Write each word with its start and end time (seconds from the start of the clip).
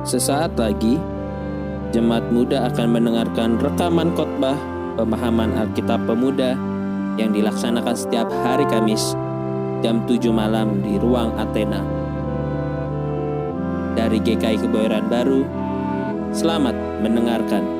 Sesaat 0.00 0.56
lagi, 0.56 0.96
jemaat 1.92 2.24
muda 2.32 2.72
akan 2.72 2.88
mendengarkan 2.88 3.60
rekaman 3.60 4.16
khotbah 4.16 4.56
pemahaman 4.96 5.52
Alkitab 5.60 6.08
Pemuda 6.08 6.56
yang 7.20 7.36
dilaksanakan 7.36 7.92
setiap 7.92 8.24
hari 8.40 8.64
Kamis 8.72 9.12
jam 9.84 10.00
7 10.08 10.32
malam 10.32 10.80
di 10.80 10.96
ruang 10.96 11.36
Athena. 11.36 11.84
Dari 13.92 14.16
GKI 14.24 14.64
Kebayoran 14.64 15.04
Baru, 15.12 15.44
selamat 16.32 17.04
mendengarkan. 17.04 17.79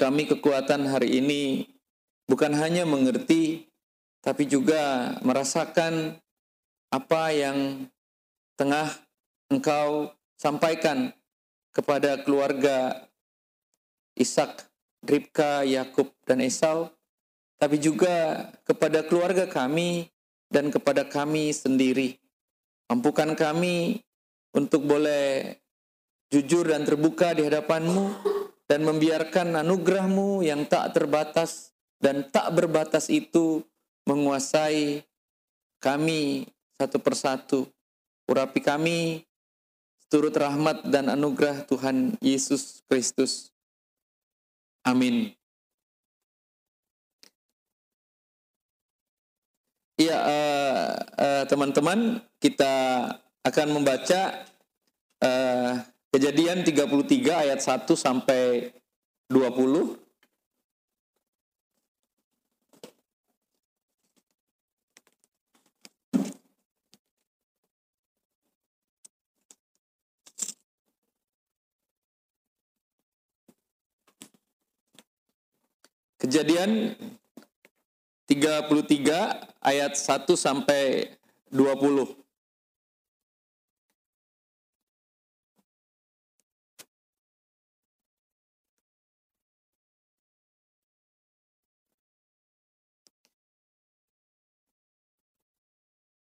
Kami 0.00 0.24
kekuatan 0.24 0.88
hari 0.88 1.20
ini 1.20 1.68
bukan 2.24 2.56
hanya 2.56 2.88
mengerti, 2.88 3.68
tapi 4.24 4.48
juga 4.48 5.12
merasakan 5.20 6.16
apa 6.88 7.22
yang 7.36 7.84
tengah 8.56 8.88
engkau 9.52 10.08
sampaikan 10.40 11.12
kepada 11.76 12.16
keluarga 12.24 13.06
Ishak, 14.16 14.69
Ribka, 15.04 15.64
Yakub, 15.64 16.12
dan 16.28 16.44
Esau, 16.44 16.92
tapi 17.56 17.80
juga 17.80 18.48
kepada 18.64 19.04
keluarga 19.04 19.48
kami 19.48 20.08
dan 20.48 20.68
kepada 20.72 21.04
kami 21.08 21.52
sendiri. 21.52 22.16
Mampukan 22.90 23.36
kami 23.38 24.02
untuk 24.56 24.84
boleh 24.84 25.56
jujur 26.30 26.66
dan 26.66 26.82
terbuka 26.82 27.34
di 27.34 27.46
hadapanmu 27.46 28.04
dan 28.70 28.86
membiarkan 28.86 29.58
anugerahmu 29.62 30.46
yang 30.46 30.66
tak 30.66 30.94
terbatas 30.94 31.74
dan 31.98 32.26
tak 32.30 32.54
berbatas 32.54 33.10
itu 33.10 33.66
menguasai 34.06 35.02
kami 35.82 36.46
satu 36.80 36.98
persatu. 37.02 37.60
Urapi 38.30 38.62
kami 38.62 38.98
turut 40.06 40.34
rahmat 40.34 40.86
dan 40.86 41.10
anugerah 41.10 41.66
Tuhan 41.66 42.14
Yesus 42.22 42.82
Kristus. 42.86 43.50
Amin. 44.84 45.36
Iya, 50.00 50.16
uh, 50.16 50.88
uh, 51.20 51.44
teman-teman, 51.44 52.24
kita 52.40 52.72
akan 53.44 53.68
membaca 53.76 54.48
uh, 55.20 55.76
Kejadian 56.10 56.66
33 56.66 56.90
ayat 57.46 57.62
1 57.62 57.86
sampai 57.94 58.74
20. 59.30 60.09
Kejadian 76.20 76.92
33 78.28 78.68
ayat 79.64 79.92
1 79.96 80.36
sampai 80.36 81.16
20. 81.48 82.12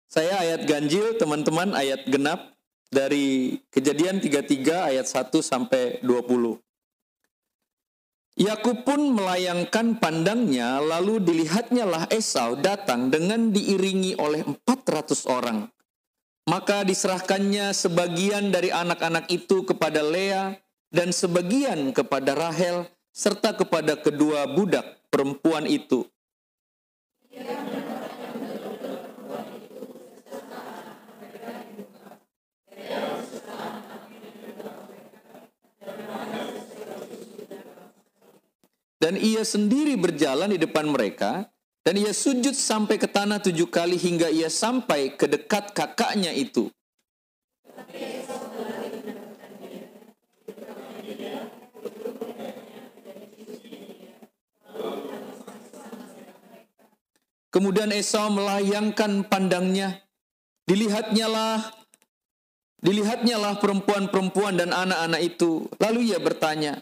Saya 0.06 0.38
ayat 0.38 0.70
ganjil, 0.70 1.18
teman-teman 1.18 1.74
ayat 1.74 2.06
genap 2.06 2.54
dari 2.94 3.58
Kejadian 3.74 4.22
33 4.22 4.94
ayat 4.94 5.10
1 5.10 5.42
sampai 5.42 5.98
20. 6.06 6.69
Yakub 8.40 8.88
pun 8.88 9.20
melayangkan 9.20 10.00
pandangnya, 10.00 10.80
lalu 10.80 11.20
dilihatnya 11.20 11.84
lah 11.84 12.04
Esau 12.08 12.56
datang 12.56 13.12
dengan 13.12 13.52
diiringi 13.52 14.16
oleh 14.16 14.48
400 14.48 15.28
orang. 15.28 15.68
Maka 16.48 16.88
diserahkannya 16.88 17.76
sebagian 17.76 18.48
dari 18.48 18.72
anak-anak 18.72 19.28
itu 19.28 19.68
kepada 19.68 20.00
Lea 20.00 20.56
dan 20.88 21.12
sebagian 21.12 21.92
kepada 21.92 22.32
Rahel 22.32 22.88
serta 23.12 23.60
kepada 23.60 24.00
kedua 24.00 24.48
budak 24.48 24.88
perempuan 25.12 25.68
itu. 25.68 26.08
Dan 39.00 39.16
ia 39.16 39.48
sendiri 39.48 39.96
berjalan 39.96 40.52
di 40.52 40.60
depan 40.60 40.92
mereka, 40.92 41.48
dan 41.88 41.96
ia 41.96 42.12
sujud 42.12 42.52
sampai 42.52 43.00
ke 43.00 43.08
tanah 43.08 43.40
tujuh 43.40 43.72
kali 43.72 43.96
hingga 43.96 44.28
ia 44.28 44.52
sampai 44.52 45.16
ke 45.16 45.24
dekat 45.24 45.72
kakaknya 45.72 46.36
itu. 46.36 46.68
Kemudian 57.50 57.90
Esau 57.90 58.30
melayangkan 58.30 59.26
pandangnya. 59.26 60.06
Dilihatnya 60.70 61.26
lah, 61.26 61.58
dilihatnya 62.78 63.42
lah 63.42 63.58
perempuan-perempuan 63.58 64.60
dan 64.60 64.70
anak-anak 64.70 65.22
itu. 65.24 65.66
Lalu 65.82 66.14
ia 66.14 66.22
bertanya, 66.22 66.78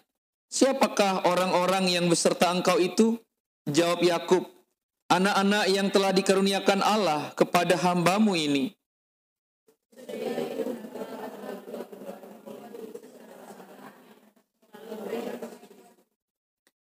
siapakah 0.48 1.28
orang-orang 1.28 1.92
yang 1.92 2.06
beserta 2.08 2.52
engkau 2.52 2.80
itu? 2.80 3.20
Jawab 3.68 4.00
Yakub, 4.00 4.44
anak-anak 5.12 5.66
yang 5.68 5.88
telah 5.92 6.12
dikaruniakan 6.16 6.80
Allah 6.80 7.32
kepada 7.36 7.76
hambamu 7.76 8.36
ini. 8.36 8.72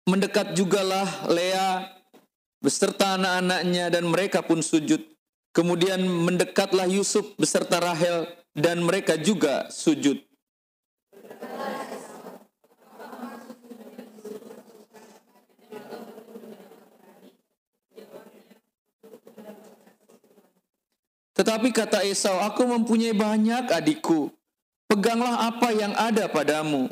Mendekat 0.07 0.55
jugalah 0.55 1.27
Lea 1.27 1.91
beserta 2.63 3.19
anak-anaknya 3.19 3.91
dan 3.91 4.07
mereka 4.07 4.39
pun 4.39 4.63
sujud. 4.63 5.03
Kemudian 5.51 5.99
mendekatlah 5.99 6.87
Yusuf 6.87 7.35
beserta 7.35 7.83
Rahel 7.83 8.31
dan 8.55 8.79
mereka 8.79 9.19
juga 9.19 9.67
sujud. 9.67 10.26
Tetapi 21.37 21.69
kata 21.69 22.01
Esau, 22.01 22.41
aku 22.41 22.65
mempunyai 22.65 23.13
banyak 23.13 23.69
adikku. 23.69 24.33
Peganglah 24.89 25.45
apa 25.53 25.69
yang 25.69 25.93
ada 25.93 26.25
padamu. 26.25 26.89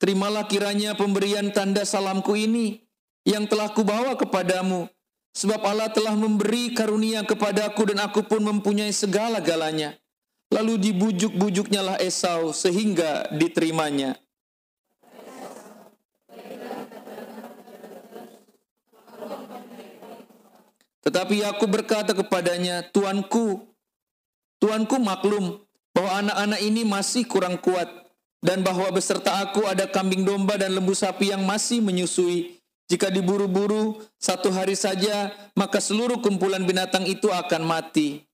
Terimalah 0.00 0.48
kiranya 0.48 0.96
pemberian 0.96 1.48
tanda 1.52 1.84
salamku 1.84 2.36
ini 2.36 2.84
yang 3.24 3.48
telah 3.48 3.72
kubawa 3.72 4.16
kepadamu 4.16 4.88
Sebab 5.30 5.62
Allah 5.62 5.88
telah 5.94 6.18
memberi 6.18 6.74
karunia 6.74 7.22
kepadaku 7.22 7.94
dan 7.94 8.02
aku 8.02 8.26
pun 8.26 8.42
mempunyai 8.42 8.90
segala-galanya. 8.90 9.94
Lalu 10.50 10.90
dibujuk-bujuknya 10.90 11.80
lah 11.80 11.96
Esau 12.02 12.50
sehingga 12.50 13.30
diterimanya. 13.30 14.18
Tetapi 21.00 21.42
aku 21.46 21.64
berkata 21.64 22.12
kepadanya, 22.12 22.84
Tuanku, 22.90 23.64
Tuanku 24.60 25.00
maklum 25.00 25.62
bahwa 25.96 26.10
anak-anak 26.20 26.60
ini 26.60 26.82
masih 26.84 27.24
kurang 27.24 27.56
kuat 27.56 27.88
dan 28.44 28.60
bahwa 28.60 28.88
beserta 28.92 29.40
aku 29.40 29.64
ada 29.64 29.88
kambing 29.88 30.22
domba 30.28 30.60
dan 30.60 30.76
lembu 30.76 30.92
sapi 30.92 31.32
yang 31.32 31.40
masih 31.44 31.80
menyusui 31.80 32.59
jika 32.90 33.06
diburu-buru 33.06 34.02
satu 34.18 34.50
hari 34.50 34.74
saja, 34.74 35.30
maka 35.54 35.78
seluruh 35.78 36.18
kumpulan 36.18 36.66
binatang 36.66 37.06
itu 37.06 37.30
akan 37.30 37.62
mati. 37.62 38.26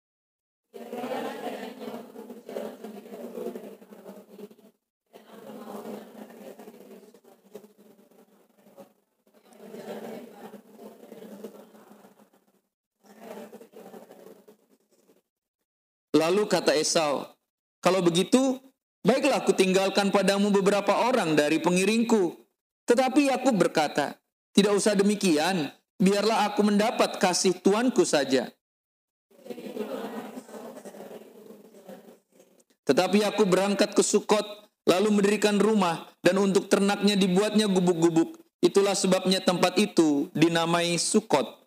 Lalu 16.16 16.48
kata 16.48 16.72
Esau, 16.72 17.28
kalau 17.84 18.00
begitu, 18.00 18.56
baiklah 19.04 19.44
aku 19.44 19.52
tinggalkan 19.52 20.08
padamu 20.08 20.48
beberapa 20.48 21.12
orang 21.12 21.36
dari 21.36 21.60
pengiringku. 21.60 22.40
Tetapi 22.88 23.28
aku 23.36 23.52
berkata, 23.52 24.16
tidak 24.56 24.72
usah 24.72 24.96
demikian, 24.96 25.68
biarlah 26.00 26.48
aku 26.48 26.64
mendapat 26.64 27.20
kasih 27.20 27.60
tuanku 27.60 28.08
saja. 28.08 28.48
Tetapi 32.88 33.20
aku 33.28 33.44
berangkat 33.44 33.92
ke 33.92 34.00
Sukot, 34.00 34.46
lalu 34.88 35.20
mendirikan 35.20 35.60
rumah, 35.60 36.08
dan 36.24 36.40
untuk 36.40 36.72
ternaknya 36.72 37.20
dibuatnya 37.20 37.68
gubuk-gubuk. 37.68 38.40
Itulah 38.64 38.96
sebabnya 38.96 39.44
tempat 39.44 39.76
itu 39.76 40.32
dinamai 40.32 40.96
Sukot. 40.96 41.65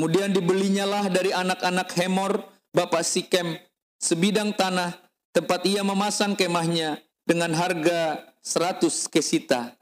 Kemudian 0.00 0.32
dibelinya 0.32 0.88
lah 0.88 1.12
dari 1.12 1.28
anak-anak 1.28 1.92
Hemor, 1.92 2.40
bapak 2.72 3.04
Sikem, 3.04 3.60
sebidang 4.00 4.48
tanah 4.56 4.96
tempat 5.28 5.60
ia 5.68 5.84
memasang 5.84 6.32
kemahnya 6.32 7.04
dengan 7.28 7.52
harga 7.52 8.32
100 8.40 8.80
kesita. 9.12 9.76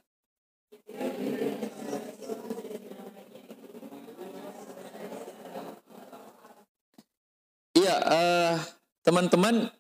Iya, 7.79 7.94
uh, 8.03 8.59
teman-teman, 9.06 9.71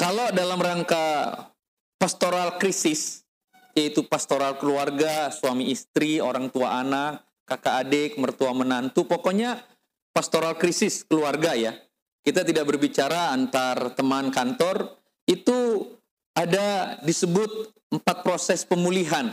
kalau 0.00 0.32
dalam 0.32 0.64
rangka 0.64 1.04
pastoral 2.00 2.56
krisis, 2.56 3.20
yaitu 3.76 4.00
pastoral 4.08 4.56
keluarga, 4.56 5.28
suami 5.28 5.68
istri, 5.76 6.24
orang 6.24 6.48
tua 6.48 6.80
anak, 6.80 7.27
kakak 7.48 7.88
adik, 7.88 8.20
mertua 8.20 8.52
menantu, 8.52 9.08
pokoknya 9.08 9.56
pastoral 10.12 10.60
krisis 10.60 11.00
keluarga 11.08 11.56
ya. 11.56 11.72
Kita 12.20 12.44
tidak 12.44 12.68
berbicara 12.68 13.32
antar 13.32 13.96
teman 13.96 14.28
kantor, 14.28 15.00
itu 15.24 15.88
ada 16.36 17.00
disebut 17.00 17.72
empat 17.88 18.20
proses 18.20 18.68
pemulihan. 18.68 19.32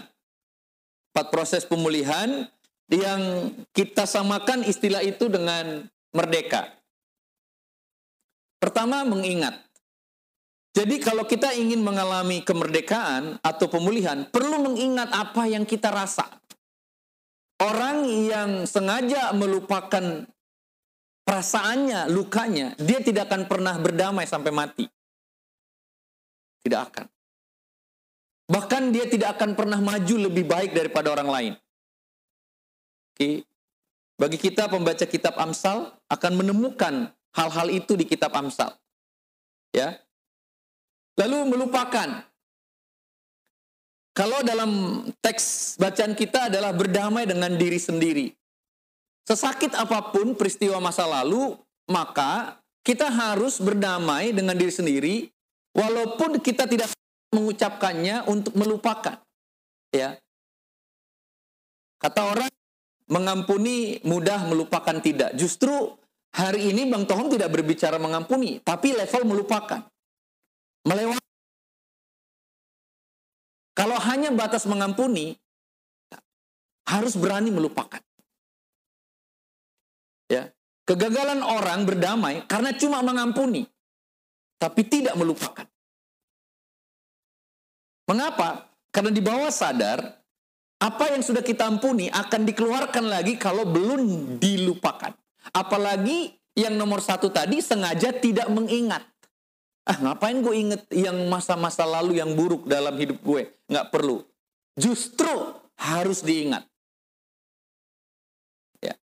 Empat 1.11 1.27
proses 1.27 1.67
pemulihan 1.67 2.47
yang 2.87 3.51
kita 3.75 4.07
samakan 4.07 4.63
istilah 4.63 5.03
itu 5.03 5.27
dengan 5.27 5.83
merdeka. 6.15 6.71
Pertama, 8.63 9.03
mengingat. 9.03 9.59
Jadi 10.75 10.99
kalau 10.99 11.23
kita 11.23 11.55
ingin 11.55 11.79
mengalami 11.79 12.43
kemerdekaan 12.43 13.39
atau 13.39 13.71
pemulihan, 13.71 14.27
perlu 14.27 14.59
mengingat 14.59 15.07
apa 15.15 15.47
yang 15.47 15.63
kita 15.63 15.87
rasa. 15.87 16.27
Orang 17.55 18.03
yang 18.03 18.67
sengaja 18.67 19.31
melupakan 19.31 20.27
perasaannya, 21.23 22.11
lukanya, 22.11 22.75
dia 22.75 22.99
tidak 22.99 23.31
akan 23.31 23.47
pernah 23.47 23.75
berdamai 23.79 24.27
sampai 24.27 24.51
mati. 24.51 24.85
Tidak 26.65 26.81
akan. 26.81 27.07
Bahkan 28.45 28.83
dia 28.93 29.09
tidak 29.09 29.39
akan 29.39 29.57
pernah 29.57 29.79
maju 29.79 30.15
lebih 30.29 30.45
baik 30.45 30.75
daripada 30.75 31.15
orang 31.15 31.29
lain. 31.31 31.53
Oke. 33.15 33.47
Bagi 34.15 34.37
kita 34.39 34.67
pembaca 34.67 35.05
kitab 35.07 35.35
Amsal 35.39 35.91
akan 36.11 36.31
menemukan 36.35 37.09
hal-hal 37.35 37.67
itu 37.71 37.95
di 37.95 38.03
kitab 38.03 38.35
Amsal. 38.35 38.75
Ya. 39.71 39.99
Lalu 41.15 41.55
melupakan 41.55 42.23
kalau 44.15 44.39
dalam 44.47 45.03
teks 45.19 45.75
bacaan 45.75 46.15
kita 46.15 46.47
adalah 46.47 46.71
berdamai 46.71 47.27
dengan 47.27 47.51
diri 47.59 47.75
sendiri. 47.75 48.31
Sesakit 49.27 49.75
apa 49.75 50.15
pun 50.15 50.39
peristiwa 50.39 50.79
masa 50.79 51.03
lalu, 51.03 51.59
maka 51.91 52.55
kita 52.79 53.11
harus 53.11 53.59
berdamai 53.59 54.31
dengan 54.31 54.55
diri 54.55 54.71
sendiri 54.71 55.15
walaupun 55.75 56.39
kita 56.39 56.63
tidak 56.63 56.95
mengucapkannya 57.35 58.23
untuk 58.31 58.55
melupakan. 58.55 59.19
Ya. 59.91 60.15
Kata 61.99 62.21
orang 62.31 62.51
mengampuni 63.11 63.99
mudah 64.07 64.47
melupakan 64.47 64.95
tidak. 65.03 65.35
Justru 65.35 65.91
hari 66.31 66.71
ini 66.71 66.87
Bang 66.87 67.03
Tohom 67.03 67.27
tidak 67.27 67.51
berbicara 67.51 67.99
mengampuni, 67.99 68.63
tapi 68.63 68.95
level 68.95 69.27
melupakan. 69.27 69.83
Melewati 70.85 71.24
kalau 73.75 73.99
hanya 73.99 74.31
batas 74.31 74.63
mengampuni, 74.63 75.35
harus 76.87 77.19
berani 77.19 77.51
melupakan. 77.51 77.99
Ya, 80.31 80.49
kegagalan 80.87 81.43
orang 81.43 81.85
berdamai 81.85 82.47
karena 82.47 82.73
cuma 82.73 83.03
mengampuni, 83.03 83.67
tapi 84.57 84.87
tidak 84.87 85.13
melupakan. 85.19 85.67
Mengapa? 88.07 88.69
Karena 88.93 89.11
di 89.11 89.19
bawah 89.19 89.51
sadar 89.51 89.99
apa 90.79 91.11
yang 91.11 91.25
sudah 91.25 91.43
kita 91.43 91.67
ampuni 91.67 92.07
akan 92.07 92.47
dikeluarkan 92.47 93.05
lagi 93.11 93.35
kalau 93.35 93.67
belum 93.67 94.35
dilupakan. 94.39 95.11
Apalagi 95.51 96.31
yang 96.55 96.79
nomor 96.79 97.03
satu 97.03 97.27
tadi 97.33 97.59
sengaja 97.59 98.15
tidak 98.15 98.47
mengingat. 98.47 99.03
Ah 99.85 99.97
ngapain 100.01 100.41
gue 100.41 100.55
inget 100.57 100.81
yang 100.89 101.29
masa-masa 101.29 101.85
lalu 101.85 102.17
yang 102.17 102.33
buruk 102.33 102.65
dalam 102.65 102.97
hidup 102.97 103.21
gue? 103.21 103.53
Nggak 103.69 103.93
perlu. 103.93 104.25
Justru 104.73 105.29
harus 105.77 106.25
diingat. 106.25 106.65
Ya. 108.81 108.97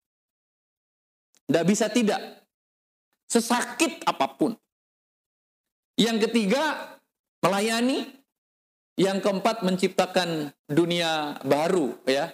Nggak 1.46 1.66
bisa 1.70 1.86
tidak. 1.94 2.22
Sesakit 3.30 4.02
apa 4.10 4.26
pun. 4.34 4.58
Yang 5.96 6.28
ketiga, 6.28 6.98
melayani. 7.46 8.10
Yang 9.00 9.24
keempat, 9.24 9.64
menciptakan 9.64 10.52
dunia 10.68 11.40
baru. 11.48 11.96
ya. 12.10 12.34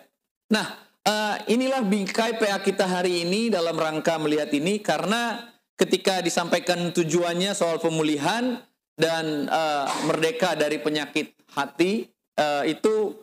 Nah, 0.50 0.68
uh, 1.06 1.36
inilah 1.48 1.86
bingkai 1.86 2.36
PA 2.42 2.60
kita 2.60 2.88
hari 2.88 3.24
ini 3.24 3.48
dalam 3.54 3.78
rangka 3.78 4.18
melihat 4.20 4.52
ini 4.52 4.82
karena 4.82 5.48
ketika 5.78 6.26
disampaikan 6.26 6.90
tujuannya 6.92 7.54
soal 7.54 7.78
pemulihan 7.78 8.60
dan 8.98 9.46
uh, 9.48 9.86
merdeka 10.10 10.58
dari 10.58 10.82
penyakit 10.82 11.38
hati 11.54 12.10
uh, 12.42 12.66
itu 12.66 13.14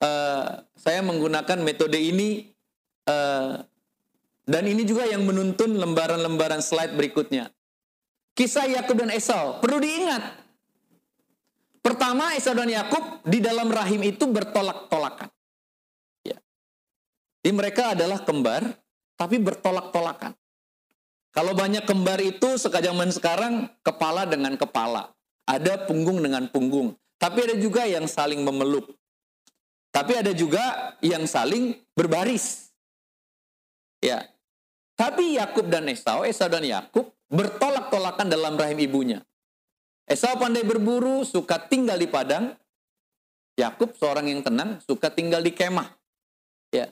uh, 0.00 0.64
saya 0.74 1.00
menggunakan 1.04 1.60
metode 1.60 2.00
ini 2.00 2.48
uh, 3.04 3.60
dan 4.48 4.64
ini 4.66 4.82
juga 4.82 5.06
yang 5.06 5.22
menuntun 5.22 5.76
lembaran-lembaran 5.78 6.64
slide 6.64 6.96
berikutnya. 6.96 7.52
Kisah 8.34 8.66
Yakub 8.66 8.98
dan 8.98 9.12
Esau 9.12 9.60
perlu 9.60 9.78
diingat. 9.78 10.42
Pertama 11.84 12.34
Esau 12.34 12.56
dan 12.56 12.66
Yakub 12.66 13.22
di 13.28 13.38
dalam 13.38 13.68
rahim 13.68 14.00
itu 14.02 14.24
bertolak-tolakan. 14.26 15.28
Ya. 16.24 16.40
Di 17.44 17.52
mereka 17.52 17.92
adalah 17.92 18.24
kembar 18.24 18.64
tapi 19.14 19.36
bertolak-tolakan. 19.36 20.32
Kalau 21.30 21.54
banyak 21.54 21.86
kembar 21.86 22.18
itu 22.18 22.58
sekajaman 22.58 23.14
sekarang 23.14 23.70
kepala 23.86 24.26
dengan 24.26 24.58
kepala. 24.58 25.14
Ada 25.46 25.86
punggung 25.86 26.18
dengan 26.18 26.50
punggung. 26.50 26.98
Tapi 27.22 27.46
ada 27.46 27.54
juga 27.54 27.86
yang 27.86 28.10
saling 28.10 28.42
memeluk. 28.42 28.90
Tapi 29.90 30.18
ada 30.18 30.34
juga 30.34 30.94
yang 31.02 31.26
saling 31.26 31.78
berbaris. 31.94 32.70
Ya. 34.02 34.26
Tapi 34.98 35.38
Yakub 35.38 35.70
dan 35.70 35.86
Esau, 35.90 36.26
Esau 36.26 36.50
dan 36.50 36.66
Yakub 36.66 37.14
bertolak-tolakan 37.30 38.26
dalam 38.26 38.58
rahim 38.58 38.78
ibunya. 38.82 39.20
Esau 40.10 40.34
pandai 40.34 40.66
berburu, 40.66 41.22
suka 41.22 41.62
tinggal 41.62 41.94
di 41.94 42.10
padang. 42.10 42.58
Yakub 43.54 43.94
seorang 43.94 44.26
yang 44.26 44.42
tenang, 44.42 44.82
suka 44.82 45.12
tinggal 45.14 45.44
di 45.44 45.54
kemah. 45.54 45.86
Ya. 46.74 46.90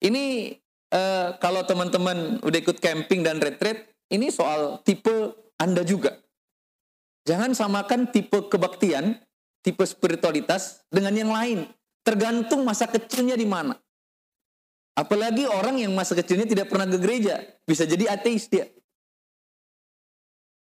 Ini 0.00 0.56
uh, 0.94 1.34
kalau 1.42 1.66
teman-teman 1.66 2.38
udah 2.40 2.58
ikut 2.62 2.78
camping 2.78 3.26
dan 3.26 3.42
retreat, 3.42 3.90
ini 4.14 4.30
soal 4.30 4.78
tipe 4.86 5.34
Anda 5.58 5.82
juga. 5.82 6.14
Jangan 7.26 7.56
samakan 7.56 8.14
tipe 8.14 8.46
kebaktian, 8.46 9.18
tipe 9.64 9.82
spiritualitas 9.82 10.86
dengan 10.88 11.14
yang 11.16 11.32
lain. 11.34 11.66
Tergantung 12.04 12.62
masa 12.62 12.84
kecilnya 12.86 13.34
di 13.34 13.48
mana. 13.48 13.74
Apalagi 14.94 15.48
orang 15.48 15.80
yang 15.80 15.90
masa 15.90 16.14
kecilnya 16.14 16.46
tidak 16.46 16.70
pernah 16.70 16.86
ke 16.86 17.00
gereja, 17.00 17.42
bisa 17.66 17.82
jadi 17.82 18.14
ateis 18.14 18.46
dia. 18.46 18.68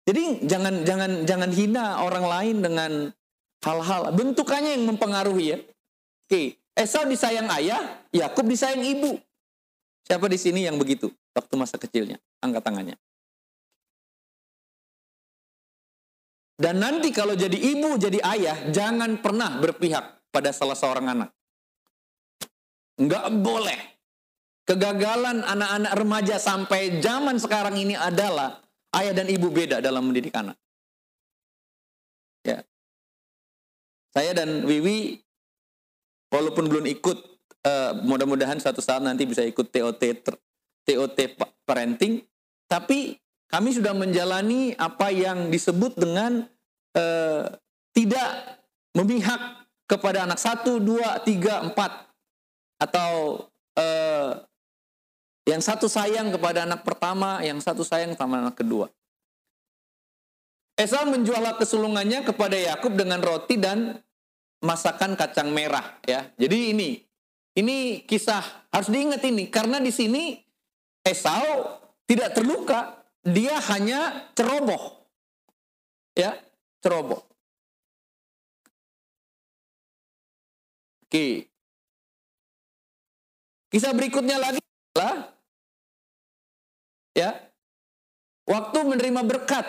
Jadi 0.07 0.45
jangan 0.47 0.83
jangan 0.83 1.11
jangan 1.27 1.51
hina 1.51 1.85
orang 2.03 2.25
lain 2.27 2.57
dengan 2.59 2.91
hal-hal 3.63 4.11
bentukannya 4.11 4.79
yang 4.79 4.85
mempengaruhi 4.87 5.45
ya. 5.55 5.59
Oke, 6.27 6.59
Esau 6.75 7.07
disayang 7.07 7.49
ayah, 7.51 8.03
Yakub 8.13 8.45
disayang 8.47 8.83
ibu. 8.83 9.19
Siapa 10.03 10.27
di 10.27 10.35
sini 10.35 10.67
yang 10.67 10.75
begitu 10.75 11.07
waktu 11.31 11.53
masa 11.55 11.79
kecilnya? 11.79 12.19
Angkat 12.43 12.63
tangannya. 12.63 12.97
Dan 16.53 16.79
nanti 16.79 17.09
kalau 17.09 17.33
jadi 17.33 17.55
ibu, 17.55 17.97
jadi 17.97 18.21
ayah, 18.23 18.69
jangan 18.69 19.19
pernah 19.19 19.57
berpihak 19.57 20.29
pada 20.29 20.53
salah 20.53 20.77
seorang 20.77 21.11
anak. 21.11 21.29
Enggak 22.99 23.25
boleh. 23.41 23.79
Kegagalan 24.63 25.43
anak-anak 25.43 25.91
remaja 25.97 26.35
sampai 26.39 27.03
zaman 27.03 27.35
sekarang 27.35 27.75
ini 27.75 27.99
adalah 27.99 28.63
ayah 28.95 29.11
dan 29.11 29.27
ibu 29.27 29.51
beda 29.51 29.83
dalam 29.83 30.07
mendidik 30.07 30.31
anak. 30.31 30.55
Ya. 32.47 32.63
Saya 34.15 34.31
dan 34.31 34.63
Wiwi 34.63 35.19
walaupun 36.31 36.69
belum 36.69 36.85
ikut 36.87 37.32
uh, 37.65 37.91
mudah-mudahan 38.03 38.59
suatu 38.59 38.79
saat 38.79 39.01
nanti 39.03 39.27
bisa 39.27 39.43
ikut 39.43 39.71
TOT 39.71 40.03
TOT 40.83 41.17
parenting 41.63 42.23
tapi 42.67 43.19
kami 43.53 43.69
sudah 43.69 43.93
menjalani 43.93 44.73
apa 44.73 45.13
yang 45.13 45.53
disebut 45.53 45.93
dengan 45.93 46.41
uh, 46.97 47.45
tidak 47.93 48.57
memihak 48.97 49.69
kepada 49.85 50.25
anak 50.25 50.41
satu, 50.41 50.81
dua, 50.81 51.21
tiga, 51.21 51.61
empat, 51.61 52.09
atau 52.81 53.45
uh, 53.77 54.41
yang 55.45 55.61
satu 55.61 55.85
sayang 55.85 56.33
kepada 56.33 56.65
anak 56.65 56.81
pertama, 56.81 57.45
yang 57.45 57.61
satu 57.61 57.85
sayang 57.85 58.17
sama 58.17 58.41
anak 58.41 58.57
kedua. 58.57 58.89
Esau 60.73 61.05
menjual 61.05 61.45
kesulungannya 61.61 62.25
kepada 62.25 62.57
Yakub 62.57 62.97
dengan 62.97 63.21
roti 63.21 63.61
dan 63.61 64.01
masakan 64.65 65.13
kacang 65.13 65.53
merah 65.53 66.01
ya. 66.01 66.25
Jadi 66.41 66.73
ini 66.73 66.89
ini 67.53 68.01
kisah 68.05 68.41
harus 68.73 68.89
diingat 68.89 69.21
ini 69.25 69.45
karena 69.49 69.77
di 69.77 69.93
sini 69.93 70.41
Esau 71.03 71.83
tidak 72.07 72.31
terluka, 72.31 73.03
dia 73.21 73.59
hanya 73.71 74.31
ceroboh. 74.31 75.03
Ya, 76.15 76.39
ceroboh. 76.79 77.19
Oke. 81.03 81.51
Kisah 83.67 83.91
berikutnya 83.91 84.39
lagi 84.39 84.61
adalah 84.63 85.33
ya. 87.11 87.31
Waktu 88.43 88.77
menerima 88.83 89.21
berkat, 89.23 89.65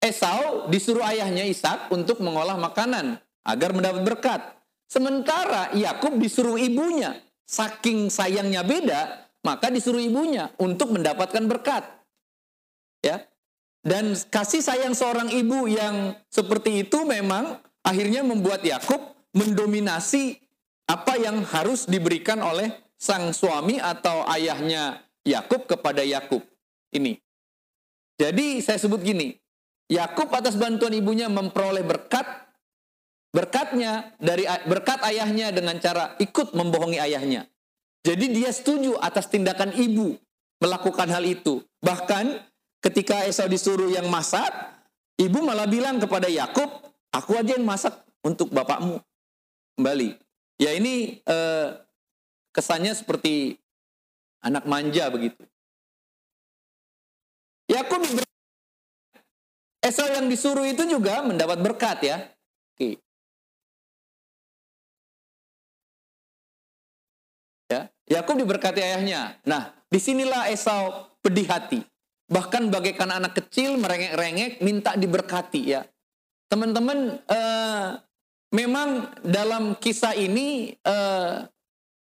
Esau 0.00 0.68
disuruh 0.72 1.04
ayahnya 1.04 1.44
Ishak 1.44 1.92
untuk 1.92 2.20
mengolah 2.24 2.56
makanan 2.56 3.20
agar 3.44 3.70
mendapat 3.72 4.02
berkat. 4.04 4.59
Sementara 4.90 5.70
Yakub 5.70 6.18
disuruh 6.18 6.58
ibunya, 6.58 7.14
saking 7.46 8.10
sayangnya 8.10 8.66
beda, 8.66 9.30
maka 9.46 9.70
disuruh 9.70 10.02
ibunya 10.02 10.50
untuk 10.58 10.90
mendapatkan 10.90 11.46
berkat. 11.46 11.86
Ya. 13.06 13.22
Dan 13.86 14.12
kasih 14.12 14.60
sayang 14.60 14.92
seorang 14.92 15.30
ibu 15.30 15.70
yang 15.70 16.18
seperti 16.26 16.84
itu 16.84 17.06
memang 17.06 17.62
akhirnya 17.86 18.26
membuat 18.26 18.66
Yakub 18.66 18.98
mendominasi 19.30 20.36
apa 20.90 21.14
yang 21.16 21.46
harus 21.46 21.86
diberikan 21.86 22.42
oleh 22.42 22.74
sang 22.98 23.30
suami 23.30 23.78
atau 23.78 24.26
ayahnya 24.26 25.06
Yakub 25.22 25.70
kepada 25.70 26.02
Yakub. 26.02 26.42
Ini. 26.90 27.14
Jadi 28.18 28.58
saya 28.60 28.76
sebut 28.76 29.00
gini, 29.00 29.38
Yakub 29.86 30.28
atas 30.34 30.58
bantuan 30.58 30.92
ibunya 30.92 31.30
memperoleh 31.30 31.86
berkat 31.86 32.26
berkatnya 33.30 34.14
dari 34.18 34.46
berkat 34.66 35.02
ayahnya 35.06 35.54
dengan 35.54 35.78
cara 35.78 36.18
ikut 36.18 36.54
membohongi 36.54 36.98
ayahnya. 36.98 37.46
Jadi 38.02 38.32
dia 38.32 38.50
setuju 38.50 38.96
atas 38.98 39.28
tindakan 39.28 39.76
ibu 39.76 40.16
melakukan 40.60 41.08
hal 41.08 41.24
itu. 41.24 41.62
Bahkan 41.84 42.42
ketika 42.80 43.24
Esau 43.28 43.48
disuruh 43.48 43.92
yang 43.92 44.08
masak, 44.08 44.50
ibu 45.20 45.40
malah 45.44 45.68
bilang 45.68 46.00
kepada 46.00 46.26
Yakub, 46.26 46.68
"Aku 47.12 47.36
aja 47.36 47.56
yang 47.56 47.64
masak 47.64 47.92
untuk 48.24 48.48
bapakmu." 48.50 49.00
Kembali. 49.76 50.16
Ya 50.60 50.76
ini 50.76 51.20
eh, 51.24 51.68
kesannya 52.52 52.92
seperti 52.92 53.56
anak 54.44 54.64
manja 54.64 55.08
begitu. 55.08 55.44
Yakub 57.70 58.02
Esau 59.80 60.04
yang 60.12 60.28
disuruh 60.28 60.68
itu 60.68 60.84
juga 60.84 61.24
mendapat 61.24 61.56
berkat 61.64 61.98
ya. 62.04 62.16
Oke. 62.76 63.00
Yakub 68.10 68.34
diberkati 68.34 68.82
ayahnya. 68.82 69.38
Nah, 69.46 69.70
di 69.86 70.02
sinilah 70.02 70.50
Esau 70.50 71.14
pedih 71.22 71.46
hati. 71.46 71.80
Bahkan 72.26 72.70
bagaikan 72.74 73.10
anak 73.14 73.38
kecil 73.38 73.78
merengek-rengek 73.78 74.58
minta 74.66 74.98
diberkati 74.98 75.78
ya. 75.78 75.86
Teman-teman, 76.50 77.22
eh, 77.30 77.88
memang 78.50 79.14
dalam 79.22 79.78
kisah 79.78 80.18
ini 80.18 80.74
eh, 80.74 81.36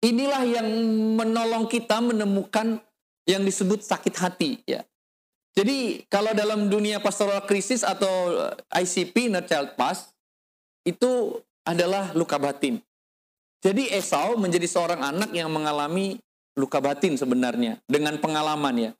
inilah 0.03 0.43
yang 0.43 0.67
menolong 1.15 1.71
kita 1.71 2.03
menemukan 2.03 2.83
yang 3.23 3.47
disebut 3.47 3.79
sakit 3.79 4.15
hati 4.19 4.59
ya. 4.67 4.83
Jadi 5.53 6.03
kalau 6.11 6.35
dalam 6.35 6.67
dunia 6.67 6.99
pastoral 6.99 7.45
krisis 7.47 7.85
atau 7.85 8.51
ICP, 8.73 9.31
No 9.31 9.39
Child 9.45 9.77
Pass, 9.79 10.11
itu 10.83 11.39
adalah 11.63 12.11
luka 12.17 12.35
batin. 12.35 12.81
Jadi 13.63 13.87
Esau 13.95 14.35
menjadi 14.35 14.67
seorang 14.67 14.99
anak 14.99 15.31
yang 15.31 15.47
mengalami 15.47 16.19
luka 16.59 16.83
batin 16.83 17.15
sebenarnya 17.15 17.79
dengan 17.87 18.19
pengalaman 18.19 18.75
ya. 18.75 18.91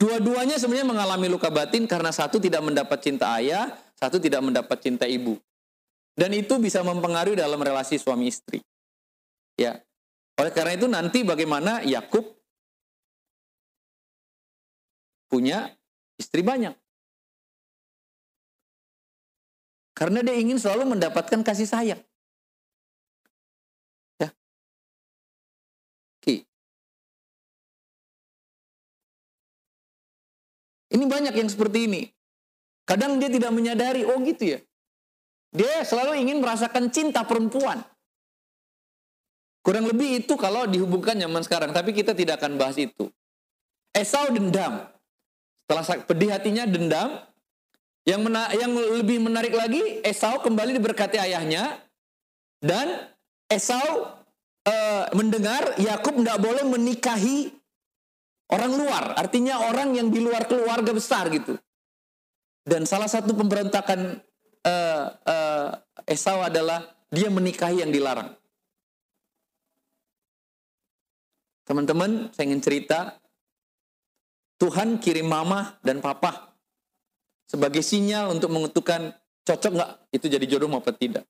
Dua-duanya 0.00 0.58
sebenarnya 0.58 0.88
mengalami 0.88 1.28
luka 1.28 1.52
batin 1.52 1.84
karena 1.86 2.10
satu 2.10 2.40
tidak 2.40 2.64
mendapat 2.64 2.98
cinta 3.04 3.38
ayah, 3.38 3.70
satu 3.94 4.18
tidak 4.18 4.42
mendapat 4.42 4.80
cinta 4.80 5.06
ibu. 5.06 5.38
Dan 6.16 6.32
itu 6.34 6.58
bisa 6.58 6.82
mempengaruhi 6.82 7.38
dalam 7.38 7.60
relasi 7.60 8.00
suami 8.00 8.32
istri. 8.32 8.58
Ya. 9.54 9.78
Oleh 10.40 10.50
karena 10.50 10.72
itu 10.74 10.88
nanti 10.88 11.22
bagaimana 11.22 11.84
Yakub 11.84 12.24
punya 15.28 15.70
istri 16.18 16.42
banyak. 16.42 16.74
Karena 19.92 20.24
dia 20.24 20.34
ingin 20.34 20.58
selalu 20.58 20.96
mendapatkan 20.98 21.40
kasih 21.46 21.68
sayang. 21.68 22.02
Ini 30.92 31.04
banyak 31.08 31.34
yang 31.34 31.48
seperti 31.48 31.88
ini. 31.88 32.02
Kadang 32.84 33.16
dia 33.16 33.32
tidak 33.32 33.50
menyadari, 33.54 34.04
oh 34.04 34.20
gitu 34.20 34.56
ya. 34.56 34.58
Dia 35.52 35.84
selalu 35.84 36.20
ingin 36.20 36.40
merasakan 36.44 36.92
cinta 36.92 37.24
perempuan. 37.24 37.80
Kurang 39.62 39.86
lebih 39.86 40.24
itu 40.24 40.34
kalau 40.34 40.66
dihubungkan 40.66 41.16
zaman 41.16 41.40
sekarang, 41.46 41.70
tapi 41.70 41.94
kita 41.94 42.12
tidak 42.12 42.42
akan 42.42 42.58
bahas 42.58 42.76
itu. 42.76 43.08
Esau 43.94 44.28
dendam. 44.32 44.90
Setelah 45.64 45.84
pedih 46.04 46.30
hatinya 46.34 46.64
dendam, 46.66 47.22
yang 48.02 48.20
mena 48.26 48.50
yang 48.58 48.74
lebih 48.74 49.22
menarik 49.22 49.54
lagi, 49.54 50.02
Esau 50.02 50.42
kembali 50.42 50.74
diberkati 50.74 51.22
ayahnya 51.22 51.78
dan 52.58 53.14
Esau 53.46 54.18
uh, 54.66 55.04
mendengar 55.14 55.78
Yakub 55.78 56.18
tidak 56.18 56.38
boleh 56.42 56.64
menikahi 56.66 57.54
orang 58.52 58.72
luar, 58.76 59.04
artinya 59.16 59.64
orang 59.64 59.96
yang 59.96 60.12
di 60.12 60.20
luar 60.20 60.44
keluarga 60.44 60.92
besar 60.92 61.32
gitu. 61.32 61.56
Dan 62.62 62.86
salah 62.86 63.10
satu 63.10 63.34
pemberontakan 63.34 64.22
uh, 64.62 65.06
uh, 65.26 65.68
Esau 66.06 66.38
adalah 66.44 66.86
dia 67.10 67.26
menikahi 67.32 67.82
yang 67.82 67.90
dilarang. 67.90 68.30
Teman-teman, 71.66 72.30
saya 72.30 72.52
ingin 72.52 72.62
cerita. 72.62 73.18
Tuhan 74.62 75.02
kirim 75.02 75.26
mama 75.26 75.74
dan 75.82 75.98
papa 75.98 76.54
sebagai 77.50 77.82
sinyal 77.82 78.30
untuk 78.30 78.46
menentukan 78.54 79.10
cocok 79.42 79.72
nggak 79.74 79.90
itu 80.14 80.26
jadi 80.30 80.46
jodoh 80.46 80.70
maupun 80.70 80.94
tidak. 80.94 81.26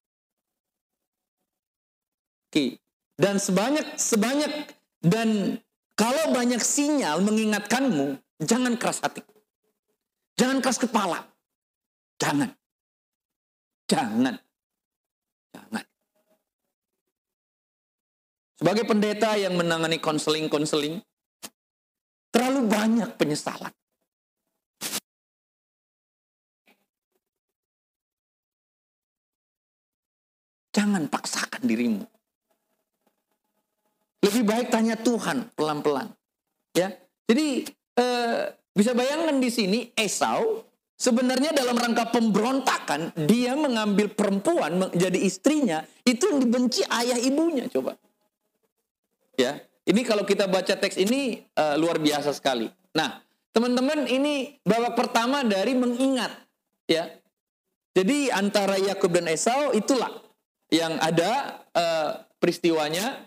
Oke. 2.52 2.76
Dan 3.17 3.41
sebanyak 3.41 3.97
sebanyak 3.97 4.52
dan 5.00 5.57
kalau 5.92 6.32
banyak 6.32 6.61
sinyal 6.61 7.20
mengingatkanmu, 7.20 8.16
jangan 8.40 8.75
keras 8.80 9.04
hati. 9.04 9.20
Jangan 10.40 10.58
keras 10.64 10.80
kepala. 10.80 11.20
Jangan. 12.16 12.50
Jangan. 13.87 14.34
Jangan. 15.52 15.84
Sebagai 18.56 18.84
pendeta 18.88 19.37
yang 19.37 19.58
menangani 19.58 20.00
konseling-konseling, 20.00 21.02
terlalu 22.32 22.61
banyak 22.70 23.11
penyesalan. 23.20 23.75
Jangan 30.72 31.04
paksakan 31.12 31.62
dirimu. 31.68 32.08
Lebih 34.23 34.43
baik 34.47 34.67
tanya 34.71 34.95
Tuhan 34.95 35.50
pelan-pelan. 35.59 36.14
Ya, 36.73 36.95
jadi 37.26 37.67
eh, 37.99 38.41
bisa 38.73 38.97
bayangkan 38.97 39.37
di 39.43 39.50
sini 39.52 39.79
Esau 39.93 40.64
sebenarnya 40.97 41.50
dalam 41.50 41.75
rangka 41.75 42.08
pemberontakan 42.15 43.13
dia 43.26 43.58
mengambil 43.58 44.08
perempuan 44.15 44.89
menjadi 44.89 45.19
istrinya 45.19 45.82
itu 46.06 46.30
yang 46.30 46.39
dibenci 46.39 46.87
ayah 46.87 47.19
ibunya 47.19 47.67
coba. 47.67 47.99
Ya, 49.35 49.58
ini 49.85 50.06
kalau 50.06 50.23
kita 50.23 50.47
baca 50.47 50.78
teks 50.78 50.95
ini 50.97 51.43
uh, 51.58 51.75
luar 51.75 51.99
biasa 51.99 52.30
sekali. 52.30 52.71
Nah, 52.95 53.19
teman-teman 53.50 54.06
ini 54.06 54.56
babak 54.63 54.95
pertama 54.95 55.43
dari 55.43 55.75
mengingat 55.75 56.30
ya. 56.87 57.11
Jadi 57.93 58.32
antara 58.32 58.80
Yakub 58.80 59.13
dan 59.13 59.28
Esau 59.28 59.76
itulah 59.76 60.08
yang 60.73 60.97
ada 60.97 61.61
uh, 61.76 62.25
peristiwanya 62.41 63.21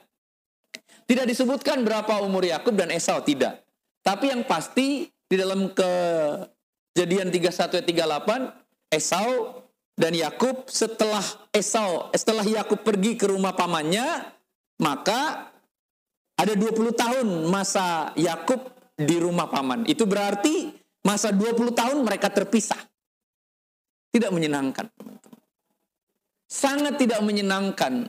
tidak 1.05 1.25
disebutkan 1.29 1.85
berapa 1.85 2.21
umur 2.25 2.45
Yakub 2.45 2.73
dan 2.73 2.89
Esau 2.89 3.21
tidak. 3.21 3.61
Tapi 4.01 4.33
yang 4.33 4.45
pasti 4.45 5.09
di 5.09 5.35
dalam 5.37 5.73
kejadian 5.73 7.33
31 7.33 7.81
ayat 7.81 7.85
38 7.85 8.93
Esau 8.93 9.61
dan 9.97 10.13
Yakub 10.13 10.69
setelah 10.69 11.23
Esau 11.49 12.13
setelah 12.13 12.45
Yakub 12.45 12.85
pergi 12.85 13.17
ke 13.17 13.25
rumah 13.29 13.57
pamannya 13.57 14.35
maka 14.81 15.49
ada 16.35 16.53
20 16.53 16.91
tahun 16.91 17.27
masa 17.47 18.11
Yakub 18.19 18.59
di 18.95 19.15
rumah 19.19 19.47
paman. 19.47 19.87
Itu 19.87 20.03
berarti 20.07 20.71
masa 21.03 21.31
20 21.31 21.71
tahun 21.71 21.97
mereka 22.03 22.31
terpisah. 22.31 22.79
Tidak 24.11 24.31
menyenangkan, 24.31 24.87
sangat 26.47 26.95
tidak 26.95 27.19
menyenangkan. 27.19 28.07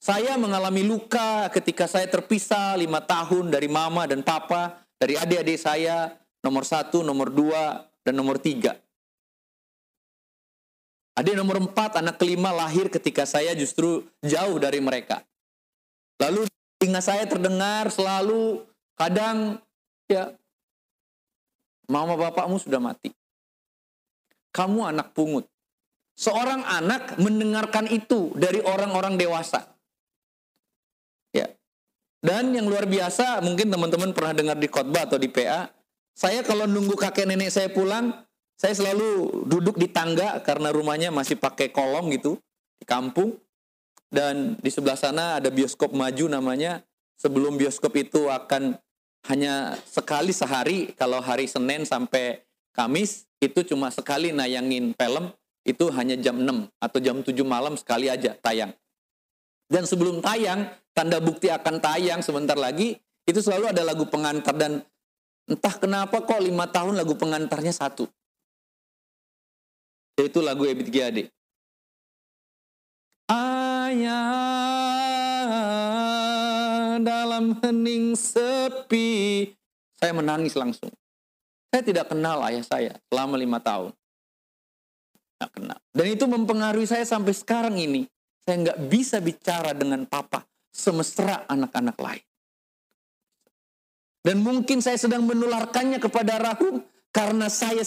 Saya 0.00 0.40
mengalami 0.40 0.80
luka 0.80 1.52
ketika 1.52 1.84
saya 1.84 2.08
terpisah 2.08 2.72
lima 2.80 3.04
tahun 3.04 3.52
dari 3.52 3.68
mama 3.68 4.08
dan 4.08 4.24
papa, 4.24 4.80
dari 4.96 5.12
adik-adik 5.12 5.60
saya, 5.60 6.16
nomor 6.40 6.64
satu, 6.64 7.04
nomor 7.04 7.28
dua, 7.28 7.84
dan 8.00 8.16
nomor 8.16 8.40
tiga. 8.40 8.80
Adik 11.20 11.36
nomor 11.36 11.60
empat, 11.60 12.00
anak 12.00 12.16
kelima 12.16 12.48
lahir 12.48 12.88
ketika 12.88 13.28
saya 13.28 13.52
justru 13.52 14.08
jauh 14.24 14.56
dari 14.56 14.80
mereka. 14.80 15.20
Lalu 16.16 16.48
telinga 16.80 17.04
saya 17.04 17.28
terdengar 17.28 17.92
selalu 17.92 18.64
kadang 18.96 19.60
ya 20.08 20.32
mama 21.92 22.16
bapakmu 22.16 22.56
sudah 22.56 22.80
mati. 22.80 23.12
Kamu 24.48 24.80
anak 24.88 25.12
pungut. 25.12 25.44
Seorang 26.16 26.64
anak 26.64 27.20
mendengarkan 27.20 27.84
itu 27.92 28.32
dari 28.32 28.64
orang-orang 28.64 29.20
dewasa. 29.20 29.79
Dan 32.20 32.52
yang 32.52 32.68
luar 32.68 32.84
biasa, 32.84 33.40
mungkin 33.40 33.72
teman-teman 33.72 34.12
pernah 34.12 34.36
dengar 34.36 34.56
di 34.60 34.68
khotbah 34.68 35.08
atau 35.08 35.16
di 35.16 35.32
PA, 35.32 35.72
saya 36.12 36.44
kalau 36.44 36.68
nunggu 36.68 36.92
kakek 36.92 37.24
nenek 37.24 37.48
saya 37.48 37.72
pulang, 37.72 38.12
saya 38.60 38.76
selalu 38.76 39.40
duduk 39.48 39.80
di 39.80 39.88
tangga 39.88 40.36
karena 40.44 40.68
rumahnya 40.68 41.08
masih 41.08 41.40
pakai 41.40 41.72
kolong 41.72 42.12
gitu 42.12 42.36
di 42.76 42.84
kampung. 42.84 43.40
Dan 44.10 44.58
di 44.60 44.68
sebelah 44.68 45.00
sana 45.00 45.40
ada 45.40 45.48
bioskop 45.48 45.96
maju 45.96 46.28
namanya. 46.28 46.84
Sebelum 47.16 47.56
bioskop 47.56 47.96
itu 47.96 48.28
akan 48.28 48.76
hanya 49.32 49.80
sekali 49.88 50.32
sehari, 50.36 50.92
kalau 50.92 51.24
hari 51.24 51.48
Senin 51.48 51.88
sampai 51.88 52.44
Kamis, 52.76 53.28
itu 53.40 53.64
cuma 53.64 53.88
sekali 53.88 54.30
nayangin 54.30 54.92
film 54.94 55.32
itu 55.64 55.92
hanya 55.92 56.16
jam 56.16 56.40
6 56.40 56.68
atau 56.80 56.98
jam 57.00 57.16
7 57.20 57.32
malam 57.44 57.76
sekali 57.76 58.08
aja 58.08 58.36
tayang. 58.40 58.72
Dan 59.70 59.84
sebelum 59.84 60.24
tayang, 60.24 60.68
tanda 60.92 61.18
bukti 61.22 61.48
akan 61.50 61.80
tayang 61.80 62.20
sebentar 62.22 62.58
lagi, 62.58 62.96
itu 63.24 63.40
selalu 63.40 63.70
ada 63.70 63.82
lagu 63.86 64.04
pengantar 64.10 64.54
dan 64.56 64.82
entah 65.46 65.74
kenapa 65.78 66.22
kok 66.22 66.40
lima 66.42 66.66
tahun 66.68 66.98
lagu 66.98 67.14
pengantarnya 67.14 67.72
satu. 67.72 68.06
Yaitu 70.18 70.42
lagu 70.44 70.66
Ebit 70.68 70.90
Giade. 70.92 71.30
Ayah 73.30 74.18
dalam 77.00 77.56
hening 77.62 78.18
sepi. 78.18 79.48
Saya 79.96 80.12
menangis 80.16 80.58
langsung. 80.58 80.90
Saya 81.70 81.86
tidak 81.86 82.10
kenal 82.10 82.42
ayah 82.50 82.66
saya 82.66 82.98
selama 83.06 83.38
lima 83.38 83.62
tahun 83.62 83.94
nggak 85.40 85.52
kenal. 85.56 85.80
Dan 85.96 86.06
itu 86.12 86.24
mempengaruhi 86.28 86.84
saya 86.84 87.08
sampai 87.08 87.32
sekarang 87.32 87.80
ini. 87.80 88.04
Saya 88.44 88.60
nggak 88.68 88.78
bisa 88.92 89.16
bicara 89.24 89.72
dengan 89.72 90.04
papa 90.04 90.44
semesra 90.70 91.44
anak-anak 91.50 91.96
lain. 91.98 92.24
Dan 94.20 94.44
mungkin 94.44 94.84
saya 94.84 95.00
sedang 95.00 95.24
menularkannya 95.24 95.98
kepada 95.98 96.38
Rahum 96.40 96.84
karena 97.10 97.48
saya 97.48 97.82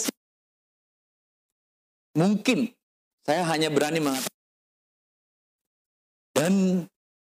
mungkin 2.18 2.74
saya 3.24 3.46
hanya 3.54 3.70
berani 3.70 4.02
mengatakan. 4.02 4.42
Dan 6.34 6.54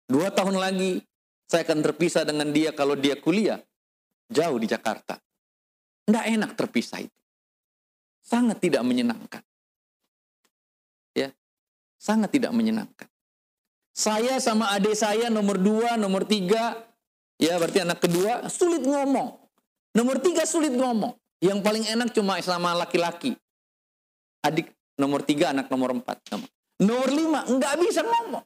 dua 0.09 0.33
tahun 0.33 0.57
lagi 0.57 1.05
saya 1.45 1.63
akan 1.63 1.79
terpisah 1.85 2.25
dengan 2.25 2.49
dia 2.49 2.73
kalau 2.73 2.97
dia 2.97 3.15
kuliah 3.21 3.61
jauh 4.33 4.57
di 4.57 4.65
Jakarta. 4.65 5.21
Tidak 6.07 6.25
enak 6.33 6.57
terpisah 6.57 7.05
itu. 7.05 7.19
Sangat 8.25 8.57
tidak 8.57 8.81
menyenangkan 8.81 9.45
sangat 11.97 12.29
tidak 12.31 12.53
menyenangkan. 12.53 13.09
Saya 13.97 14.37
sama 14.37 14.69
adik 14.77 14.93
saya 14.93 15.33
nomor 15.33 15.57
dua, 15.57 15.97
nomor 15.97 16.21
tiga, 16.21 16.85
ya 17.41 17.57
berarti 17.57 17.81
anak 17.81 17.97
kedua, 17.97 18.45
sulit 18.45 18.85
ngomong. 18.85 19.41
Nomor 19.97 20.21
tiga 20.21 20.45
sulit 20.45 20.69
ngomong. 20.69 21.17
Yang 21.41 21.59
paling 21.65 21.85
enak 21.89 22.13
cuma 22.13 22.37
sama 22.45 22.77
laki-laki. 22.77 23.33
Adik 24.45 24.69
nomor 25.01 25.25
tiga, 25.25 25.49
anak 25.49 25.65
nomor 25.73 25.97
empat. 25.97 26.21
Nomor 26.77 27.09
lima, 27.09 27.41
nggak 27.49 27.73
bisa 27.81 28.05
ngomong. 28.05 28.45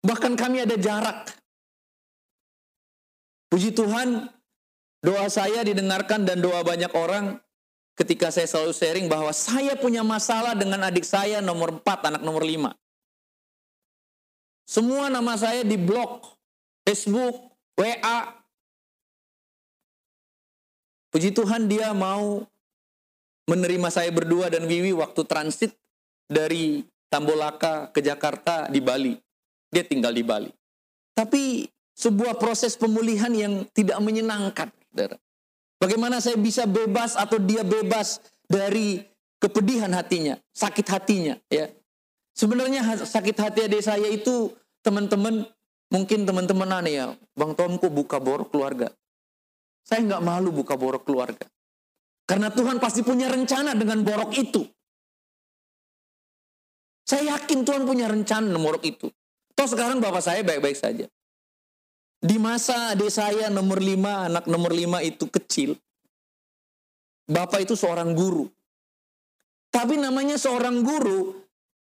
Bahkan 0.00 0.32
kami 0.32 0.64
ada 0.64 0.80
jarak. 0.80 1.36
Puji 3.52 3.76
Tuhan, 3.76 4.32
doa 5.04 5.28
saya 5.28 5.60
didengarkan 5.60 6.24
dan 6.24 6.40
doa 6.40 6.64
banyak 6.64 6.88
orang 6.96 7.36
ketika 8.00 8.32
saya 8.32 8.48
selalu 8.48 8.72
sharing 8.72 9.06
bahwa 9.12 9.28
saya 9.36 9.76
punya 9.76 10.00
masalah 10.00 10.56
dengan 10.56 10.88
adik 10.88 11.04
saya 11.04 11.44
nomor 11.44 11.76
empat, 11.76 12.08
anak 12.08 12.24
nomor 12.24 12.40
lima. 12.40 12.72
Semua 14.70 15.10
nama 15.10 15.34
saya 15.34 15.66
di 15.66 15.74
blog, 15.74 16.22
Facebook, 16.86 17.34
WA, 17.74 18.38
Puji 21.10 21.34
Tuhan 21.34 21.66
dia 21.66 21.90
mau 21.90 22.46
menerima 23.50 23.90
saya 23.90 24.14
berdua 24.14 24.46
dan 24.46 24.62
Wiwi 24.70 24.94
waktu 24.94 25.26
transit 25.26 25.74
dari 26.30 26.86
Tambolaka 27.10 27.90
ke 27.90 27.98
Jakarta 27.98 28.70
di 28.70 28.78
Bali. 28.78 29.18
Dia 29.74 29.82
tinggal 29.82 30.14
di 30.14 30.22
Bali. 30.22 30.54
Tapi 31.18 31.66
sebuah 31.98 32.38
proses 32.38 32.78
pemulihan 32.78 33.34
yang 33.34 33.66
tidak 33.74 33.98
menyenangkan. 33.98 34.70
Bagaimana 35.82 36.22
saya 36.22 36.38
bisa 36.38 36.70
bebas 36.70 37.18
atau 37.18 37.42
dia 37.42 37.66
bebas 37.66 38.22
dari 38.46 39.02
kepedihan 39.42 39.90
hatinya, 39.90 40.38
sakit 40.54 40.86
hatinya, 40.86 41.34
ya. 41.50 41.74
Sebenarnya 42.40 43.04
sakit 43.04 43.36
hati 43.36 43.68
adik 43.68 43.84
saya 43.84 44.08
itu 44.08 44.48
teman-teman 44.80 45.44
mungkin 45.92 46.24
teman-teman 46.24 46.72
aneh 46.72 46.96
ya, 46.96 47.12
Bang 47.36 47.52
Tomku 47.52 47.92
buka 47.92 48.16
bor 48.16 48.48
keluarga. 48.48 48.88
Saya 49.84 50.08
nggak 50.08 50.24
malu 50.24 50.48
buka 50.48 50.72
borok 50.72 51.04
keluarga. 51.04 51.44
Karena 52.24 52.48
Tuhan 52.48 52.80
pasti 52.80 53.04
punya 53.04 53.28
rencana 53.28 53.76
dengan 53.76 54.00
borok 54.00 54.32
itu. 54.40 54.64
Saya 57.04 57.36
yakin 57.36 57.66
Tuhan 57.66 57.84
punya 57.84 58.08
rencana 58.08 58.48
dengan 58.48 58.62
borok 58.62 58.88
itu. 58.88 59.10
Toh 59.52 59.66
sekarang 59.68 60.00
bapak 60.00 60.22
saya 60.22 60.40
baik-baik 60.40 60.78
saja. 60.78 61.10
Di 62.22 62.36
masa 62.40 62.94
adik 62.94 63.10
saya 63.10 63.50
nomor 63.50 63.84
lima, 63.84 64.30
anak 64.30 64.48
nomor 64.48 64.72
lima 64.72 65.02
itu 65.02 65.28
kecil. 65.28 65.74
Bapak 67.26 67.66
itu 67.66 67.74
seorang 67.74 68.16
guru. 68.16 68.46
Tapi 69.74 69.98
namanya 69.98 70.38
seorang 70.38 70.86
guru, 70.86 71.39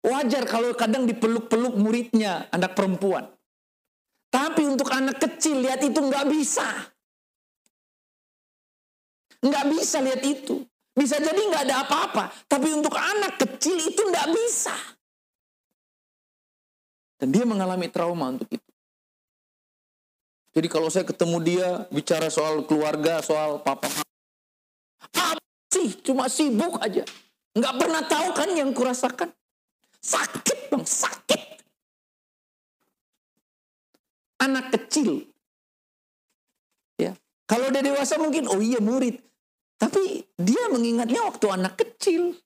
wajar 0.05 0.45
kalau 0.45 0.77
kadang 0.77 1.09
dipeluk-peluk 1.09 1.75
muridnya, 1.81 2.45
anak 2.53 2.77
perempuan. 2.77 3.25
Tapi 4.29 4.69
untuk 4.69 4.93
anak 4.93 5.17
kecil, 5.17 5.64
lihat 5.64 5.81
itu 5.81 5.97
nggak 5.97 6.27
bisa. 6.29 6.67
Nggak 9.40 9.64
bisa 9.73 9.97
lihat 10.05 10.23
itu. 10.27 10.61
Bisa 10.95 11.19
jadi 11.19 11.38
nggak 11.38 11.64
ada 11.71 11.77
apa-apa. 11.87 12.25
Tapi 12.47 12.69
untuk 12.71 12.95
anak 12.95 13.40
kecil 13.40 13.79
itu 13.79 14.03
nggak 14.05 14.29
bisa. 14.31 14.75
Dan 17.19 17.31
dia 17.31 17.47
mengalami 17.47 17.88
trauma 17.88 18.35
untuk 18.35 18.51
itu. 18.51 18.71
Jadi 20.55 20.69
kalau 20.71 20.87
saya 20.87 21.03
ketemu 21.03 21.38
dia 21.43 21.69
bicara 21.90 22.31
soal 22.31 22.62
keluarga, 22.62 23.19
soal 23.23 23.59
papa, 23.59 23.90
apa 25.03 25.35
sih? 25.75 25.99
Cuma 26.07 26.31
sibuk 26.31 26.79
aja. 26.79 27.03
Nggak 27.55 27.75
pernah 27.75 28.03
tahu 28.07 28.29
kan 28.35 28.51
yang 28.55 28.71
kurasakan. 28.71 29.35
Sakit 30.05 30.69
bang, 30.69 30.85
sakit. 30.85 31.43
Anak 34.45 34.69
kecil. 34.77 35.25
Ya, 37.01 37.17
kalau 37.49 37.73
dia 37.73 37.81
dewasa 37.81 38.21
mungkin, 38.21 38.45
oh 38.53 38.61
iya 38.61 38.85
murid. 38.85 39.17
Tapi 39.81 40.29
dia 40.37 40.69
mengingatnya 40.69 41.25
waktu 41.25 41.47
anak 41.49 41.81
kecil. 41.81 42.37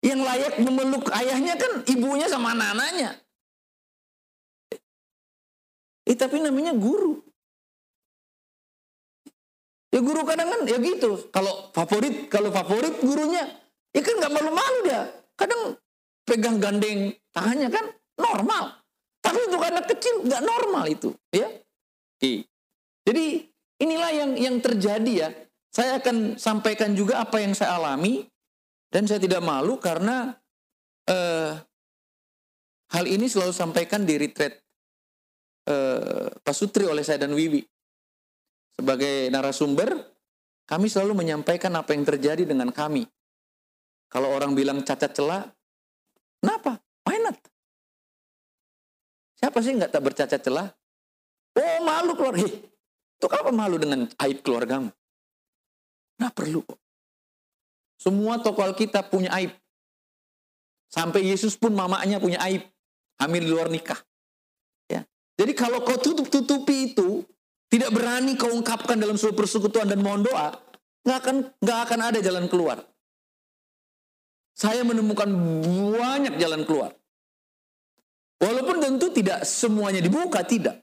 Yang 0.00 0.20
layak 0.24 0.54
memeluk 0.64 1.12
ayahnya 1.12 1.60
kan 1.60 1.84
ibunya 1.84 2.24
sama 2.32 2.56
anak-anaknya. 2.56 3.20
Eh, 6.08 6.16
tapi 6.16 6.40
namanya 6.40 6.72
guru. 6.72 7.20
Ya 9.92 10.00
guru 10.00 10.24
kadang 10.24 10.48
kan 10.48 10.60
ya 10.64 10.80
gitu. 10.80 11.28
Kalau 11.28 11.68
favorit, 11.76 12.32
kalau 12.32 12.48
favorit 12.48 12.96
gurunya, 13.04 13.44
ya 13.92 14.00
kan 14.04 14.14
nggak 14.18 14.32
malu-malu 14.32 14.78
dia. 14.84 15.02
Kadang 15.38 15.76
pegang 16.26 16.58
gandeng 16.58 17.14
tangannya 17.32 17.68
kan 17.70 17.86
normal. 18.18 18.64
Tapi 19.18 19.38
untuk 19.50 19.62
anak 19.62 19.84
kecil 19.90 20.24
nggak 20.24 20.42
normal 20.42 20.84
itu, 20.88 21.10
ya. 21.34 21.48
Jadi 23.08 23.48
Inilah 23.78 24.10
yang 24.10 24.30
yang 24.34 24.56
terjadi 24.58 25.12
ya. 25.26 25.28
Saya 25.70 26.02
akan 26.02 26.34
sampaikan 26.34 26.90
juga 26.98 27.22
apa 27.22 27.38
yang 27.38 27.54
saya 27.54 27.78
alami 27.78 28.26
dan 28.90 29.06
saya 29.06 29.22
tidak 29.22 29.38
malu 29.38 29.78
karena 29.78 30.34
eh, 31.06 31.54
hal 32.90 33.04
ini 33.06 33.30
selalu 33.30 33.54
sampaikan 33.54 34.02
di 34.02 34.18
retreat 34.18 34.58
eh, 35.70 36.26
Pak 36.42 36.54
Sutri 36.56 36.90
oleh 36.90 37.06
saya 37.06 37.22
dan 37.22 37.30
Wiwi. 37.38 37.62
Sebagai 38.74 39.30
narasumber, 39.30 39.94
kami 40.66 40.90
selalu 40.90 41.22
menyampaikan 41.22 41.70
apa 41.78 41.94
yang 41.94 42.02
terjadi 42.02 42.42
dengan 42.42 42.74
kami. 42.74 43.06
Kalau 44.08 44.32
orang 44.32 44.56
bilang 44.56 44.80
cacat 44.80 45.12
celah, 45.12 45.44
kenapa? 46.40 46.80
Why 47.04 47.20
not? 47.20 47.36
Siapa 49.38 49.60
sih 49.60 49.76
nggak 49.76 49.92
tak 49.92 50.02
bercacat 50.02 50.40
celah? 50.40 50.68
Oh 51.54 51.78
malu 51.84 52.16
keluar. 52.16 52.34
Untuk 53.18 53.32
apa 53.34 53.50
malu 53.52 53.76
dengan 53.76 54.08
aib 54.24 54.40
keluargamu? 54.40 54.90
Nah 56.18 56.30
perlu 56.32 56.64
kok. 56.64 56.80
Semua 57.98 58.38
tokoh 58.38 58.62
Alkitab 58.62 59.10
punya 59.10 59.34
aib. 59.38 59.50
Sampai 60.88 61.26
Yesus 61.26 61.58
pun 61.58 61.74
mamanya 61.74 62.22
punya 62.22 62.38
aib. 62.46 62.64
Hamil 63.18 63.42
di 63.44 63.50
luar 63.50 63.68
nikah. 63.68 63.98
Ya. 64.86 65.02
Jadi 65.34 65.52
kalau 65.52 65.82
kau 65.82 65.98
tutup-tutupi 65.98 66.94
itu, 66.94 67.26
tidak 67.66 67.90
berani 67.90 68.38
kau 68.38 68.54
ungkapkan 68.54 68.94
dalam 68.94 69.18
sebuah 69.18 69.34
persekutuan 69.34 69.90
dan 69.90 69.98
mohon 69.98 70.22
doa, 70.22 70.54
nggak 71.02 71.18
akan 71.18 71.36
nggak 71.58 71.78
akan 71.90 72.00
ada 72.00 72.18
jalan 72.22 72.46
keluar. 72.46 72.78
Saya 74.58 74.82
menemukan 74.82 75.30
banyak 75.94 76.34
jalan 76.34 76.66
keluar. 76.66 76.90
Walaupun 78.42 78.82
tentu 78.82 79.14
tidak 79.14 79.46
semuanya 79.46 80.02
dibuka, 80.02 80.42
tidak. 80.42 80.82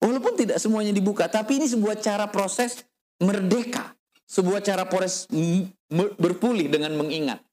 Walaupun 0.00 0.32
tidak 0.32 0.56
semuanya 0.56 0.96
dibuka, 0.96 1.28
tapi 1.28 1.60
ini 1.60 1.68
sebuah 1.68 2.00
cara 2.00 2.24
proses 2.32 2.88
merdeka. 3.20 3.92
Sebuah 4.24 4.64
cara 4.64 4.88
proses 4.88 5.28
berpulih 6.16 6.72
dengan 6.72 6.96
mengingat. 6.96 7.44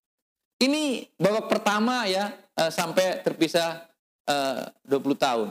Ini 0.63 1.12
babak 1.19 1.51
pertama 1.51 2.08
ya, 2.08 2.31
uh, 2.55 2.71
sampai 2.71 3.19
terpisah 3.19 3.84
eh, 4.27 4.63
uh, 4.88 5.03
20 5.03 5.19
tahun. 5.19 5.47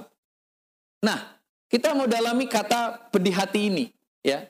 Nah, 1.05 1.21
kita 1.69 1.93
mau 1.93 2.09
dalami 2.09 2.49
kata 2.49 3.13
pedih 3.13 3.37
hati 3.37 3.61
ini. 3.69 3.85
ya. 4.25 4.49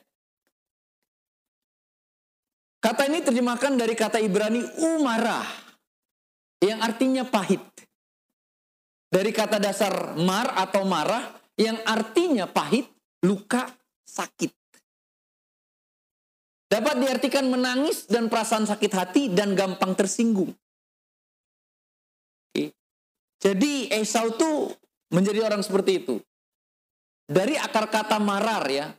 Kata 2.85 3.09
ini 3.09 3.25
terjemahkan 3.25 3.81
dari 3.81 3.97
kata 3.97 4.21
Ibrani 4.21 4.61
umarah, 4.93 5.41
yang 6.61 6.85
artinya 6.85 7.25
pahit. 7.25 7.65
Dari 9.09 9.33
kata 9.33 9.57
dasar 9.57 10.13
mar 10.21 10.53
atau 10.53 10.85
marah, 10.85 11.33
yang 11.57 11.81
artinya 11.81 12.45
pahit, 12.45 12.85
luka, 13.25 13.65
sakit. 14.05 14.53
Dapat 16.69 16.95
diartikan 17.01 17.49
menangis 17.49 18.05
dan 18.05 18.29
perasaan 18.29 18.69
sakit 18.69 18.91
hati 18.93 19.23
dan 19.33 19.57
gampang 19.57 19.97
tersinggung. 19.97 20.53
Jadi 23.41 23.89
Esau 23.89 24.29
tuh 24.37 24.69
menjadi 25.09 25.41
orang 25.41 25.65
seperti 25.65 26.05
itu. 26.05 26.21
Dari 27.25 27.57
akar 27.57 27.89
kata 27.89 28.21
marar 28.21 28.61
ya. 28.69 28.93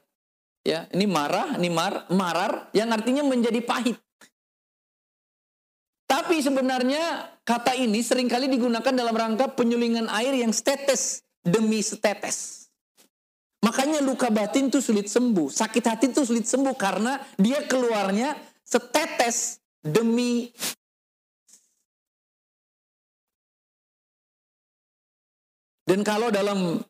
Ya, 0.67 0.91
ini 0.91 1.07
marah, 1.07 1.55
ini 1.63 1.71
mar, 1.71 2.11
marar 2.11 2.67
yang 2.75 2.91
artinya 2.91 3.23
menjadi 3.23 3.63
pahit. 3.63 3.95
Tapi 6.11 6.43
sebenarnya 6.43 7.31
kata 7.47 7.79
ini 7.79 8.03
sering 8.03 8.27
kali 8.27 8.51
digunakan 8.51 8.91
dalam 8.91 9.15
rangka 9.15 9.55
penyulingan 9.55 10.11
air 10.11 10.35
yang 10.35 10.51
setetes 10.51 11.23
demi 11.47 11.79
setetes. 11.87 12.67
Makanya 13.63 14.03
luka 14.03 14.27
batin 14.27 14.67
itu 14.67 14.83
sulit 14.83 15.07
sembuh, 15.07 15.55
sakit 15.55 15.85
hati 15.87 16.11
itu 16.11 16.27
sulit 16.27 16.51
sembuh 16.51 16.75
karena 16.75 17.15
dia 17.39 17.63
keluarnya 17.71 18.35
setetes 18.67 19.63
demi 19.87 20.51
Dan 25.87 26.03
kalau 26.03 26.35
dalam 26.35 26.83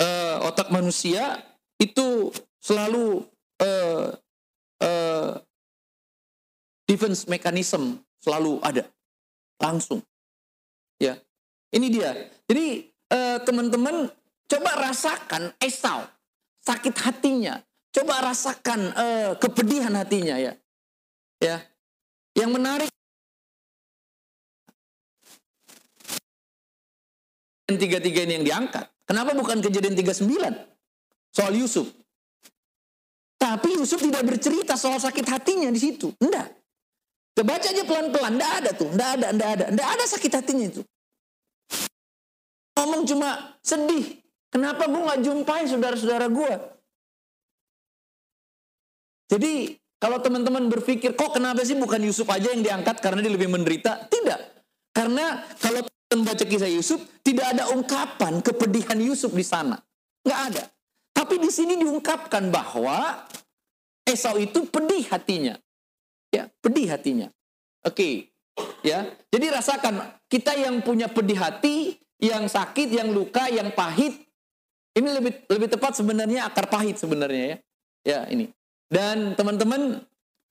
uh, 0.00 0.36
otak 0.48 0.72
manusia 0.72 1.36
itu 1.76 2.32
selalu 2.62 3.26
uh, 3.58 4.14
uh, 4.78 5.32
defense 6.86 7.26
mechanism 7.26 7.98
selalu 8.22 8.62
ada 8.62 8.86
langsung. 9.58 9.98
Ya, 11.02 11.18
ini 11.74 11.90
dia. 11.90 12.14
Jadi 12.46 12.86
eh, 13.10 13.38
teman-teman 13.42 14.06
coba 14.46 14.70
rasakan 14.78 15.50
Esau. 15.58 16.06
sakit 16.62 16.94
hatinya. 16.94 17.58
Coba 17.90 18.22
rasakan 18.22 18.94
uh, 18.94 19.30
kepedihan 19.36 19.90
hatinya 19.98 20.38
ya. 20.38 20.54
Ya. 21.42 21.58
Yang 22.38 22.50
menarik 22.54 22.90
tiga-tiga 27.66 28.22
ini 28.22 28.32
yang 28.40 28.46
diangkat. 28.46 28.86
Kenapa 29.04 29.34
bukan 29.34 29.58
kejadian 29.58 29.98
39? 29.98 30.30
Soal 31.34 31.52
Yusuf. 31.58 31.90
Tapi 33.52 33.76
Yusuf 33.76 34.00
tidak 34.00 34.24
bercerita 34.24 34.80
soal 34.80 34.96
sakit 34.96 35.28
hatinya 35.28 35.68
di 35.68 35.76
situ. 35.76 36.08
Enggak. 36.24 36.56
Kebaca 37.36 37.68
aja 37.68 37.84
pelan-pelan. 37.84 38.40
Enggak 38.40 38.52
ada 38.64 38.70
tuh. 38.72 38.88
Enggak 38.88 39.10
ada, 39.20 39.26
enggak 39.28 39.50
ada. 39.60 39.64
Enggak 39.68 39.88
ada 39.92 40.04
sakit 40.08 40.32
hatinya 40.32 40.66
itu. 40.72 40.82
Ngomong 42.80 43.04
cuma 43.04 43.28
sedih. 43.60 44.24
Kenapa 44.48 44.88
gue 44.88 45.00
gak 45.00 45.20
jumpai 45.24 45.64
saudara-saudara 45.68 46.28
gue? 46.32 46.52
Jadi 49.32 49.76
kalau 49.96 50.20
teman-teman 50.20 50.68
berpikir, 50.72 51.12
kok 51.12 51.36
kenapa 51.36 51.64
sih 51.64 51.76
bukan 51.76 52.00
Yusuf 52.04 52.28
aja 52.32 52.52
yang 52.52 52.64
diangkat 52.64 53.00
karena 53.04 53.20
dia 53.20 53.32
lebih 53.32 53.52
menderita? 53.52 54.08
Tidak. 54.08 54.40
Karena 54.92 55.44
kalau 55.56 55.84
teman 56.08 56.24
baca 56.24 56.44
kisah 56.44 56.68
Yusuf, 56.68 57.00
tidak 57.24 57.56
ada 57.56 57.72
ungkapan 57.72 58.40
kepedihan 58.44 58.96
Yusuf 59.00 59.32
di 59.32 59.44
sana. 59.44 59.76
Nggak 60.24 60.40
ada. 60.52 60.64
Tapi 61.16 61.40
di 61.40 61.48
sini 61.48 61.80
diungkapkan 61.80 62.52
bahwa 62.52 63.24
Esau 64.02 64.36
itu 64.38 64.66
pedih 64.66 65.06
hatinya. 65.08 65.54
Ya, 66.32 66.50
pedih 66.58 66.90
hatinya. 66.90 67.28
Oke. 67.86 68.32
Ya. 68.82 69.08
Jadi 69.30 69.46
rasakan 69.48 70.18
kita 70.26 70.58
yang 70.58 70.82
punya 70.82 71.06
pedih 71.06 71.38
hati, 71.38 71.96
yang 72.18 72.46
sakit, 72.50 72.88
yang 72.90 73.10
luka, 73.14 73.46
yang 73.48 73.70
pahit, 73.74 74.22
ini 74.92 75.08
lebih 75.08 75.32
lebih 75.48 75.68
tepat 75.72 75.96
sebenarnya 75.96 76.52
akar 76.52 76.68
pahit 76.68 77.00
sebenarnya 77.00 77.44
ya. 77.44 77.56
Ya, 78.02 78.20
ini. 78.28 78.50
Dan 78.92 79.32
teman-teman 79.38 80.04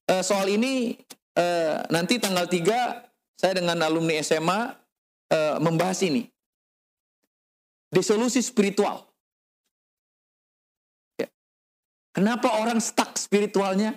eh, 0.09 0.23
soal 0.25 0.49
ini 0.49 0.97
eh, 1.37 1.77
nanti 1.93 2.17
tanggal 2.17 2.49
3 2.49 3.37
saya 3.37 3.53
dengan 3.53 3.77
alumni 3.85 4.17
SMA 4.25 4.59
eh, 5.29 5.57
membahas 5.61 6.01
ini. 6.07 6.25
Disolusi 7.91 8.41
spiritual. 8.41 9.11
Kenapa 12.12 12.60
orang 12.60 12.84
stuck 12.84 13.15
spiritualnya? 13.15 13.95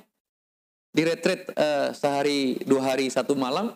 Di 0.94 1.02
retreat 1.02 1.50
sehari, 1.94 2.62
dua 2.62 2.94
hari, 2.94 3.10
satu 3.10 3.34
malam 3.34 3.74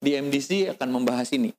di 0.00 0.12
MDC 0.16 0.76
akan 0.76 0.88
membahas 0.92 1.32
ini. 1.32 1.52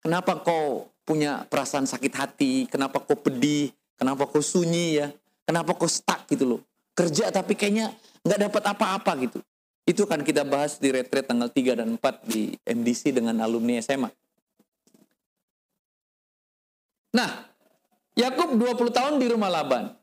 Kenapa 0.00 0.40
kau 0.40 0.88
punya 1.04 1.44
perasaan 1.48 1.84
sakit 1.84 2.12
hati? 2.16 2.52
Kenapa 2.68 3.00
kau 3.04 3.16
pedih? 3.16 3.72
Kenapa 4.00 4.24
kau 4.24 4.40
sunyi 4.40 5.04
ya? 5.04 5.12
Kenapa 5.44 5.76
kau 5.76 5.88
stuck 5.88 6.24
gitu 6.28 6.56
loh? 6.56 6.60
kerja 6.98 7.30
tapi 7.30 7.54
kayaknya 7.54 7.94
nggak 8.26 8.50
dapat 8.50 8.62
apa-apa 8.74 9.12
gitu. 9.22 9.38
Itu 9.86 10.02
kan 10.04 10.26
kita 10.26 10.42
bahas 10.42 10.82
di 10.82 10.90
retreat 10.90 11.30
tanggal 11.30 11.46
3 11.46 11.78
dan 11.78 11.94
4 11.94 12.26
di 12.26 12.58
MDC 12.66 13.14
dengan 13.14 13.38
alumni 13.40 13.78
SMA. 13.78 14.10
Nah, 17.14 17.48
Yakub 18.18 18.58
20 18.58 18.92
tahun 18.92 19.14
di 19.22 19.26
rumah 19.30 19.48
Laban. 19.48 19.94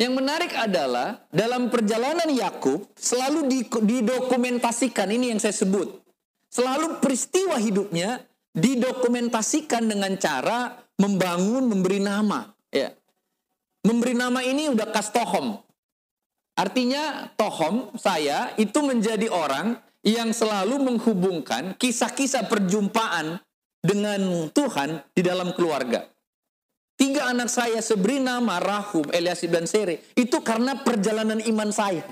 Yang 0.00 0.12
menarik 0.18 0.52
adalah 0.56 1.24
dalam 1.30 1.68
perjalanan 1.68 2.26
Yakub 2.30 2.90
selalu 2.96 3.68
didokumentasikan 3.80 5.08
ini 5.12 5.30
yang 5.34 5.40
saya 5.40 5.54
sebut. 5.54 6.00
Selalu 6.52 7.00
peristiwa 7.00 7.56
hidupnya 7.56 8.20
didokumentasikan 8.52 9.88
dengan 9.88 10.12
cara 10.20 10.76
membangun 11.00 11.64
memberi 11.72 12.00
nama, 12.02 12.52
ya. 12.68 12.92
Memberi 13.82 14.14
nama 14.14 14.44
ini 14.44 14.68
udah 14.70 14.92
kastohom. 14.92 15.58
Artinya 16.52 17.32
tohom 17.34 17.96
saya 17.96 18.52
itu 18.60 18.78
menjadi 18.84 19.32
orang 19.32 19.80
yang 20.04 20.30
selalu 20.34 20.82
menghubungkan 20.82 21.74
kisah-kisah 21.80 22.46
perjumpaan 22.50 23.40
dengan 23.82 24.50
Tuhan 24.52 25.02
di 25.16 25.22
dalam 25.24 25.56
keluarga. 25.56 26.06
Tiga 27.02 27.34
anak 27.34 27.50
saya 27.50 27.82
Sebrina, 27.82 28.38
Marahum, 28.38 29.10
Eliasib 29.10 29.50
dan 29.50 29.66
Sere 29.66 30.06
itu 30.14 30.38
karena 30.38 30.86
perjalanan 30.86 31.42
iman 31.50 31.74
saya. 31.74 32.06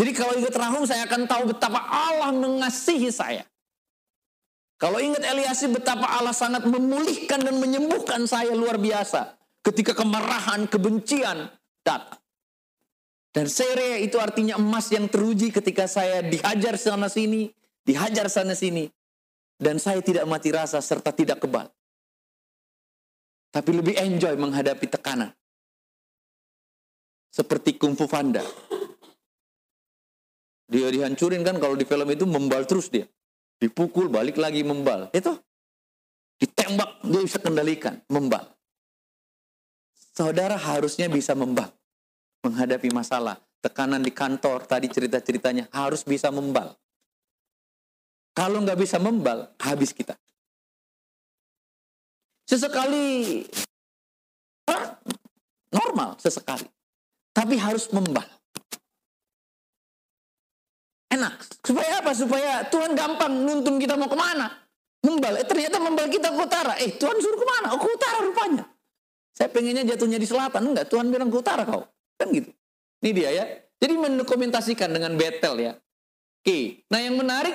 Jadi 0.00 0.16
kalau 0.16 0.32
ingat 0.32 0.56
Rahum 0.56 0.88
saya 0.88 1.04
akan 1.04 1.28
tahu 1.28 1.52
betapa 1.52 1.76
Allah 1.76 2.32
mengasihi 2.32 3.12
saya. 3.12 3.44
Kalau 4.80 4.96
ingat 4.96 5.20
Eliasib 5.28 5.76
betapa 5.76 6.08
Allah 6.08 6.32
sangat 6.32 6.64
memulihkan 6.64 7.44
dan 7.44 7.60
menyembuhkan 7.60 8.24
saya 8.24 8.56
luar 8.56 8.80
biasa. 8.80 9.36
Ketika 9.60 9.92
kemarahan, 9.92 10.64
kebencian 10.64 11.52
datang. 11.84 12.16
Dan 13.28 13.44
sere 13.44 14.00
itu 14.08 14.16
artinya 14.16 14.56
emas 14.56 14.88
yang 14.88 15.04
teruji 15.04 15.52
ketika 15.52 15.84
saya 15.84 16.24
dihajar 16.24 16.80
sana 16.80 17.12
sini, 17.12 17.52
dihajar 17.84 18.32
sana 18.32 18.56
sini. 18.56 18.88
Dan 19.60 19.76
saya 19.76 20.00
tidak 20.00 20.24
mati 20.24 20.48
rasa 20.48 20.80
serta 20.80 21.12
tidak 21.12 21.44
kebal. 21.44 21.68
Tapi 23.48 23.70
lebih 23.72 23.96
enjoy 23.96 24.36
menghadapi 24.36 24.86
tekanan. 24.88 25.32
Seperti 27.32 27.80
Kung 27.80 27.96
Fu 27.96 28.04
Panda. 28.04 28.44
Dia 30.68 30.92
dihancurin 30.92 31.40
kan 31.40 31.56
kalau 31.56 31.76
di 31.76 31.88
film 31.88 32.08
itu 32.12 32.28
membal 32.28 32.68
terus 32.68 32.92
dia. 32.92 33.08
Dipukul 33.56 34.12
balik 34.12 34.36
lagi 34.36 34.60
membal. 34.60 35.08
Itu 35.16 35.32
ditembak 36.38 37.02
dia 37.08 37.20
bisa 37.24 37.38
kendalikan 37.40 38.04
membal. 38.12 38.52
Saudara 40.12 40.58
harusnya 40.58 41.08
bisa 41.08 41.32
membal 41.32 41.72
menghadapi 42.42 42.88
masalah, 42.94 43.38
tekanan 43.60 44.02
di 44.02 44.14
kantor, 44.14 44.62
tadi 44.66 44.86
cerita-ceritanya 44.86 45.70
harus 45.74 46.06
bisa 46.06 46.30
membal. 46.30 46.74
Kalau 48.34 48.62
nggak 48.62 48.78
bisa 48.78 49.02
membal, 49.02 49.50
habis 49.58 49.90
kita. 49.90 50.14
Sesekali 52.48 53.44
normal, 55.68 56.16
sesekali. 56.16 56.64
Tapi 57.36 57.54
harus 57.60 57.92
membal. 57.92 58.24
Enak. 61.12 61.44
Supaya 61.60 62.00
apa? 62.00 62.16
Supaya 62.16 62.64
Tuhan 62.72 62.96
gampang 62.96 63.32
nuntun 63.44 63.76
kita 63.76 64.00
mau 64.00 64.08
ke 64.08 64.16
mana. 64.16 64.48
Membal. 65.04 65.44
Eh, 65.44 65.46
ternyata 65.46 65.76
membal 65.76 66.08
kita 66.08 66.32
ke 66.32 66.40
utara. 66.40 66.74
Eh 66.80 66.96
Tuhan 66.96 67.16
suruh 67.20 67.36
ke 67.36 67.46
mana? 67.46 67.76
Oh 67.76 67.80
ke 67.80 67.88
utara 67.88 68.24
rupanya. 68.24 68.64
Saya 69.36 69.52
pengennya 69.52 69.84
jatuhnya 69.84 70.18
di 70.18 70.26
selatan. 70.26 70.72
Enggak, 70.72 70.90
Tuhan 70.90 71.12
bilang 71.12 71.30
ke 71.30 71.38
utara 71.38 71.62
kau. 71.68 71.86
Kan 72.18 72.32
gitu. 72.34 72.50
Ini 73.04 73.10
dia 73.14 73.30
ya. 73.30 73.44
Jadi 73.78 73.94
mendokumentasikan 73.94 74.90
dengan 74.90 75.14
Betel 75.14 75.54
ya. 75.62 75.72
Oke. 76.42 76.82
Nah 76.90 76.98
yang 76.98 77.14
menarik 77.14 77.54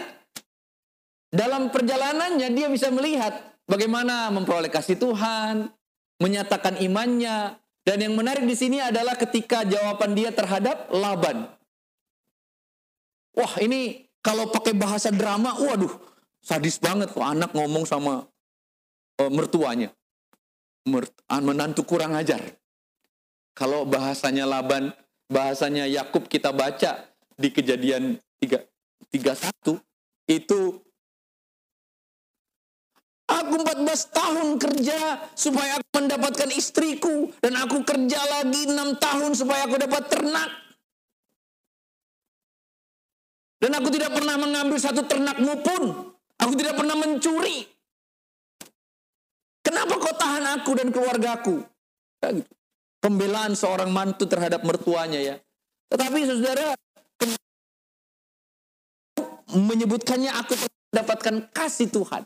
dalam 1.33 1.67
perjalanannya 1.73 2.47
dia 2.55 2.71
bisa 2.71 2.87
melihat 2.93 3.52
bagaimana 3.67 4.29
memperoleh 4.33 4.71
kasih 4.71 4.99
Tuhan, 4.99 5.71
menyatakan 6.21 6.79
imannya. 6.79 7.59
Dan 7.83 7.99
yang 7.99 8.15
menarik 8.15 8.47
di 8.47 8.55
sini 8.55 8.79
adalah 8.79 9.19
ketika 9.19 9.67
jawaban 9.67 10.15
dia 10.15 10.31
terhadap 10.31 10.87
Laban. 10.87 11.51
Wah 13.35 13.53
ini 13.59 14.07
kalau 14.23 14.47
pakai 14.47 14.71
bahasa 14.71 15.11
drama, 15.11 15.51
waduh 15.59 15.91
sadis 16.39 16.79
banget 16.79 17.11
kok 17.11 17.27
anak 17.27 17.51
ngomong 17.51 17.83
sama 17.83 18.23
uh, 19.19 19.31
mertuanya. 19.31 19.91
Mert, 20.87 21.11
menantu 21.43 21.83
kurang 21.83 22.15
ajar. 22.15 22.39
Kalau 23.51 23.83
bahasanya 23.83 24.47
Laban, 24.47 24.95
bahasanya 25.27 25.87
Yakub 25.87 26.27
kita 26.31 26.55
baca 26.55 27.03
di 27.35 27.51
kejadian 27.51 28.19
3, 28.39 28.63
31 29.11 29.79
itu 30.31 30.59
Aku 33.33 33.53
14 33.57 34.13
tahun 34.13 34.47
kerja 34.61 34.99
supaya 35.33 35.81
aku 35.81 36.05
mendapatkan 36.05 36.49
istriku 36.53 37.33
dan 37.41 37.57
aku 37.57 37.81
kerja 37.81 38.19
lagi 38.39 38.69
6 38.69 38.77
tahun 39.01 39.31
supaya 39.33 39.65
aku 39.65 39.75
dapat 39.81 40.03
ternak. 40.05 40.49
Dan 43.57 43.71
aku 43.79 43.89
tidak 43.89 44.11
pernah 44.13 44.35
mengambil 44.37 44.77
satu 44.77 45.07
ternakmu 45.07 45.53
pun. 45.65 45.83
Aku 46.37 46.53
tidak 46.59 46.77
pernah 46.77 46.99
mencuri. 46.99 47.63
Kenapa 49.63 49.95
kau 49.95 50.13
tahan 50.13 50.45
aku 50.59 50.71
dan 50.75 50.91
keluargaku? 50.91 51.63
Kayak 52.19 52.43
gitu 52.43 52.53
pembelaan 53.03 53.51
seorang 53.51 53.91
mantu 53.91 54.23
terhadap 54.23 54.63
mertuanya 54.63 55.19
ya. 55.19 55.35
Tetapi 55.91 56.19
saudara 56.23 56.71
menyebutkannya 59.51 60.31
aku 60.31 60.55
mendapatkan 60.89 61.51
kasih 61.51 61.91
Tuhan. 61.91 62.23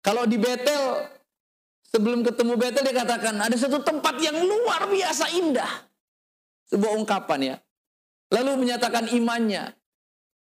Kalau 0.00 0.24
di 0.24 0.40
Betel 0.40 1.06
sebelum 1.84 2.24
ketemu 2.24 2.54
Betel 2.56 2.82
dia 2.84 2.96
katakan 3.04 3.36
ada 3.36 3.56
satu 3.56 3.84
tempat 3.84 4.16
yang 4.20 4.36
luar 4.40 4.88
biasa 4.88 5.24
indah. 5.36 5.72
Sebuah 6.72 6.96
ungkapan 6.96 7.40
ya. 7.54 7.56
Lalu 8.30 8.66
menyatakan 8.66 9.10
imannya. 9.10 9.74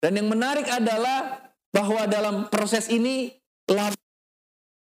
Dan 0.02 0.18
yang 0.18 0.28
menarik 0.30 0.66
adalah 0.66 1.50
bahwa 1.70 2.06
dalam 2.10 2.50
proses 2.50 2.90
ini 2.90 3.30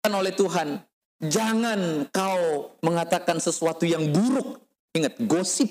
oleh 0.09 0.33
Tuhan 0.33 0.79
Jangan 1.19 2.07
kau 2.15 2.71
mengatakan 2.79 3.43
sesuatu 3.43 3.83
yang 3.83 4.07
buruk 4.15 4.63
Ingat, 4.97 5.21
gosip. 5.29 5.69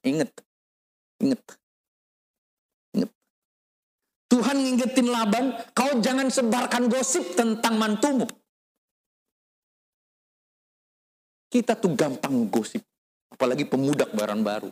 Ingat. 0.00 0.32
Ingat. 1.20 1.40
Tuhan 4.26 4.58
ngingetin 4.58 5.06
Laban, 5.06 5.54
kau 5.70 6.02
jangan 6.02 6.26
sebarkan 6.26 6.90
gosip 6.90 7.38
tentang 7.38 7.78
mantumu. 7.78 8.26
Kita 11.46 11.78
tuh 11.78 11.94
gampang 11.94 12.50
gosip. 12.50 12.82
Apalagi 13.30 13.62
pemuda 13.62 14.10
barang 14.10 14.42
baru. 14.42 14.70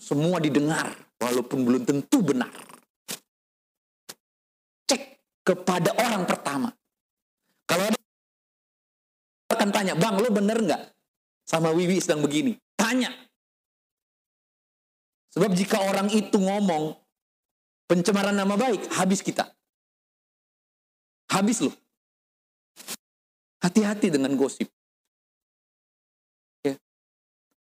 Semua 0.00 0.40
didengar, 0.40 0.96
walaupun 1.20 1.66
belum 1.66 1.82
tentu 1.84 2.24
benar. 2.24 2.48
Cek 4.88 5.02
kepada 5.44 5.92
orang 5.98 6.24
pertama. 6.24 6.72
Kalau 7.68 7.84
ada 7.84 7.98
akan 9.52 9.68
tanya, 9.74 9.92
bang 9.92 10.16
lo 10.16 10.30
bener 10.32 10.58
nggak 10.64 10.82
sama 11.44 11.72
Wiwi 11.72 12.00
sedang 12.00 12.24
begini? 12.24 12.56
Tanya. 12.76 13.08
Sebab 15.32 15.52
jika 15.52 15.80
orang 15.84 16.08
itu 16.12 16.36
ngomong 16.36 16.96
pencemaran 17.88 18.36
nama 18.36 18.54
baik, 18.54 18.92
habis 18.92 19.24
kita. 19.24 19.48
Habis 21.32 21.64
loh. 21.64 21.74
Hati-hati 23.58 24.12
dengan 24.12 24.36
gosip. 24.38 24.68
Ya. 26.62 26.76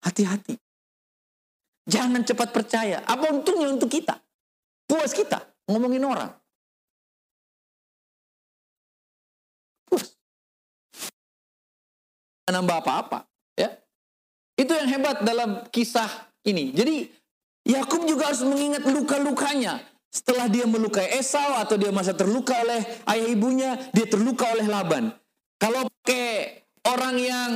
Hati-hati. 0.05 0.59
Jangan 1.87 2.27
cepat 2.27 2.51
percaya. 2.51 3.01
Apa 3.07 3.31
untungnya 3.31 3.71
untuk 3.71 3.89
kita? 3.89 4.19
Puas 4.87 5.15
kita 5.15 5.41
ngomongin 5.71 6.03
orang. 6.03 6.31
Puas. 9.87 10.15
Nambah 12.51 12.77
apa-apa. 12.83 13.27
Ya. 13.55 13.73
Itu 14.59 14.75
yang 14.75 14.91
hebat 14.91 15.23
dalam 15.23 15.67
kisah 15.71 16.11
ini. 16.47 16.71
Jadi 16.71 17.11
Yakub 17.67 18.07
juga 18.07 18.31
harus 18.31 18.47
mengingat 18.47 18.87
luka-lukanya. 18.87 19.96
Setelah 20.17 20.49
dia 20.49 20.65
melukai 20.65 21.13
Esau 21.13 21.61
atau 21.61 21.77
dia 21.77 21.93
masa 21.93 22.17
terluka 22.17 22.57
oleh 22.57 22.81
ayah 23.13 23.29
ibunya, 23.29 23.77
dia 23.93 24.09
terluka 24.09 24.49
oleh 24.49 24.65
Laban. 24.65 25.13
Kalau 25.61 25.85
pakai 26.01 26.65
orang 26.89 27.17
yang 27.21 27.51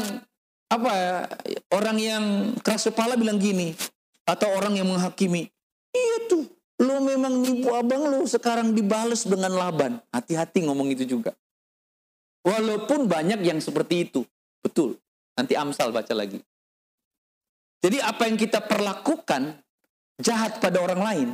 apa 0.68 0.90
ya, 0.92 1.16
orang 1.72 1.96
yang 1.96 2.24
keras 2.60 2.92
kepala 2.92 3.16
bilang 3.16 3.40
gini 3.40 3.72
atau 4.28 4.52
orang 4.60 4.76
yang 4.76 4.92
menghakimi, 4.92 5.48
iya 5.96 6.16
tuh, 6.28 6.44
lo 6.84 7.00
memang 7.00 7.40
nipu 7.40 7.72
abang 7.72 8.04
lo 8.12 8.28
sekarang 8.28 8.76
dibales 8.76 9.24
dengan 9.24 9.56
Laban. 9.56 9.96
Hati-hati 10.12 10.68
ngomong 10.68 10.92
itu 10.92 11.08
juga. 11.08 11.32
Walaupun 12.44 13.08
banyak 13.08 13.40
yang 13.40 13.56
seperti 13.56 14.04
itu, 14.04 14.20
betul. 14.60 15.00
Nanti 15.32 15.56
Amsal 15.56 15.96
baca 15.96 16.12
lagi. 16.12 16.44
Jadi 17.80 17.96
apa 18.04 18.28
yang 18.28 18.36
kita 18.36 18.60
perlakukan 18.60 19.56
jahat 20.20 20.60
pada 20.60 20.84
orang 20.84 21.00
lain, 21.00 21.28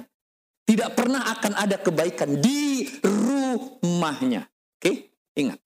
tidak 0.67 0.99
pernah 0.99 1.23
akan 1.39 1.53
ada 1.55 1.79
kebaikan 1.79 2.43
di 2.43 2.91
rumahnya. 3.01 4.51
Oke, 4.77 5.15
ingat. 5.39 5.63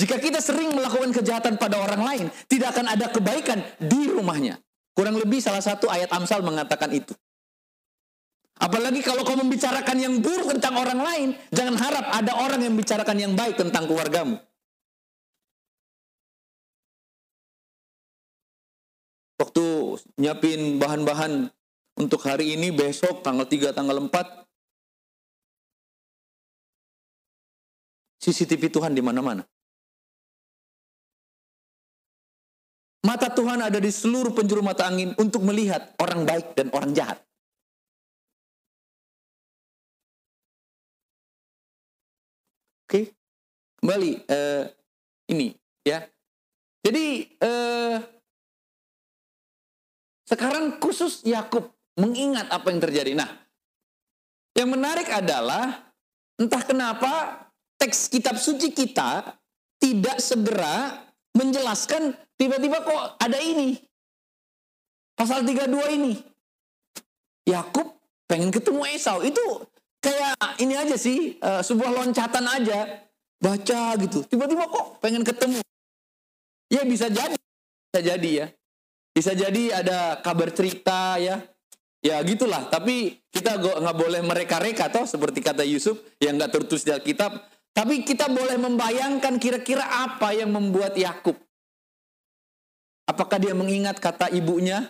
Jika 0.00 0.16
kita 0.16 0.40
sering 0.40 0.72
melakukan 0.72 1.12
kejahatan 1.12 1.60
pada 1.60 1.76
orang 1.76 2.02
lain, 2.02 2.26
tidak 2.48 2.72
akan 2.72 2.86
ada 2.96 3.06
kebaikan 3.12 3.60
di 3.76 4.08
rumahnya. 4.08 4.56
Kurang 4.96 5.20
lebih 5.20 5.38
salah 5.44 5.62
satu 5.62 5.92
ayat 5.92 6.08
Amsal 6.10 6.40
mengatakan 6.40 6.88
itu. 6.90 7.12
Apalagi 8.58 9.04
kalau 9.06 9.22
kau 9.22 9.38
membicarakan 9.38 9.98
yang 10.02 10.18
buruk 10.18 10.50
tentang 10.58 10.74
orang 10.74 10.98
lain, 10.98 11.28
jangan 11.54 11.78
harap 11.78 12.10
ada 12.10 12.32
orang 12.34 12.58
yang 12.64 12.74
membicarakan 12.74 13.16
yang 13.18 13.32
baik 13.38 13.54
tentang 13.54 13.86
keluargamu. 13.86 14.38
Waktu 19.38 19.66
nyiapin 20.18 20.82
bahan-bahan 20.82 21.46
untuk 21.98 22.22
hari 22.22 22.54
ini, 22.54 22.70
besok, 22.70 23.20
tanggal 23.26 23.44
3, 23.44 23.74
tanggal 23.74 23.98
4. 23.98 24.48
CCTV 28.22 28.70
Tuhan 28.70 28.94
di 28.94 29.02
mana-mana. 29.02 29.42
Mata 33.06 33.30
Tuhan 33.30 33.62
ada 33.62 33.78
di 33.78 33.88
seluruh 33.88 34.34
penjuru 34.34 34.60
mata 34.60 34.84
angin 34.84 35.14
untuk 35.16 35.40
melihat 35.46 35.94
orang 36.02 36.26
baik 36.26 36.52
dan 36.58 36.68
orang 36.74 36.92
jahat. 36.92 37.18
Oke, 42.88 43.14
kembali 43.80 44.28
uh, 44.28 44.64
ini 45.30 45.54
ya. 45.86 46.08
Jadi 46.82 47.36
uh, 47.40 48.00
sekarang 50.24 50.80
khusus 50.80 51.24
Yakub 51.24 51.77
mengingat 51.98 52.46
apa 52.48 52.70
yang 52.70 52.80
terjadi. 52.80 53.12
Nah, 53.18 53.28
yang 54.54 54.70
menarik 54.70 55.10
adalah 55.10 55.90
entah 56.38 56.62
kenapa 56.62 57.44
teks 57.76 58.06
kitab 58.06 58.38
suci 58.38 58.70
kita 58.70 59.34
tidak 59.82 60.22
segera 60.22 61.06
menjelaskan 61.34 62.14
tiba-tiba 62.38 62.82
kok 62.86 63.18
ada 63.18 63.38
ini. 63.42 63.74
Pasal 65.18 65.42
32 65.42 65.98
ini. 65.98 66.14
Yakub 67.50 67.98
pengen 68.30 68.54
ketemu 68.54 68.86
Esau. 68.94 69.18
Itu 69.26 69.66
kayak 69.98 70.62
ini 70.62 70.78
aja 70.78 70.94
sih, 70.94 71.34
uh, 71.42 71.58
sebuah 71.62 71.90
loncatan 71.90 72.46
aja. 72.46 73.02
Baca 73.38 73.82
gitu. 73.98 74.26
Tiba-tiba 74.26 74.66
kok 74.66 75.02
pengen 75.02 75.22
ketemu. 75.26 75.62
Ya 76.70 76.82
bisa 76.86 77.10
jadi. 77.10 77.38
Bisa 77.90 78.00
jadi 78.02 78.30
ya. 78.30 78.46
Bisa 79.14 79.32
jadi 79.34 79.82
ada 79.82 80.22
kabar 80.22 80.54
cerita 80.54 81.18
ya 81.18 81.42
Ya 81.98 82.22
gitulah, 82.22 82.70
tapi 82.70 83.18
kita 83.34 83.58
nggak 83.58 83.96
boleh 83.98 84.22
mereka-reka 84.22 84.86
toh 84.86 85.02
seperti 85.02 85.42
kata 85.42 85.66
Yusuf 85.66 85.98
yang 86.22 86.38
nggak 86.38 86.54
tertulis 86.54 86.86
di 86.86 86.94
Alkitab. 86.94 87.34
Tapi 87.74 88.06
kita 88.06 88.30
boleh 88.30 88.54
membayangkan 88.58 89.38
kira-kira 89.38 89.82
apa 89.82 90.34
yang 90.34 90.50
membuat 90.54 90.94
Yakub. 90.94 91.34
Apakah 93.06 93.38
dia 93.42 93.54
mengingat 93.54 93.98
kata 93.98 94.30
ibunya? 94.30 94.86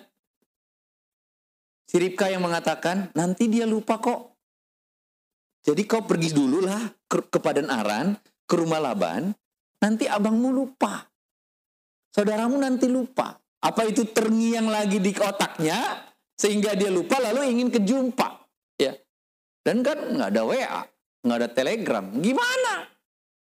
Siripka 1.89 2.29
yang 2.29 2.45
mengatakan, 2.45 3.09
nanti 3.17 3.49
dia 3.49 3.65
lupa 3.65 3.97
kok. 3.97 4.37
Jadi 5.65 5.85
kau 5.89 6.05
pergi 6.05 6.33
dulu 6.33 6.65
lah 6.65 6.81
ke, 7.09 7.29
ke 7.29 7.39
Padan 7.41 7.73
Aran, 7.73 8.17
ke 8.45 8.55
rumah 8.57 8.81
Laban, 8.81 9.33
nanti 9.81 10.05
abangmu 10.05 10.53
lupa. 10.53 11.09
Saudaramu 12.13 12.57
nanti 12.57 12.89
lupa. 12.89 13.37
Apa 13.65 13.85
itu 13.85 14.05
terngiang 14.09 14.69
lagi 14.69 15.01
di 15.01 15.13
otaknya? 15.17 16.08
Sehingga 16.39 16.79
dia 16.79 16.89
lupa 16.89 17.19
lalu 17.19 17.51
ingin 17.59 17.69
kejumpa 17.75 18.47
ya. 18.79 18.95
Dan 19.67 19.83
kan 19.83 19.99
nggak 19.99 20.31
ada 20.33 20.43
WA 20.47 20.83
nggak 21.27 21.39
ada 21.45 21.49
Telegram. 21.51 22.05
Gimana? 22.23 22.89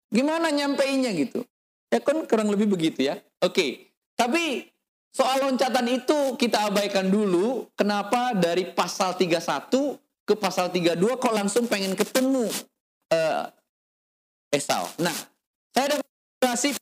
Gimana 0.09 0.49
nyampeinnya 0.49 1.13
gitu? 1.13 1.45
Ya 1.93 2.01
kan 2.01 2.25
kurang 2.25 2.49
lebih 2.49 2.67
begitu 2.73 3.07
ya. 3.13 3.21
Oke 3.45 3.89
tapi 4.19 4.67
soal 5.15 5.47
loncatan 5.47 5.87
itu 5.87 6.35
kita 6.35 6.67
abaikan 6.67 7.07
dulu. 7.07 7.71
Kenapa 7.79 8.35
dari 8.35 8.67
pasal 8.67 9.15
31 9.15 9.71
ke 10.27 10.35
pasal 10.35 10.75
32 10.75 10.99
kok 11.23 11.31
langsung 11.31 11.71
pengen 11.71 11.95
ketemu 11.95 12.51
uh, 13.15 13.47
Esau? 14.51 14.91
Nah 14.99 15.15
saya 15.71 16.03
kasih 16.43 16.75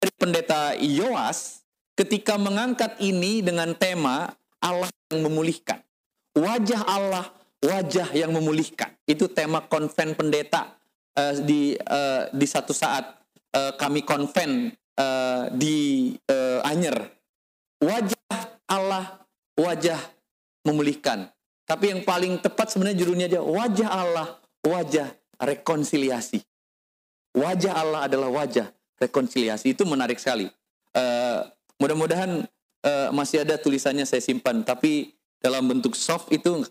dari 0.00 0.12
pendeta 0.16 0.72
Yoas 0.80 1.60
ketika 1.92 2.40
mengangkat 2.40 2.96
ini 3.04 3.44
dengan 3.44 3.76
tema 3.76 4.32
Allah 4.62 4.90
yang 5.10 5.26
memulihkan. 5.26 5.80
Wajah 6.38 6.82
Allah, 6.86 7.26
wajah 7.62 8.08
yang 8.14 8.30
memulihkan. 8.30 8.94
Itu 9.08 9.30
tema 9.30 9.66
konven 9.66 10.14
pendeta 10.14 10.78
uh, 11.18 11.34
di 11.42 11.74
uh, 11.74 12.30
di 12.30 12.46
satu 12.46 12.70
saat 12.70 13.18
uh, 13.54 13.72
kami 13.74 14.06
konven 14.06 14.70
uh, 14.98 15.50
di 15.54 16.14
uh, 16.30 16.62
Anyer. 16.66 16.98
Wajah 17.78 18.38
Allah, 18.70 19.22
wajah 19.54 19.98
memulihkan. 20.66 21.30
Tapi 21.68 21.92
yang 21.92 22.02
paling 22.02 22.40
tepat 22.40 22.72
sebenarnya 22.72 23.04
judulnya 23.04 23.26
aja 23.28 23.40
wajah 23.44 23.88
Allah, 23.92 24.28
wajah 24.64 25.08
rekonsiliasi. 25.38 26.42
Wajah 27.36 27.72
Allah 27.76 28.00
adalah 28.08 28.32
wajah 28.32 28.72
rekonsiliasi. 28.98 29.76
Itu 29.76 29.86
menarik 29.86 30.18
sekali. 30.18 30.50
Uh, 30.96 31.46
mudah-mudahan 31.78 32.48
uh, 32.84 33.08
masih 33.14 33.42
ada 33.42 33.56
tulisannya 33.58 34.04
saya 34.04 34.22
simpan, 34.22 34.62
tapi 34.62 35.14
dalam 35.38 35.66
bentuk 35.66 35.94
soft 35.94 36.30
itu 36.34 36.66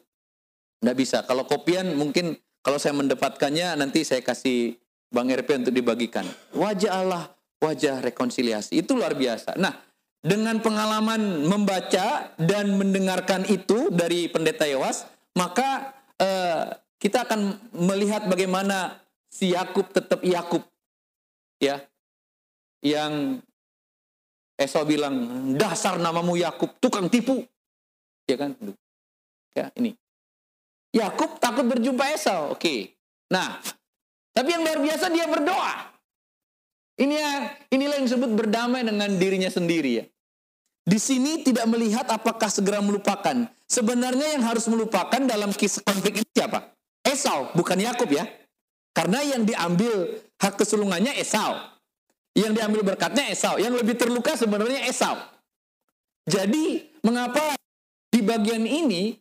nggak 0.84 0.97
bisa. 0.97 1.18
Kalau 1.26 1.47
kopian 1.47 1.95
mungkin 1.97 2.38
kalau 2.62 2.78
saya 2.78 2.93
mendapatkannya 2.95 3.80
nanti 3.80 4.03
saya 4.03 4.20
kasih 4.20 4.76
Bang 5.08 5.32
RP 5.32 5.64
untuk 5.64 5.72
dibagikan. 5.72 6.28
Wajah 6.51 6.91
Allah, 6.99 7.24
wajah 7.64 8.03
rekonsiliasi. 8.03 8.76
Itu 8.84 8.99
luar 8.99 9.16
biasa. 9.16 9.55
Nah, 9.55 9.72
dengan 10.20 10.60
pengalaman 10.60 11.47
membaca 11.47 12.36
dan 12.36 12.76
mendengarkan 12.76 13.47
itu 13.47 13.88
dari 13.88 14.28
pendeta 14.28 14.68
Yowas, 14.68 15.08
maka 15.39 15.95
uh, 16.20 16.76
kita 16.99 17.24
akan 17.24 17.72
melihat 17.72 18.28
bagaimana 18.28 18.99
si 19.32 19.55
Yakub 19.55 19.88
tetap 19.95 20.20
Yakub. 20.28 20.68
Ya. 21.64 21.88
Yang 22.84 23.41
Esau 24.58 24.82
bilang, 24.89 25.14
dasar 25.53 26.01
namamu 26.01 26.34
Yakub, 26.34 26.74
tukang 26.82 27.05
tipu. 27.08 27.45
Ya 28.26 28.36
kan? 28.41 28.58
Ya, 29.53 29.70
ini. 29.78 29.93
Yakub 30.97 31.38
takut 31.38 31.70
berjumpa 31.70 32.10
Esau. 32.10 32.58
Oke. 32.58 32.97
Nah, 33.30 33.62
tapi 34.34 34.49
yang 34.53 34.66
luar 34.66 34.82
biasa 34.82 35.14
dia 35.14 35.30
berdoa. 35.30 35.93
Ini 36.97 37.16
yang 37.16 37.41
inilah 37.70 37.95
yang 38.01 38.05
disebut 38.10 38.32
berdamai 38.34 38.82
dengan 38.82 39.14
dirinya 39.22 39.53
sendiri 39.53 40.01
ya. 40.01 40.05
Di 40.88 40.97
sini 40.97 41.45
tidak 41.45 41.70
melihat 41.70 42.10
apakah 42.10 42.49
segera 42.49 42.82
melupakan. 42.82 43.45
Sebenarnya 43.70 44.39
yang 44.39 44.43
harus 44.47 44.66
melupakan 44.72 45.20
dalam 45.20 45.53
kisah 45.53 45.84
konflik 45.86 46.24
ini 46.24 46.30
siapa? 46.34 46.74
Esau, 47.05 47.51
bukan 47.53 47.78
Yakub 47.78 48.10
ya. 48.10 48.26
Karena 48.95 49.22
yang 49.22 49.45
diambil 49.45 50.18
hak 50.41 50.58
kesulungannya 50.58 51.14
Esau. 51.22 51.76
Yang 52.38 52.54
diambil 52.62 52.82
berkatnya 52.94 53.34
Esau. 53.34 53.58
Yang 53.58 53.82
lebih 53.82 53.96
terluka 53.98 54.38
sebenarnya 54.38 54.86
Esau. 54.86 55.18
Jadi, 56.30 56.86
mengapa 57.02 57.58
di 58.14 58.22
bagian 58.22 58.62
ini 58.62 59.18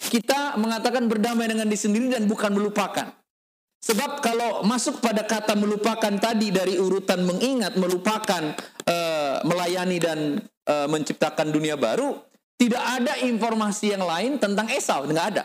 kita 0.00 0.56
mengatakan 0.56 1.04
berdamai 1.10 1.50
dengan 1.50 1.68
diri 1.68 1.76
sendiri 1.76 2.06
dan 2.08 2.24
bukan 2.24 2.56
melupakan? 2.56 3.12
Sebab 3.78 4.24
kalau 4.24 4.66
masuk 4.66 4.98
pada 4.98 5.22
kata 5.22 5.54
melupakan 5.54 6.10
tadi 6.18 6.50
dari 6.50 6.74
urutan 6.80 7.22
mengingat, 7.22 7.78
melupakan, 7.78 8.56
e, 8.82 8.96
melayani 9.46 9.98
dan 10.02 10.18
e, 10.66 10.74
menciptakan 10.90 11.54
dunia 11.54 11.78
baru, 11.78 12.18
tidak 12.58 12.82
ada 12.82 13.22
informasi 13.22 13.94
yang 13.94 14.02
lain 14.02 14.42
tentang 14.42 14.66
Esau, 14.74 15.06
tidak 15.06 15.24
ada. 15.30 15.44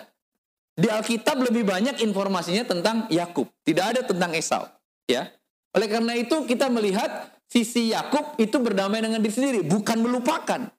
Di 0.74 0.90
Alkitab 0.90 1.46
lebih 1.46 1.62
banyak 1.62 2.02
informasinya 2.02 2.66
tentang 2.66 3.06
Yakub, 3.14 3.46
tidak 3.62 3.94
ada 3.94 4.02
tentang 4.02 4.34
Esau, 4.34 4.66
ya. 5.06 5.30
Oleh 5.74 5.88
karena 5.90 6.14
itu 6.14 6.46
kita 6.46 6.70
melihat 6.70 7.34
sisi 7.50 7.94
Yakub 7.94 8.38
itu 8.38 8.58
berdamai 8.62 9.02
dengan 9.02 9.22
diri 9.22 9.34
sendiri, 9.34 9.60
bukan 9.66 10.02
melupakan. 10.02 10.70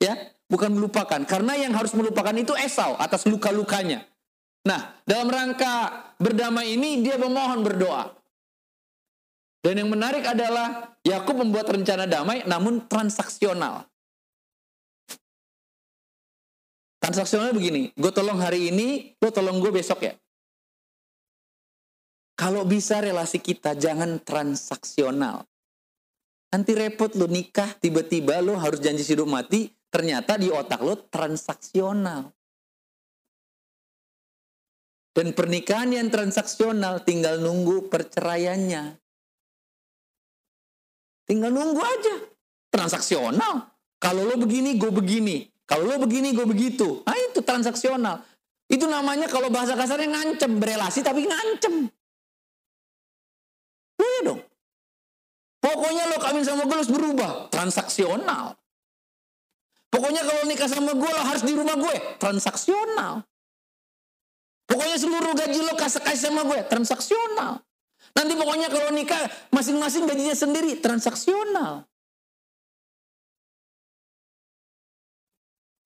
Ya, 0.00 0.14
bukan 0.46 0.74
melupakan. 0.74 1.20
Karena 1.26 1.58
yang 1.58 1.74
harus 1.74 1.92
melupakan 1.92 2.32
itu 2.34 2.54
Esau 2.56 2.94
atas 2.96 3.26
luka-lukanya. 3.26 4.06
Nah, 4.64 4.96
dalam 5.04 5.28
rangka 5.28 6.06
berdamai 6.20 6.78
ini 6.78 7.02
dia 7.02 7.16
memohon 7.16 7.64
berdoa. 7.64 8.12
Dan 9.60 9.76
yang 9.76 9.92
menarik 9.92 10.24
adalah 10.24 10.96
Yakub 11.04 11.36
membuat 11.36 11.68
rencana 11.68 12.08
damai 12.08 12.44
namun 12.48 12.84
transaksional. 12.88 13.84
Transaksional 17.00 17.56
begini, 17.56 17.92
gue 17.96 18.12
tolong 18.12 18.36
hari 18.36 18.68
ini, 18.68 19.16
lo 19.20 19.32
tolong 19.32 19.56
gue 19.60 19.72
besok 19.72 20.04
ya. 20.04 20.12
Kalau 22.40 22.64
bisa 22.64 23.04
relasi 23.04 23.36
kita 23.36 23.76
jangan 23.76 24.16
transaksional. 24.24 25.44
Nanti 26.48 26.72
repot 26.72 27.12
lo 27.12 27.28
nikah, 27.28 27.76
tiba-tiba 27.76 28.40
lo 28.40 28.56
harus 28.56 28.80
janji 28.80 29.04
hidup 29.04 29.28
mati, 29.28 29.68
ternyata 29.92 30.40
di 30.40 30.48
otak 30.48 30.80
lo 30.80 30.96
transaksional. 31.12 32.32
Dan 35.12 35.36
pernikahan 35.36 35.92
yang 35.92 36.08
transaksional 36.08 37.04
tinggal 37.04 37.44
nunggu 37.44 37.92
perceraiannya. 37.92 38.96
Tinggal 41.28 41.52
nunggu 41.52 41.82
aja. 41.84 42.14
Transaksional. 42.72 43.68
Kalau 44.00 44.24
lo 44.24 44.40
begini, 44.40 44.80
gue 44.80 44.88
begini. 44.88 45.44
Kalau 45.68 45.84
lo 45.84 46.00
begini, 46.00 46.32
gue 46.32 46.48
begitu. 46.48 47.04
Nah 47.04 47.20
itu 47.20 47.44
transaksional. 47.44 48.24
Itu 48.64 48.88
namanya 48.88 49.28
kalau 49.28 49.52
bahasa 49.52 49.76
kasarnya 49.76 50.08
ngancem. 50.08 50.56
Berelasi 50.56 51.04
tapi 51.04 51.28
ngancem. 51.28 51.90
Iya 54.00 54.20
dong. 54.24 54.40
Pokoknya 55.80 56.12
lo 56.12 56.20
kawin 56.20 56.44
sama 56.44 56.68
gue 56.68 56.76
harus 56.76 56.92
berubah. 56.92 57.48
Transaksional. 57.48 58.52
Pokoknya 59.88 60.20
kalau 60.28 60.44
nikah 60.44 60.68
sama 60.68 60.92
gue 60.92 61.08
lo 61.08 61.22
harus 61.24 61.40
di 61.40 61.56
rumah 61.56 61.72
gue. 61.80 62.20
Transaksional. 62.20 63.24
Pokoknya 64.68 65.00
seluruh 65.00 65.32
gaji 65.32 65.64
lo 65.64 65.72
kasih 65.80 66.04
kasih 66.04 66.28
sama 66.28 66.44
gue. 66.44 66.60
Transaksional. 66.68 67.64
Nanti 68.12 68.32
pokoknya 68.36 68.68
kalau 68.68 68.92
nikah 68.92 69.24
masing-masing 69.48 70.04
gajinya 70.04 70.36
sendiri. 70.36 70.76
Transaksional. 70.84 71.88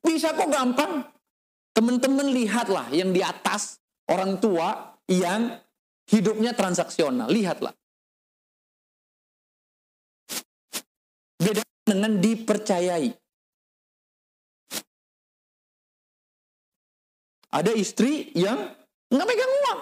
Bisa 0.03 0.35
kok 0.35 0.51
gampang. 0.51 1.07
Teman-teman 1.71 2.35
lihatlah 2.35 2.91
yang 2.91 3.15
di 3.15 3.23
atas 3.23 3.79
orang 4.11 4.43
tua 4.43 4.99
yang 5.07 5.55
hidupnya 6.11 6.51
transaksional. 6.51 7.31
Lihatlah. 7.31 7.71
Beda 11.39 11.63
dengan 11.85 12.19
dipercayai. 12.19 13.11
Ada 17.55 17.71
istri 17.79 18.35
yang 18.35 18.59
nggak 19.15 19.27
pegang 19.31 19.53
uang. 19.63 19.81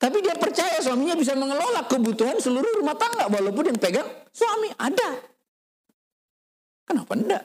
Tapi 0.00 0.16
dia 0.24 0.32
percaya 0.36 0.80
suaminya 0.80 1.12
bisa 1.12 1.36
mengelola 1.36 1.84
kebutuhan 1.84 2.40
seluruh 2.40 2.80
rumah 2.80 2.96
tangga 2.96 3.28
walaupun 3.28 3.68
yang 3.72 3.78
pegang 3.80 4.08
suami 4.32 4.72
ada. 4.80 5.20
Kenapa 6.88 7.12
enggak? 7.16 7.44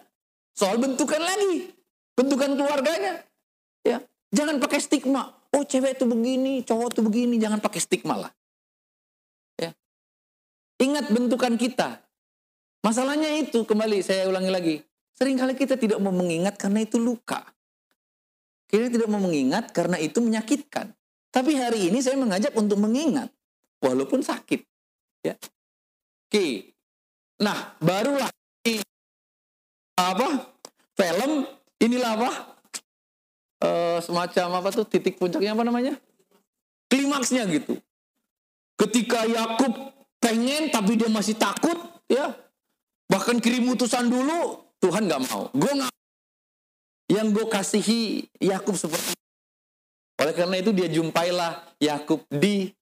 Soal 0.55 0.79
bentukan 0.79 1.19
lagi. 1.19 1.75
Bentukan 2.15 2.55
keluarganya. 2.55 3.27
Ya, 3.83 3.99
jangan 4.31 4.63
pakai 4.63 4.79
stigma. 4.79 5.35
Oh, 5.51 5.67
cewek 5.67 5.99
itu 5.99 6.07
begini, 6.07 6.63
cowok 6.63 6.95
itu 6.95 7.01
begini, 7.03 7.35
jangan 7.39 7.59
pakai 7.59 7.79
stigma 7.83 8.15
lah. 8.27 8.31
Ingat 10.85 11.09
bentukan 11.09 11.57
kita. 11.57 11.97
Masalahnya 12.85 13.33
itu, 13.41 13.65
kembali 13.65 14.05
saya 14.05 14.29
ulangi 14.29 14.51
lagi. 14.53 14.75
Seringkali 15.17 15.57
kita 15.57 15.81
tidak 15.81 15.97
mau 15.97 16.13
mengingat 16.13 16.61
karena 16.61 16.85
itu 16.85 17.01
luka. 17.01 17.41
Kita 18.69 18.93
tidak 18.93 19.09
mau 19.09 19.17
mengingat 19.17 19.73
karena 19.73 19.97
itu 19.97 20.21
menyakitkan. 20.21 20.93
Tapi 21.33 21.57
hari 21.57 21.89
ini 21.89 22.05
saya 22.05 22.21
mengajak 22.21 22.53
untuk 22.53 22.77
mengingat. 22.77 23.33
Walaupun 23.81 24.21
sakit. 24.21 24.61
Ya. 25.25 25.33
Oke. 26.29 26.77
Nah, 27.41 27.73
barulah 27.81 28.29
apa? 29.95 30.27
Film 30.95 31.49
inilah 31.81 32.11
apa? 32.19 32.31
E, 33.59 33.69
semacam 34.05 34.47
apa 34.61 34.69
tuh 34.69 34.85
titik 34.85 35.17
puncaknya 35.17 35.55
apa 35.57 35.63
namanya? 35.65 35.93
Klimaksnya 36.91 37.49
gitu. 37.49 37.79
Ketika 38.75 39.25
Yakub 39.25 39.95
pengen 40.25 40.73
tapi 40.73 40.97
dia 40.97 41.05
masih 41.05 41.37
takut 41.37 41.77
ya. 42.09 42.33
Bahkan 43.05 43.37
kirim 43.37 43.69
utusan 43.69 44.09
dulu 44.09 44.65
Tuhan 44.81 45.05
nggak 45.05 45.21
mau. 45.29 45.53
Gue 45.53 45.69
nggak 45.77 45.93
yang 47.13 47.29
gue 47.29 47.45
kasihi 47.45 48.25
Yakub 48.41 48.73
seperti 48.73 49.13
oleh 50.17 50.33
karena 50.33 50.57
itu 50.57 50.73
dia 50.73 50.89
jumpailah 50.89 51.77
Yakub 51.77 52.25
di 52.33 52.73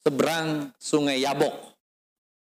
seberang 0.00 0.72
sungai 0.80 1.20
Yabok. 1.20 1.76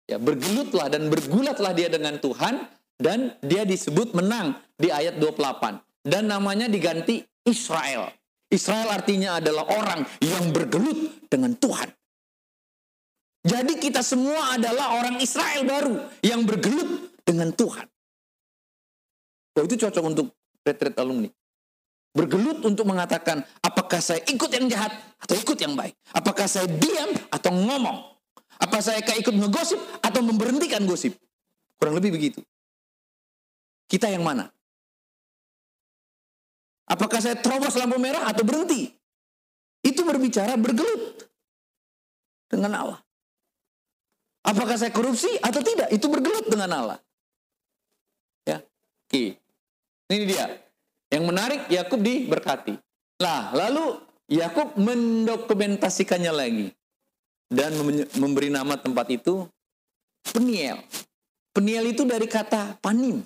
Ya 0.05 0.21
bergelutlah 0.21 0.93
dan 0.93 1.09
bergulatlah 1.09 1.73
dia 1.73 1.89
dengan 1.89 2.21
Tuhan 2.21 2.69
dan 3.01 3.33
dia 3.41 3.65
disebut 3.65 4.13
menang 4.13 4.55
di 4.77 4.93
ayat 4.93 5.17
28 5.19 6.05
dan 6.05 6.29
namanya 6.29 6.69
diganti 6.69 7.25
Israel. 7.43 8.13
Israel 8.47 8.93
artinya 8.93 9.43
adalah 9.43 9.67
orang 9.67 10.07
yang 10.23 10.55
bergelut 10.55 11.27
dengan 11.27 11.51
Tuhan 11.59 11.96
jadi 13.45 13.73
kita 13.77 14.01
semua 14.01 14.57
adalah 14.57 14.97
orang 14.97 15.21
Israel 15.21 15.61
baru 15.67 15.95
yang 16.25 16.41
bergelut 16.47 17.13
dengan 17.21 17.53
Tuhan. 17.53 17.85
Oh, 19.57 19.65
itu 19.65 19.73
cocok 19.73 20.03
untuk 20.05 20.27
retret 20.61 20.93
alumni. 21.01 21.29
Bergelut 22.13 22.65
untuk 22.65 22.85
mengatakan 22.85 23.45
apakah 23.61 24.01
saya 24.01 24.21
ikut 24.25 24.49
yang 24.49 24.69
jahat 24.69 24.93
atau 25.21 25.37
ikut 25.37 25.57
yang 25.57 25.73
baik. 25.77 25.93
Apakah 26.13 26.45
saya 26.49 26.65
diam 26.69 27.13
atau 27.29 27.51
ngomong. 27.53 27.97
Apa 28.57 28.81
saya 28.81 29.01
ikut 29.01 29.33
ngegosip 29.33 29.77
atau 30.01 30.21
memberhentikan 30.25 30.81
gosip. 30.85 31.13
Kurang 31.77 31.97
lebih 31.97 32.17
begitu. 32.17 32.41
Kita 33.85 34.09
yang 34.09 34.25
mana? 34.25 34.49
Apakah 36.87 37.21
saya 37.21 37.37
terobos 37.37 37.77
lampu 37.77 37.99
merah 38.01 38.25
atau 38.31 38.41
berhenti? 38.41 38.89
Itu 39.83 40.03
berbicara 40.03 40.57
bergelut 40.57 41.27
dengan 42.49 42.71
Allah. 42.75 42.99
Apakah 44.47 44.79
saya 44.79 44.95
korupsi 44.95 45.27
atau 45.43 45.59
tidak? 45.59 45.91
Itu 45.91 46.07
bergelut 46.07 46.47
dengan 46.47 46.71
Allah. 46.71 46.99
Ya. 48.47 48.63
Oke. 49.07 49.35
Ini 50.07 50.23
dia. 50.23 50.47
Yang 51.11 51.23
menarik 51.27 51.61
Yakub 51.67 51.99
diberkati. 51.99 52.79
Nah, 53.19 53.51
lalu 53.51 53.99
Yakub 54.31 54.79
mendokumentasikannya 54.79 56.31
lagi 56.31 56.67
dan 57.51 57.75
memberi 58.15 58.47
nama 58.51 58.75
tempat 58.79 59.07
itu 59.11 59.47
Peniel. 60.27 60.83
Peniel 61.55 61.95
itu 61.95 62.03
dari 62.03 62.27
kata 62.27 62.77
panim. 62.83 63.23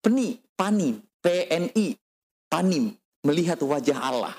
Peni, 0.00 0.38
panim, 0.54 1.02
P-N-I, 1.18 1.98
panim, 2.46 2.94
melihat 3.26 3.58
wajah 3.58 3.98
Allah. 3.98 4.34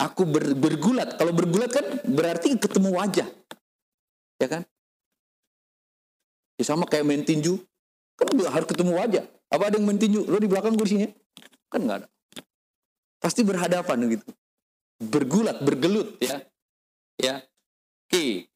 Aku 0.00 0.24
ber, 0.24 0.56
bergulat. 0.56 1.20
Kalau 1.20 1.36
bergulat 1.36 1.68
kan 1.68 1.84
berarti 2.08 2.56
ketemu 2.56 2.96
wajah. 2.96 3.28
Ya 4.40 4.48
kan? 4.48 4.62
Ya 6.56 6.64
sama 6.64 6.88
kayak 6.88 7.04
main 7.04 7.20
tinju. 7.20 7.60
Kan 8.16 8.32
harus 8.48 8.68
ketemu 8.68 8.96
wajah. 8.96 9.24
Apa 9.52 9.68
ada 9.68 9.76
yang 9.76 9.84
main 9.84 10.00
tinju? 10.00 10.24
Lo 10.24 10.40
di 10.40 10.48
belakang 10.48 10.72
sini? 10.88 11.12
Kan 11.68 11.84
nggak 11.84 12.04
ada. 12.04 12.08
Pasti 13.20 13.44
berhadapan 13.44 14.08
gitu. 14.08 14.28
Bergulat, 15.00 15.60
bergelut 15.60 16.16
ya. 16.20 16.40
Ya. 17.20 17.44
Oke. 18.08 18.48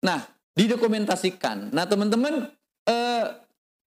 Nah, 0.00 0.24
didokumentasikan. 0.56 1.72
Nah, 1.72 1.84
teman-teman 1.84 2.48
eh, 2.88 3.26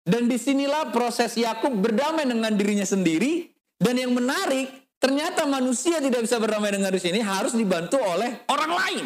dan 0.04 0.22
di 0.28 0.36
sinilah 0.40 0.92
proses 0.92 1.36
Yakub 1.36 1.72
berdamai 1.76 2.24
dengan 2.24 2.52
dirinya 2.56 2.84
sendiri. 2.84 3.48
Dan 3.80 3.96
yang 3.96 4.12
menarik, 4.12 4.68
ternyata 5.00 5.48
manusia 5.48 5.98
tidak 5.98 6.22
bisa 6.22 6.36
berdamai 6.36 6.70
dengan 6.70 6.92
diri 6.92 7.00
sini 7.00 7.18
harus 7.24 7.56
dibantu 7.56 7.98
oleh 7.98 8.44
orang 8.52 8.72
lain. 8.76 9.04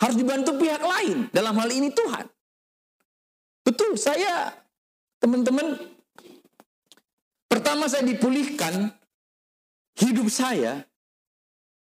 Harus 0.00 0.16
dibantu 0.16 0.56
pihak 0.56 0.80
lain. 0.80 1.28
Dalam 1.32 1.56
hal 1.56 1.68
ini 1.72 1.92
Tuhan. 1.92 2.24
Betul, 3.64 4.00
saya 4.00 4.52
teman-teman 5.20 5.76
pertama 7.48 7.84
saya 7.88 8.04
dipulihkan 8.08 8.88
hidup 10.00 10.28
saya 10.32 10.84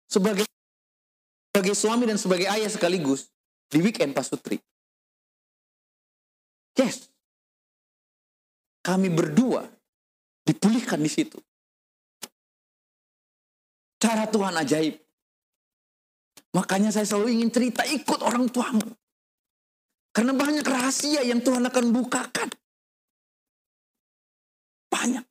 sebagai 0.07 0.47
sebagai 1.51 1.75
suami 1.75 2.07
dan 2.07 2.19
sebagai 2.19 2.47
ayah 2.51 2.71
sekaligus 2.71 3.31
di 3.71 3.83
weekend 3.83 4.15
Pak 4.15 4.27
Sutri. 4.27 4.59
Yes. 6.75 7.11
Kami 8.85 9.09
berdua 9.09 9.65
dipulihkan 10.45 11.01
di 11.01 11.11
situ. 11.11 11.39
Cara 14.01 14.29
Tuhan 14.29 14.55
ajaib. 14.59 14.95
Makanya 16.55 16.95
saya 16.95 17.03
selalu 17.03 17.41
ingin 17.41 17.51
cerita 17.51 17.83
ikut 17.83 18.21
orang 18.23 18.47
tuamu. 18.47 18.95
Karena 20.15 20.31
banyak 20.31 20.63
rahasia 20.63 21.27
yang 21.27 21.43
Tuhan 21.43 21.67
akan 21.67 21.85
bukakan. 21.91 22.49
Banyak. 24.87 25.25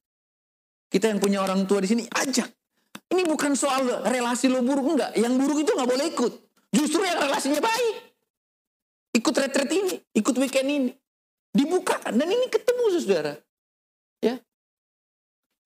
Kita 0.91 1.07
yang 1.07 1.23
punya 1.23 1.39
orang 1.39 1.63
tua 1.63 1.79
di 1.79 1.87
sini 1.87 2.03
ajak. 2.03 2.51
Ini 3.13 3.23
bukan 3.23 3.55
soal 3.55 4.03
relasi 4.03 4.51
lo 4.51 4.59
buruk 4.59 4.99
enggak. 4.99 5.15
Yang 5.15 5.33
buruk 5.39 5.57
itu 5.63 5.71
nggak 5.71 5.89
boleh 5.89 6.05
ikut. 6.11 6.33
Justru 6.75 7.07
yang 7.07 7.23
relasinya 7.23 7.61
baik. 7.63 7.95
Ikut 9.13 9.35
retret 9.37 9.69
ini, 9.69 9.95
ikut 10.17 10.35
weekend 10.41 10.67
ini. 10.67 10.91
Dibukakan 11.53 12.17
dan 12.17 12.27
ini 12.27 12.49
ketemu 12.49 12.83
saudara. 12.97 13.33
Ya. 14.19 14.41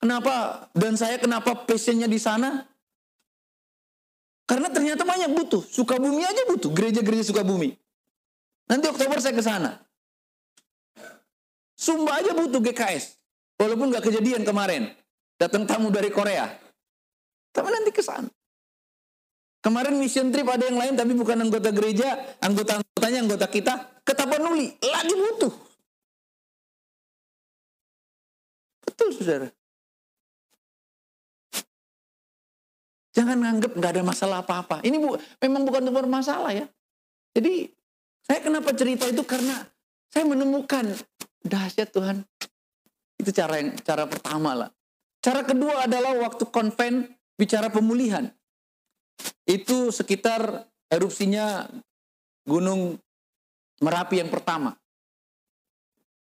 Kenapa 0.04 0.68
dan 0.76 1.00
saya 1.00 1.16
kenapa 1.18 1.56
passionnya 1.66 2.06
di 2.06 2.20
sana? 2.20 2.68
Karena 4.48 4.72
ternyata 4.72 5.04
banyak 5.04 5.36
butuh. 5.36 5.62
Sukabumi 5.68 6.24
aja 6.24 6.48
butuh. 6.48 6.72
Gereja-gereja 6.72 7.28
Sukabumi. 7.28 7.76
Nanti 8.72 8.86
Oktober 8.88 9.20
saya 9.20 9.36
ke 9.36 9.44
sana. 9.44 9.84
Sumba 11.76 12.24
aja 12.24 12.32
butuh 12.32 12.64
GKS. 12.64 13.20
Walaupun 13.60 13.92
nggak 13.92 14.08
kejadian 14.08 14.48
kemarin. 14.48 14.88
Datang 15.36 15.68
tamu 15.68 15.92
dari 15.92 16.08
Korea. 16.10 16.48
Tapi 17.52 17.68
nanti 17.70 17.92
ke 17.92 18.00
sana. 18.00 18.32
Kemarin 19.68 20.00
mission 20.00 20.32
trip 20.32 20.48
ada 20.48 20.64
yang 20.64 20.80
lain 20.80 20.94
tapi 20.96 21.12
bukan 21.12 21.44
anggota 21.44 21.76
gereja, 21.76 22.40
anggota-anggotanya 22.40 23.20
anggota 23.26 23.46
kita 23.52 23.74
ke 24.06 24.16
Tapanuli, 24.16 24.72
lagi 24.80 25.12
butuh. 25.12 25.54
Betul 28.88 29.10
saudara. 29.12 29.52
Jangan 33.18 33.38
nganggap 33.42 33.72
nggak 33.74 33.92
ada 33.98 34.04
masalah 34.06 34.38
apa-apa. 34.46 34.86
Ini 34.86 35.02
bu, 35.02 35.18
memang 35.42 35.66
bukan 35.66 35.82
sumber 35.90 36.06
masalah 36.06 36.54
ya. 36.54 36.70
Jadi 37.34 37.66
saya 38.22 38.46
kenapa 38.46 38.78
cerita 38.78 39.10
itu 39.10 39.26
karena 39.26 39.66
saya 40.14 40.30
menemukan 40.30 40.86
dahsyat 41.42 41.90
Tuhan. 41.90 42.22
Itu 43.18 43.34
cara 43.34 43.58
yang 43.58 43.74
cara 43.82 44.06
pertama 44.06 44.54
lah. 44.54 44.70
Cara 45.18 45.42
kedua 45.42 45.90
adalah 45.90 46.14
waktu 46.30 46.46
konven 46.46 47.10
bicara 47.34 47.74
pemulihan. 47.74 48.30
Itu 49.50 49.90
sekitar 49.90 50.70
erupsinya 50.94 51.66
Gunung 52.46 53.02
Merapi 53.78 54.18
yang 54.22 54.34
pertama. 54.34 54.74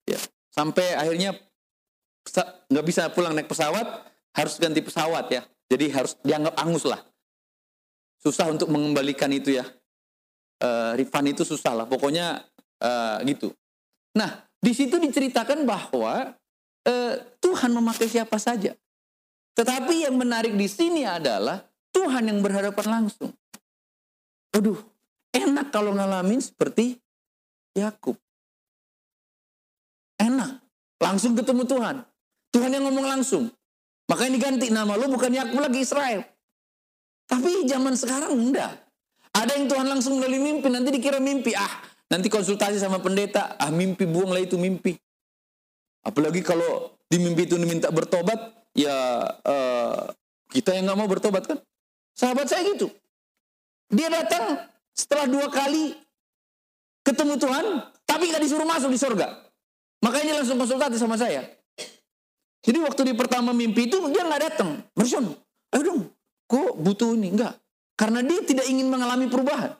Ya, 0.07 0.19
sampai 0.51 0.99
akhirnya 0.99 1.35
nggak 2.71 2.87
bisa 2.87 3.07
pulang 3.15 3.39
naik 3.39 3.47
pesawat, 3.47 3.87
harus 4.35 4.59
ganti 4.59 4.83
pesawat 4.83 5.27
ya. 5.31 5.43
Jadi 5.67 5.91
harus 5.91 6.15
dianggap 6.23 6.55
angus 6.63 6.87
lah. 6.87 7.03
Susah 8.23 8.51
untuk 8.51 8.71
mengembalikan 8.71 9.31
itu 9.35 9.59
ya. 9.59 9.67
Uh, 10.63 10.97
refund 10.97 11.35
itu 11.35 11.43
susah 11.43 11.75
lah. 11.75 11.87
Pokoknya 11.87 12.47
uh, 12.83 13.19
gitu. 13.27 13.51
Nah, 14.17 14.47
di 14.63 14.73
situ 14.73 14.97
diceritakan 14.97 15.67
bahwa 15.69 16.33
uh, 16.87 17.15
Tuhan 17.43 17.71
memakai 17.75 18.09
siapa 18.09 18.39
saja. 18.39 18.73
Tetapi 19.57 20.05
yang 20.05 20.17
menarik 20.21 20.53
di 20.53 20.69
sini 20.69 21.03
adalah 21.09 21.65
Tuhan 21.91 22.29
yang 22.29 22.45
berhadapan 22.45 23.01
langsung. 23.01 23.33
Aduh, 24.53 24.77
enak 25.33 25.73
kalau 25.73 25.97
ngalamin 25.97 26.41
seperti 26.41 27.01
Yakub. 27.77 28.17
Enak, 30.17 30.61
langsung 31.01 31.37
ketemu 31.37 31.65
Tuhan. 31.65 31.97
Tuhan 32.53 32.71
yang 32.73 32.85
ngomong 32.89 33.05
langsung. 33.05 33.53
Makanya 34.07 34.33
diganti 34.39 34.67
nama 34.71 34.95
lu 34.95 35.11
bukan 35.11 35.35
Yakub 35.35 35.59
lagi 35.59 35.83
Israel. 35.83 36.23
Tapi 37.27 37.67
zaman 37.67 37.99
sekarang 37.99 38.39
enggak. 38.39 38.87
Ada 39.35 39.59
yang 39.59 39.67
Tuhan 39.67 39.87
langsung 39.91 40.17
melalui 40.17 40.41
mimpi, 40.41 40.71
nanti 40.71 40.89
dikira 40.95 41.19
mimpi. 41.19 41.53
Ah, 41.53 41.83
nanti 42.09 42.31
konsultasi 42.31 42.79
sama 42.79 43.03
pendeta, 43.03 43.59
ah 43.59 43.69
mimpi 43.69 44.07
buanglah 44.07 44.41
itu 44.41 44.57
mimpi. 44.57 44.95
Apalagi 46.07 46.41
kalau 46.41 46.95
di 47.11 47.19
mimpi 47.19 47.51
itu 47.51 47.59
diminta 47.59 47.91
bertobat, 47.91 48.39
ya 48.73 49.27
uh, 49.27 50.07
kita 50.55 50.71
yang 50.73 50.87
nggak 50.87 50.99
mau 51.03 51.11
bertobat 51.11 51.45
kan. 51.51 51.59
Sahabat 52.15 52.47
saya 52.47 52.63
gitu. 52.73 52.89
Dia 53.91 54.09
datang 54.09 54.71
setelah 54.95 55.27
dua 55.27 55.51
kali 55.51 55.99
ketemu 57.03 57.35
Tuhan, 57.43 57.67
tapi 58.07 58.31
nggak 58.31 58.43
disuruh 58.47 58.65
masuk 58.65 58.89
di 58.89 58.99
surga. 59.03 59.51
Makanya 60.01 60.41
langsung 60.41 60.57
konsultasi 60.57 60.97
sama 60.97 61.19
saya. 61.19 61.56
Jadi 62.67 62.79
waktu 62.83 63.01
di 63.07 63.15
pertama 63.15 63.55
mimpi 63.55 63.87
itu 63.87 64.03
dia 64.11 64.27
nggak 64.27 64.43
datang. 64.43 64.83
Merson, 64.99 65.31
ayo 65.71 65.83
dong, 65.87 66.01
kok 66.51 66.75
butuh 66.83 67.15
ini? 67.15 67.31
Enggak. 67.31 67.55
Karena 67.95 68.27
dia 68.27 68.43
tidak 68.43 68.67
ingin 68.67 68.91
mengalami 68.91 69.31
perubahan. 69.31 69.71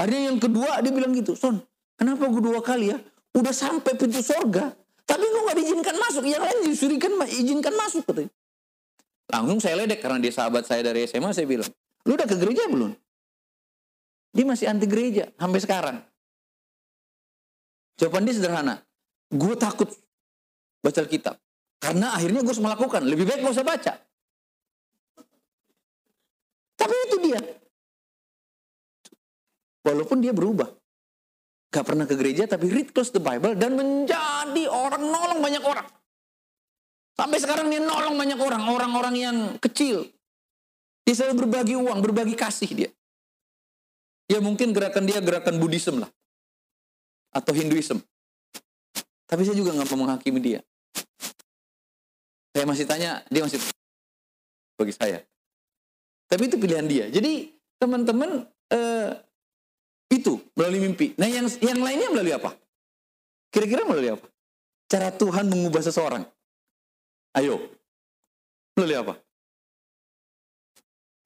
Akhirnya 0.00 0.32
yang 0.32 0.40
kedua 0.40 0.80
dia 0.80 0.92
bilang 0.92 1.12
gitu, 1.12 1.36
Son, 1.36 1.60
kenapa 2.00 2.24
gue 2.32 2.40
dua 2.40 2.64
kali 2.64 2.96
ya? 2.96 2.98
Udah 3.36 3.52
sampai 3.52 4.00
pintu 4.00 4.24
sorga, 4.24 4.72
tapi 5.04 5.28
gue 5.28 5.42
nggak 5.44 5.56
diizinkan 5.60 5.96
masuk. 6.00 6.24
Yang 6.24 6.42
lain 6.48 6.58
disurikan 6.64 7.12
izinkan 7.28 7.74
masuk 7.76 8.02
katanya. 8.08 8.32
Langsung 9.28 9.58
saya 9.60 9.76
ledek 9.84 10.00
karena 10.00 10.16
dia 10.16 10.32
sahabat 10.32 10.64
saya 10.64 10.80
dari 10.80 11.04
SMA, 11.04 11.36
saya 11.36 11.44
bilang, 11.44 11.68
lu 12.08 12.16
udah 12.16 12.24
ke 12.24 12.36
gereja 12.40 12.64
belum? 12.72 12.96
Dia 14.32 14.44
masih 14.44 14.66
anti 14.72 14.88
gereja 14.88 15.28
sampai 15.36 15.60
sekarang. 15.60 15.96
Jawaban 17.96 18.24
dia 18.28 18.36
sederhana. 18.36 18.80
Gue 19.32 19.56
takut 19.56 19.88
baca 20.84 21.00
Alkitab. 21.00 21.45
Karena 21.76 22.16
akhirnya 22.16 22.40
gue 22.42 22.52
harus 22.52 22.64
melakukan. 22.64 23.02
Lebih 23.04 23.24
baik 23.28 23.40
gak 23.44 23.54
usah 23.56 23.66
baca. 23.66 23.92
Tapi 26.76 26.94
itu 27.08 27.16
dia. 27.30 27.40
Walaupun 29.86 30.18
dia 30.18 30.32
berubah. 30.34 30.68
Gak 31.70 31.84
pernah 31.84 32.08
ke 32.08 32.16
gereja 32.16 32.48
tapi 32.48 32.72
read 32.72 32.90
close 32.90 33.12
the 33.12 33.20
Bible 33.20 33.52
dan 33.54 33.76
menjadi 33.76 34.64
orang 34.70 35.02
nolong 35.04 35.40
banyak 35.44 35.62
orang. 35.62 35.88
Sampai 37.16 37.38
sekarang 37.40 37.68
dia 37.72 37.80
nolong 37.80 38.16
banyak 38.16 38.38
orang. 38.40 38.62
Orang-orang 38.68 39.14
yang 39.16 39.36
kecil. 39.60 40.08
Dia 41.06 41.14
selalu 41.14 41.46
berbagi 41.46 41.78
uang, 41.78 41.98
berbagi 42.02 42.34
kasih 42.34 42.70
dia. 42.72 42.90
Ya 44.26 44.42
mungkin 44.42 44.74
gerakan 44.74 45.06
dia 45.06 45.22
gerakan 45.22 45.62
Buddhism 45.62 46.02
lah. 46.02 46.10
Atau 47.30 47.54
Hinduism. 47.54 48.02
Tapi 49.26 49.42
saya 49.46 49.54
juga 49.54 49.74
nggak 49.74 49.86
mau 49.94 50.06
menghakimi 50.06 50.42
dia. 50.42 50.60
Saya 52.56 52.64
masih 52.64 52.88
tanya, 52.88 53.20
dia 53.28 53.44
masih 53.44 53.60
bagi 54.80 54.96
saya. 54.96 55.20
Tapi 56.24 56.48
itu 56.48 56.56
pilihan 56.56 56.88
dia. 56.88 57.04
Jadi 57.12 57.52
teman-teman 57.76 58.48
eh, 58.72 59.12
itu 60.08 60.40
melalui 60.56 60.88
mimpi. 60.88 61.12
Nah 61.20 61.28
yang 61.28 61.44
yang 61.60 61.84
lainnya 61.84 62.08
melalui 62.08 62.32
apa? 62.32 62.56
Kira-kira 63.52 63.84
melalui 63.84 64.16
apa? 64.16 64.24
Cara 64.88 65.12
Tuhan 65.12 65.52
mengubah 65.52 65.84
seseorang. 65.84 66.24
Ayo. 67.36 67.60
Melalui 68.72 69.04
apa? 69.04 69.14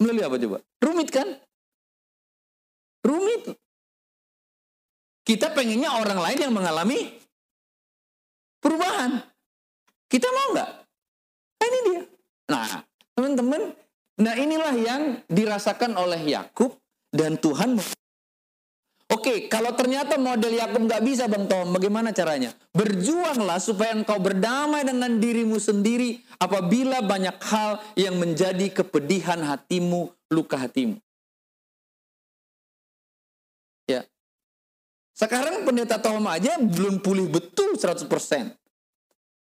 Melalui 0.02 0.26
apa 0.26 0.34
coba? 0.34 0.58
Rumit 0.82 1.08
kan? 1.14 1.28
Rumit. 3.06 3.54
Kita 5.22 5.54
pengennya 5.54 5.94
orang 5.94 6.18
lain 6.18 6.38
yang 6.42 6.50
mengalami 6.50 7.06
perubahan. 8.58 9.22
Kita 10.10 10.26
mau 10.26 10.58
nggak? 10.58 10.79
Nah 11.60 11.66
ini 11.68 11.78
dia. 11.84 12.00
Nah 12.48 12.68
teman-teman 13.14 13.62
Nah 14.20 14.36
inilah 14.36 14.74
yang 14.76 15.02
dirasakan 15.32 15.96
oleh 15.96 16.20
Yakub 16.20 16.76
dan 17.08 17.40
Tuhan. 17.40 17.80
Oke, 19.10 19.50
kalau 19.50 19.74
ternyata 19.74 20.20
model 20.20 20.54
Yakub 20.54 20.86
nggak 20.86 21.02
bisa 21.02 21.26
Bang 21.26 21.50
Tom, 21.50 21.74
bagaimana 21.74 22.14
caranya? 22.14 22.54
Berjuanglah 22.70 23.58
supaya 23.58 23.96
engkau 23.96 24.22
berdamai 24.22 24.86
dengan 24.86 25.18
dirimu 25.18 25.58
sendiri 25.58 26.22
apabila 26.38 27.02
banyak 27.02 27.34
hal 27.42 27.82
yang 27.98 28.20
menjadi 28.20 28.70
kepedihan 28.70 29.40
hatimu, 29.42 30.14
luka 30.30 30.54
hatimu. 30.60 31.00
Ya. 33.90 34.06
Sekarang 35.16 35.66
pendeta 35.66 35.98
Tom 35.98 36.22
aja 36.30 36.60
belum 36.60 37.02
pulih 37.02 37.26
betul 37.26 37.74
100%. 37.74 38.06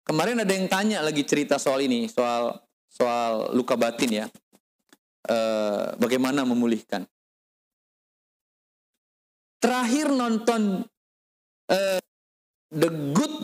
Kemarin 0.03 0.43
ada 0.43 0.51
yang 0.51 0.67
tanya 0.67 0.99
lagi 0.99 1.23
cerita 1.23 1.55
soal 1.55 1.79
ini, 1.87 2.11
soal 2.11 2.59
soal 2.91 3.55
luka 3.55 3.79
batin 3.79 4.11
ya. 4.23 4.25
Uh, 5.23 5.95
bagaimana 5.95 6.43
memulihkan? 6.43 7.07
Terakhir 9.63 10.11
nonton 10.11 10.83
uh, 11.71 12.01
The 12.67 12.89
Good 13.15 13.35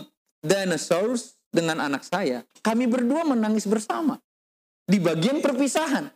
Dinosaurs 0.44 1.40
dengan 1.48 1.80
anak 1.80 2.04
saya, 2.04 2.44
kami 2.60 2.84
berdua 2.84 3.24
menangis 3.24 3.64
bersama 3.64 4.20
di 4.84 5.00
bagian 5.00 5.40
perpisahan. 5.40 6.12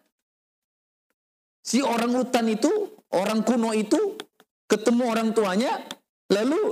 Si 1.64 1.80
orang 1.80 2.12
hutan 2.12 2.44
itu, 2.52 2.68
orang 3.16 3.40
kuno 3.40 3.72
itu 3.72 4.20
ketemu 4.68 5.02
orang 5.08 5.32
tuanya, 5.32 5.80
lalu 6.28 6.68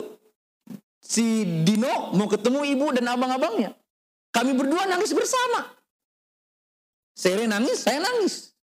si 1.12 1.44
Dino 1.60 2.16
mau 2.16 2.24
ketemu 2.24 2.64
ibu 2.72 2.86
dan 2.96 3.12
abang-abangnya. 3.12 3.76
Kami 4.32 4.56
berdua 4.56 4.88
nangis 4.88 5.12
bersama. 5.12 5.68
Sere 7.12 7.44
nangis, 7.44 7.84
saya 7.84 8.00
nangis. 8.00 8.56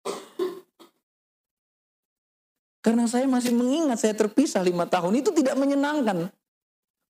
Karena 2.78 3.10
saya 3.10 3.26
masih 3.26 3.50
mengingat 3.50 3.98
saya 3.98 4.14
terpisah 4.14 4.62
lima 4.62 4.86
tahun 4.86 5.18
itu 5.18 5.34
tidak 5.34 5.58
menyenangkan. 5.58 6.30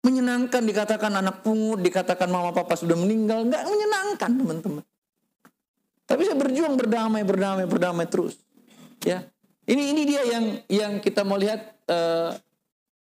Menyenangkan 0.01 0.65
dikatakan 0.65 1.13
anak 1.21 1.45
pungut, 1.45 1.85
dikatakan 1.85 2.33
mama 2.33 2.57
papa 2.57 2.73
sudah 2.73 2.97
meninggal, 2.97 3.45
nggak 3.45 3.61
menyenangkan 3.61 4.31
teman-teman. 4.41 4.85
Tapi 6.09 6.23
saya 6.25 6.39
berjuang 6.41 6.81
berdamai, 6.81 7.21
berdamai, 7.29 7.69
berdamai 7.69 8.07
terus. 8.09 8.41
Ya, 9.05 9.29
ini 9.69 9.93
ini 9.93 10.03
dia 10.09 10.23
yang 10.25 10.45
yang 10.73 10.93
kita 11.05 11.29
mau 11.29 11.37
lihat 11.37 11.77
uh, 11.93 12.33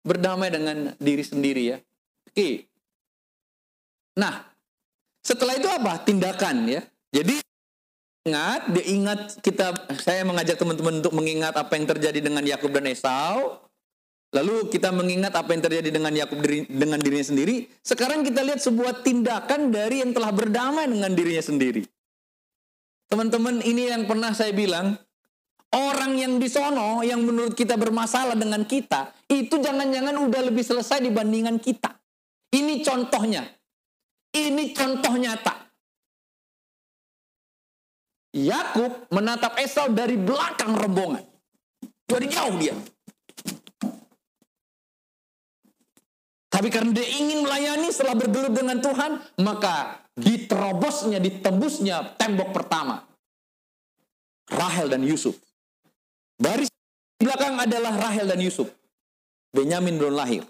berdamai 0.05 0.53
dengan 0.53 0.93
diri 1.01 1.25
sendiri 1.25 1.73
ya. 1.73 1.77
Oke. 2.39 2.63
Nah, 4.15 4.47
setelah 5.19 5.59
itu 5.59 5.67
apa? 5.67 5.99
Tindakan 6.07 6.71
ya. 6.71 6.81
Jadi 7.11 7.43
ingat, 8.23 8.71
dia 8.71 8.85
ingat 8.87 9.19
kita 9.43 9.75
saya 9.99 10.23
mengajak 10.23 10.55
teman-teman 10.55 11.03
untuk 11.03 11.11
mengingat 11.11 11.51
apa 11.59 11.75
yang 11.75 11.83
terjadi 11.83 12.23
dengan 12.23 12.47
Yakub 12.47 12.71
dan 12.71 12.87
Esau. 12.87 13.59
Lalu 14.31 14.71
kita 14.71 14.95
mengingat 14.95 15.35
apa 15.35 15.51
yang 15.51 15.67
terjadi 15.67 15.89
dengan 15.91 16.15
Yakub 16.15 16.39
dengan 16.69 17.01
dirinya 17.03 17.27
sendiri. 17.27 17.67
Sekarang 17.83 18.23
kita 18.23 18.39
lihat 18.45 18.63
sebuah 18.63 19.03
tindakan 19.03 19.73
dari 19.73 19.99
yang 19.99 20.15
telah 20.15 20.31
berdamai 20.31 20.87
dengan 20.87 21.11
dirinya 21.11 21.43
sendiri. 21.43 21.83
Teman-teman, 23.09 23.59
ini 23.65 23.89
yang 23.89 24.05
pernah 24.05 24.31
saya 24.31 24.53
bilang, 24.53 24.95
orang 25.75 26.15
yang 26.15 26.39
di 26.39 26.45
sono 26.47 27.01
yang 27.03 27.19
menurut 27.25 27.57
kita 27.57 27.73
bermasalah 27.73 28.37
dengan 28.37 28.63
kita, 28.63 29.11
itu 29.27 29.59
jangan-jangan 29.59 30.13
udah 30.13 30.41
lebih 30.47 30.61
selesai 30.61 31.01
dibandingkan 31.01 31.57
kita. 31.57 31.98
Ini 32.49 32.81
contohnya. 32.81 33.45
Ini 34.33 34.73
contoh 34.73 35.13
nyata. 35.17 35.53
Yakub 38.33 39.09
menatap 39.09 39.57
Esau 39.57 39.89
dari 39.89 40.17
belakang 40.17 40.77
rombongan. 40.77 41.25
Dari 42.05 42.25
jauh 42.29 42.57
dia. 42.57 42.73
Tapi 46.49 46.67
karena 46.73 46.91
dia 46.91 47.07
ingin 47.07 47.45
melayani 47.45 47.87
setelah 47.93 48.17
bergelut 48.17 48.51
dengan 48.51 48.81
Tuhan, 48.81 49.21
maka 49.45 50.01
diterobosnya, 50.17 51.21
ditembusnya 51.21 52.17
tembok 52.17 52.51
pertama. 52.51 53.05
Rahel 54.49 54.89
dan 54.89 55.05
Yusuf. 55.05 55.37
Baris 56.41 56.67
belakang 57.21 57.61
adalah 57.61 57.93
Rahel 57.95 58.25
dan 58.25 58.41
Yusuf. 58.41 58.67
Benyamin 59.53 60.01
belum 60.01 60.17
lahir. 60.17 60.43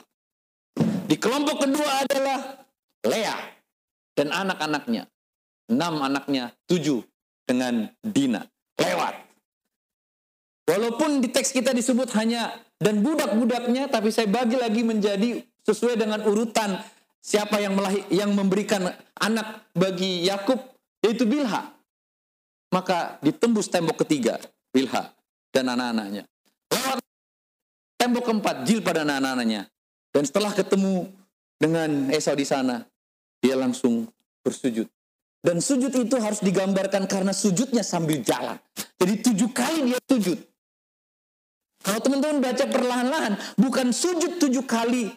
Di 1.10 1.18
kelompok 1.18 1.66
kedua 1.66 2.05
adalah 2.05 2.62
Lea 3.01 3.34
dan 4.14 4.30
anak-anaknya. 4.30 5.10
Enam 5.74 6.05
anaknya, 6.05 6.53
tujuh 6.70 7.01
dengan 7.49 7.89
Dina. 8.05 8.45
Lewat. 8.78 9.18
Walaupun 10.70 11.18
di 11.18 11.34
teks 11.34 11.49
kita 11.49 11.74
disebut 11.74 12.14
hanya 12.14 12.53
dan 12.78 13.01
budak-budaknya, 13.01 13.89
tapi 13.89 14.14
saya 14.14 14.30
bagi 14.30 14.53
lagi 14.53 14.86
menjadi 14.86 15.41
sesuai 15.66 15.97
dengan 15.97 16.22
urutan 16.30 16.78
siapa 17.26 17.57
yang 17.57 17.74
melahir, 17.74 18.05
yang 18.14 18.30
memberikan 18.38 18.93
anak 19.18 19.66
bagi 19.74 20.30
Yakub 20.30 20.62
yaitu 21.01 21.26
Bilha. 21.26 21.74
Maka 22.70 23.18
ditembus 23.26 23.66
tembok 23.66 24.05
ketiga, 24.05 24.38
Bilha 24.70 25.10
dan 25.49 25.74
anak-anaknya. 25.74 26.30
Lewat 26.70 27.01
tembok 27.97 28.30
keempat, 28.30 28.55
Jil 28.70 28.86
pada 28.86 29.01
anak-anaknya. 29.01 29.66
Dan 30.10 30.24
setelah 30.26 30.51
ketemu 30.53 31.10
dengan 31.60 32.10
Esau 32.10 32.34
di 32.34 32.47
sana, 32.47 32.82
dia 33.39 33.55
langsung 33.55 34.10
bersujud. 34.41 34.89
Dan 35.39 35.64
sujud 35.64 35.93
itu 35.95 36.16
harus 36.20 36.43
digambarkan 36.43 37.07
karena 37.07 37.32
sujudnya 37.32 37.80
sambil 37.80 38.20
jalan. 38.20 38.60
Jadi 38.99 39.14
tujuh 39.24 39.49
kali 39.55 39.93
dia 39.93 39.99
sujud. 40.03 40.39
Kalau 41.80 41.99
teman-teman 42.03 42.43
baca 42.43 42.66
perlahan-lahan, 42.68 43.34
bukan 43.55 43.95
sujud 43.95 44.36
tujuh 44.36 44.68
kali 44.68 45.07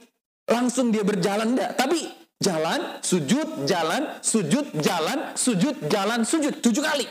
langsung 0.47 0.95
dia 0.95 1.03
berjalan 1.03 1.59
enggak. 1.59 1.75
Tapi 1.75 2.07
jalan, 2.39 3.03
sujud, 3.03 3.67
jalan, 3.67 4.23
sujud, 4.23 4.67
jalan, 4.79 5.35
sujud, 5.35 5.75
jalan, 5.91 6.21
sujud. 6.23 6.55
Tujuh 6.63 6.83
kali. 6.83 7.07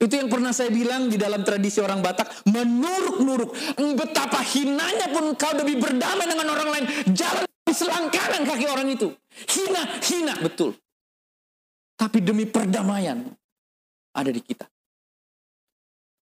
Itu 0.00 0.16
yang 0.16 0.32
pernah 0.32 0.48
saya 0.48 0.72
bilang 0.72 1.12
di 1.12 1.20
dalam 1.20 1.44
tradisi 1.44 1.76
orang 1.76 2.00
Batak, 2.00 2.48
menuruk-nuruk. 2.48 3.52
Betapa 3.76 4.40
hinanya 4.40 5.12
pun 5.12 5.36
kau 5.36 5.52
lebih 5.52 5.76
berdamai 5.76 6.24
dengan 6.24 6.48
orang 6.48 6.68
lain. 6.72 6.84
Jalan 7.12 7.44
di 7.44 7.74
selangkangan 7.76 8.48
kaki 8.48 8.64
orang 8.64 8.88
itu. 8.88 9.12
Hina, 9.52 10.00
hina, 10.00 10.34
betul. 10.40 10.72
Tapi 12.00 12.24
demi 12.24 12.48
perdamaian 12.48 13.28
ada 14.16 14.30
di 14.32 14.40
kita. 14.40 14.64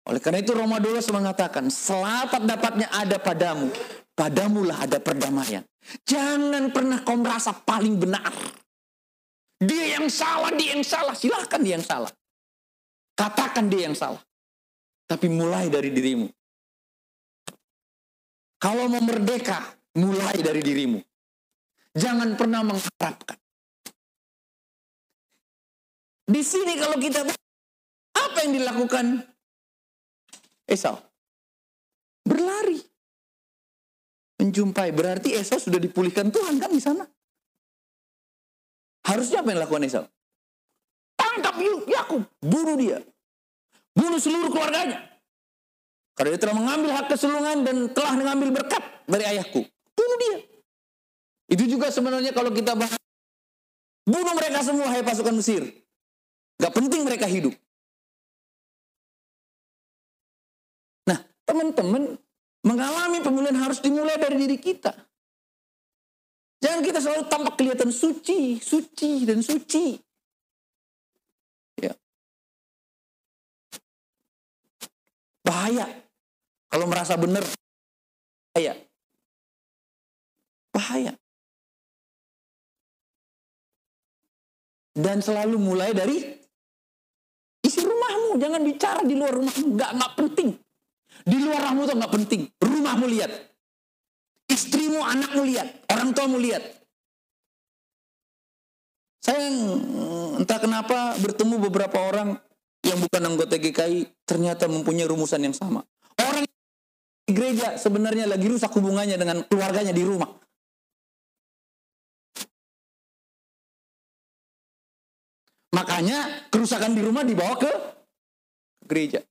Oleh 0.09 0.25
karena 0.25 0.41
itu 0.41 0.57
Roma 0.57 0.81
12 0.81 1.13
mengatakan, 1.13 1.69
selapat 1.69 2.49
dapatnya 2.49 2.89
ada 2.89 3.21
padamu, 3.21 3.69
padamulah 4.17 4.89
ada 4.89 4.97
perdamaian. 4.97 5.61
Jangan 6.01 6.73
pernah 6.73 7.05
kau 7.05 7.13
merasa 7.13 7.53
paling 7.53 7.93
benar. 8.01 8.33
Dia 9.61 10.01
yang 10.01 10.09
salah, 10.09 10.49
dia 10.57 10.73
yang 10.73 10.81
salah. 10.81 11.13
Silahkan 11.13 11.61
dia 11.61 11.77
yang 11.77 11.85
salah. 11.85 12.09
Katakan 13.17 13.65
dia 13.65 13.89
yang 13.89 13.97
salah. 13.97 14.21
Tapi 15.09 15.25
mulai 15.25 15.73
dari 15.73 15.89
dirimu. 15.89 16.29
Kalau 18.61 18.85
mau 18.85 19.01
merdeka, 19.01 19.57
mulai 19.97 20.37
dari 20.37 20.61
dirimu. 20.61 21.01
Jangan 21.97 22.37
pernah 22.37 22.61
mengharapkan. 22.61 23.37
Di 26.27 26.41
sini 26.45 26.77
kalau 26.77 27.01
kita 27.01 27.25
apa 28.13 28.37
yang 28.45 28.53
dilakukan 28.61 29.25
Esau? 30.67 30.99
Berlari. 32.27 32.77
Menjumpai. 34.37 34.91
Berarti 34.93 35.33
Esau 35.33 35.57
sudah 35.57 35.79
dipulihkan 35.79 36.29
Tuhan 36.29 36.59
kan 36.59 36.69
di 36.69 36.83
sana. 36.83 37.07
Harusnya 39.07 39.41
apa 39.41 39.55
yang 39.55 39.63
dilakukan 39.63 39.87
Esau? 39.87 40.05
Tangkap 41.37 41.61
Yakub, 41.85 42.25
bunuh 42.41 42.73
dia. 42.73 42.97
Bunuh 43.93 44.17
seluruh 44.17 44.49
keluarganya. 44.49 45.05
Karena 46.17 46.33
dia 46.33 46.41
telah 46.41 46.57
mengambil 46.57 46.97
hak 46.97 47.13
kesulungan 47.13 47.61
dan 47.61 47.75
telah 47.93 48.13
mengambil 48.17 48.49
berkat 48.57 48.81
dari 49.05 49.37
ayahku. 49.37 49.61
Bunuh 49.93 50.17
dia. 50.17 50.37
Itu 51.53 51.69
juga 51.69 51.93
sebenarnya 51.93 52.33
kalau 52.33 52.49
kita 52.49 52.73
bahas. 52.73 52.97
Bunuh 54.01 54.33
mereka 54.33 54.65
semua, 54.65 54.89
hai 54.89 55.05
pasukan 55.05 55.37
Mesir. 55.37 55.61
Gak 56.57 56.73
penting 56.73 57.05
mereka 57.05 57.29
hidup. 57.29 57.53
Nah, 61.05 61.21
teman-teman, 61.45 62.17
mengalami 62.65 63.21
pemulihan 63.21 63.61
harus 63.61 63.77
dimulai 63.77 64.17
dari 64.17 64.41
diri 64.41 64.57
kita. 64.57 64.89
Jangan 66.65 66.81
kita 66.81 66.97
selalu 66.97 67.23
tampak 67.29 67.53
kelihatan 67.61 67.93
suci, 67.93 68.57
suci, 68.57 69.21
dan 69.29 69.45
suci. 69.45 70.06
Bahaya. 75.47 75.87
Kalau 76.67 76.85
merasa 76.91 77.15
benar, 77.15 77.47
bahaya. 78.51 78.75
Bahaya. 80.75 81.15
Dan 84.91 85.23
selalu 85.23 85.55
mulai 85.55 85.95
dari 85.95 86.19
isi 87.63 87.79
rumahmu. 87.79 88.35
Jangan 88.35 88.61
bicara 88.67 89.01
di 89.07 89.15
luar 89.15 89.31
rumahmu. 89.31 89.79
Nggak, 89.79 89.91
nggak 89.95 90.13
penting. 90.19 90.49
Di 91.23 91.37
luar 91.39 91.59
rumahmu 91.63 91.81
itu 91.87 91.95
nggak 91.95 92.13
penting. 92.19 92.41
Rumahmu 92.59 93.05
lihat. 93.07 93.31
Istrimu, 94.51 94.99
anakmu 94.99 95.47
lihat. 95.47 95.87
Orang 95.87 96.11
tuamu 96.11 96.35
lihat. 96.41 96.63
Saya 99.23 99.43
entah 100.39 100.59
kenapa 100.59 101.19
bertemu 101.19 101.55
beberapa 101.67 101.99
orang 101.99 102.39
yang 102.87 102.99
bukan 103.03 103.21
anggota 103.27 103.59
GKI 103.59 104.23
ternyata 104.23 104.71
mempunyai 104.71 105.03
rumusan 105.03 105.43
yang 105.43 105.51
sama. 105.51 105.83
Orang 106.15 106.47
di 106.47 107.31
gereja 107.35 107.75
sebenarnya 107.75 108.23
lagi 108.23 108.47
rusak 108.47 108.71
hubungannya 108.71 109.19
dengan 109.19 109.43
keluarganya 109.43 109.91
di 109.91 110.03
rumah. 110.07 110.31
Makanya 115.75 116.47
kerusakan 116.47 116.95
di 116.95 117.03
rumah 117.03 117.27
dibawa 117.27 117.59
ke 117.59 117.71
gereja. 118.87 119.21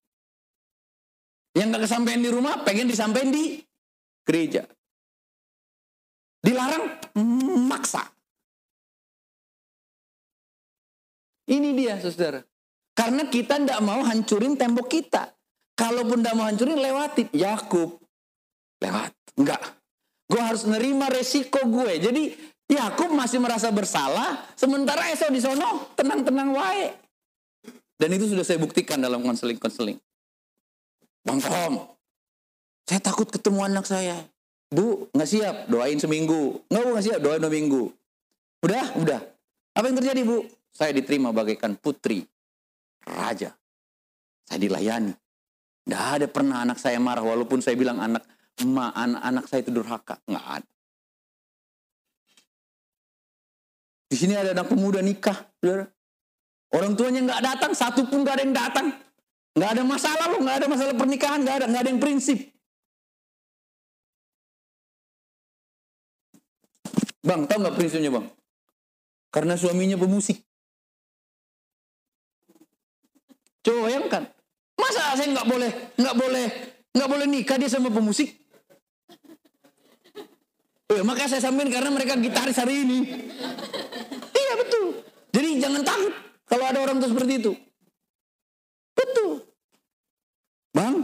Yang 1.56 1.68
gak 1.72 1.82
kesampaian 1.88 2.20
di 2.20 2.28
rumah, 2.28 2.60
pengen 2.68 2.84
disampaikan 2.84 3.32
di 3.32 3.64
gereja. 4.28 4.68
Dilarang, 6.44 7.00
maksa. 7.64 8.04
Ini 11.48 11.72
dia, 11.72 11.96
saudara. 11.96 12.44
Karena 12.96 13.28
kita 13.28 13.60
tidak 13.60 13.80
mau 13.84 14.00
hancurin 14.00 14.56
tembok 14.56 14.88
kita. 14.88 15.28
Kalaupun 15.76 16.24
tidak 16.24 16.34
mau 16.40 16.48
hancurin, 16.48 16.80
lewatin. 16.80 17.28
Yakub, 17.36 18.00
lewat. 18.80 19.12
Enggak. 19.36 19.60
Gue 20.26 20.40
harus 20.40 20.64
nerima 20.64 21.12
resiko 21.12 21.60
gue. 21.68 22.00
Jadi 22.00 22.22
Yakub 22.66 23.12
masih 23.12 23.38
merasa 23.38 23.70
bersalah, 23.70 24.42
sementara 24.58 25.12
Esau 25.12 25.30
di 25.30 25.38
sono 25.38 25.92
tenang-tenang 25.94 26.50
wae. 26.56 26.88
Dan 27.94 28.16
itu 28.16 28.32
sudah 28.32 28.42
saya 28.42 28.58
buktikan 28.58 28.98
dalam 28.98 29.22
konseling-konseling. 29.22 30.00
Bang 31.22 31.38
Tom, 31.38 31.86
saya 32.88 33.00
takut 33.02 33.30
ketemu 33.30 33.60
anak 33.70 33.86
saya. 33.86 34.18
Bu, 34.66 35.06
nggak 35.14 35.30
siap, 35.30 35.56
doain 35.70 36.00
seminggu. 36.00 36.58
Nggak, 36.66 36.82
bu, 36.82 36.88
nggak 36.96 37.06
siap, 37.06 37.18
doain 37.22 37.38
dua 37.38 37.52
minggu. 37.52 37.82
Udah, 38.66 38.84
udah. 38.98 39.20
Apa 39.78 39.84
yang 39.86 39.96
terjadi, 40.02 40.20
Bu? 40.26 40.42
Saya 40.74 40.90
diterima 40.90 41.30
bagaikan 41.30 41.78
putri, 41.78 42.26
raja. 43.06 43.54
Saya 44.46 44.58
dilayani. 44.58 45.14
Tidak 45.86 46.02
ada 46.02 46.26
pernah 46.26 46.66
anak 46.66 46.82
saya 46.82 46.98
marah, 46.98 47.22
walaupun 47.22 47.62
saya 47.62 47.78
bilang 47.78 48.02
anak, 48.02 48.26
ma, 48.66 48.90
anak, 48.90 49.22
anak 49.22 49.44
saya 49.46 49.62
itu 49.62 49.70
durhaka. 49.70 50.18
Nggak 50.26 50.46
ada. 50.60 50.70
Di 54.06 54.16
sini 54.18 54.34
ada 54.34 54.50
anak 54.54 54.66
pemuda 54.70 54.98
nikah, 55.02 55.46
saudara. 55.62 55.86
Orang 56.74 56.98
tuanya 56.98 57.22
nggak 57.22 57.42
datang, 57.42 57.72
satu 57.74 58.06
pun 58.10 58.26
nggak 58.26 58.34
ada 58.38 58.42
yang 58.42 58.54
datang. 58.54 58.86
Nggak 59.56 59.70
ada 59.78 59.82
masalah 59.86 60.26
loh, 60.34 60.40
nggak 60.42 60.56
ada 60.58 60.66
masalah 60.66 60.94
pernikahan, 60.98 61.38
nggak 61.46 61.56
ada, 61.62 61.66
nggak 61.70 61.82
ada 61.86 61.90
yang 61.94 62.02
prinsip. 62.02 62.38
Bang, 67.26 67.46
tahu 67.50 67.58
nggak 67.62 67.74
prinsipnya 67.74 68.10
bang? 68.14 68.26
Karena 69.34 69.54
suaminya 69.58 69.98
pemusik. 69.98 70.38
Coba 73.66 73.90
bayangkan, 73.90 74.22
masa 74.78 75.18
saya 75.18 75.26
nggak 75.34 75.48
boleh, 75.50 75.70
nggak 75.98 76.14
boleh, 76.14 76.46
nggak 76.94 77.08
boleh 77.10 77.26
nikah 77.26 77.58
dia 77.58 77.66
sama 77.66 77.90
pemusik? 77.90 78.30
Eh, 80.86 81.02
makanya 81.02 81.34
saya 81.34 81.50
sampein 81.50 81.66
karena 81.66 81.90
mereka 81.90 82.14
gitaris 82.14 82.62
hari 82.62 82.86
ini. 82.86 83.26
iya 84.38 84.52
betul. 84.54 85.02
Jadi 85.34 85.58
jangan 85.58 85.82
takut 85.82 86.14
kalau 86.46 86.62
ada 86.62 86.78
orang 86.78 87.02
tuh 87.02 87.10
seperti 87.10 87.42
itu. 87.42 87.52
Betul. 88.94 89.50
Bang, 90.70 91.02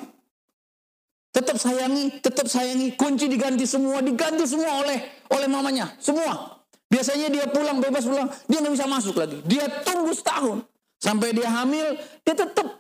tetap 1.34 1.58
sayangi, 1.58 2.22
tetap 2.22 2.46
sayangi. 2.46 2.94
Kunci 2.94 3.26
diganti 3.26 3.66
semua, 3.66 3.98
diganti 4.06 4.46
semua 4.46 4.86
oleh 4.86 5.02
oleh 5.34 5.48
mamanya, 5.50 5.98
semua. 5.98 6.62
Biasanya 6.86 7.26
dia 7.26 7.50
pulang 7.50 7.82
bebas 7.82 8.06
pulang, 8.06 8.30
dia 8.46 8.62
nggak 8.62 8.70
bisa 8.78 8.86
masuk 8.86 9.18
lagi. 9.18 9.42
Dia 9.50 9.66
tunggu 9.82 10.14
setahun 10.14 10.62
sampai 11.03 11.34
dia 11.34 11.50
hamil, 11.50 11.98
dia 12.22 12.34
tetap 12.38 12.78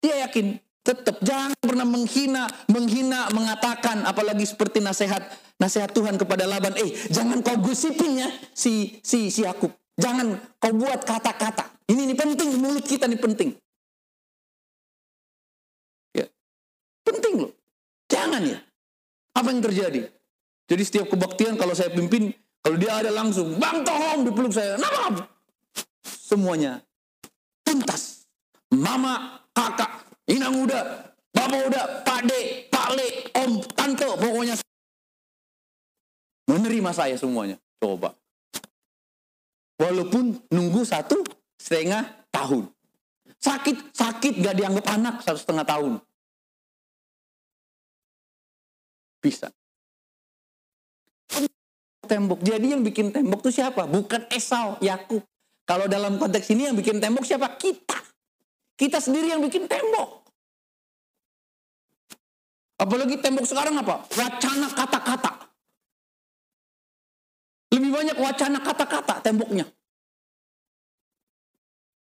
dia 0.00 0.24
yakin 0.24 0.56
Tetap 0.80 1.20
jangan 1.20 1.52
pernah 1.60 1.84
menghina, 1.84 2.48
menghina, 2.72 3.28
mengatakan 3.36 4.00
apalagi 4.08 4.48
seperti 4.48 4.80
nasihat 4.80 5.20
nasihat 5.60 5.92
Tuhan 5.92 6.16
kepada 6.16 6.48
Laban, 6.48 6.72
eh 6.80 6.88
jangan 7.12 7.44
kau 7.44 7.60
gosipin 7.60 8.24
ya 8.24 8.28
si 8.56 8.96
si 9.04 9.28
si 9.28 9.44
Yakub. 9.44 9.68
Jangan 10.00 10.40
kau 10.56 10.72
buat 10.72 11.04
kata-kata. 11.04 11.68
Ini 11.84 12.08
ini 12.08 12.14
penting 12.16 12.56
mulut 12.56 12.88
kita 12.88 13.04
ini 13.04 13.20
penting. 13.20 13.52
Ya. 16.16 16.24
Penting 17.04 17.44
loh. 17.44 17.52
Jangan 18.08 18.40
ya. 18.48 18.58
Apa 19.36 19.52
yang 19.52 19.60
terjadi? 19.60 20.08
Jadi 20.64 20.82
setiap 20.82 21.12
kebaktian 21.12 21.60
kalau 21.60 21.76
saya 21.76 21.92
pimpin, 21.92 22.32
kalau 22.64 22.80
dia 22.80 22.96
ada 23.04 23.12
langsung, 23.12 23.60
Bang 23.60 23.84
Tohong 23.84 24.24
dipeluk 24.24 24.56
saya. 24.56 24.80
Nama 24.80 25.28
Semuanya 26.08 26.80
tuntas. 27.70 28.26
Mama, 28.74 29.38
kakak, 29.54 30.10
Inang 30.30 30.66
udah, 30.66 30.82
bapak 31.30 31.62
udah, 31.70 31.84
pak 32.02 32.20
le, 32.26 32.38
om, 33.38 33.62
tante, 33.74 34.06
pokoknya 34.06 34.54
menerima 36.50 36.90
saya 36.90 37.14
semuanya. 37.14 37.54
Coba. 37.78 38.14
Walaupun 39.78 40.38
nunggu 40.50 40.82
satu 40.82 41.22
setengah 41.56 42.04
tahun. 42.34 42.66
Sakit, 43.40 43.94
sakit 43.96 44.44
gak 44.44 44.58
dianggap 44.58 44.86
anak 44.90 45.14
satu 45.24 45.38
setengah 45.38 45.64
tahun. 45.64 45.92
Bisa. 49.22 49.48
Tembok. 52.04 52.42
Jadi 52.42 52.66
yang 52.74 52.82
bikin 52.82 53.14
tembok 53.14 53.40
itu 53.46 53.62
siapa? 53.62 53.86
Bukan 53.86 54.28
Esau, 54.28 54.76
Yakub. 54.82 55.22
Kalau 55.70 55.86
dalam 55.86 56.18
konteks 56.18 56.50
ini 56.50 56.66
yang 56.66 56.74
bikin 56.74 56.98
tembok 56.98 57.22
siapa? 57.22 57.46
Kita. 57.54 57.94
Kita 58.74 58.98
sendiri 58.98 59.30
yang 59.30 59.38
bikin 59.38 59.70
tembok. 59.70 60.26
Apalagi 62.82 63.22
tembok 63.22 63.46
sekarang 63.46 63.78
apa? 63.78 64.02
Wacana 64.18 64.66
kata-kata. 64.66 65.32
Lebih 67.70 67.86
banyak 67.86 68.16
wacana 68.18 68.58
kata-kata 68.58 69.14
temboknya. 69.22 69.62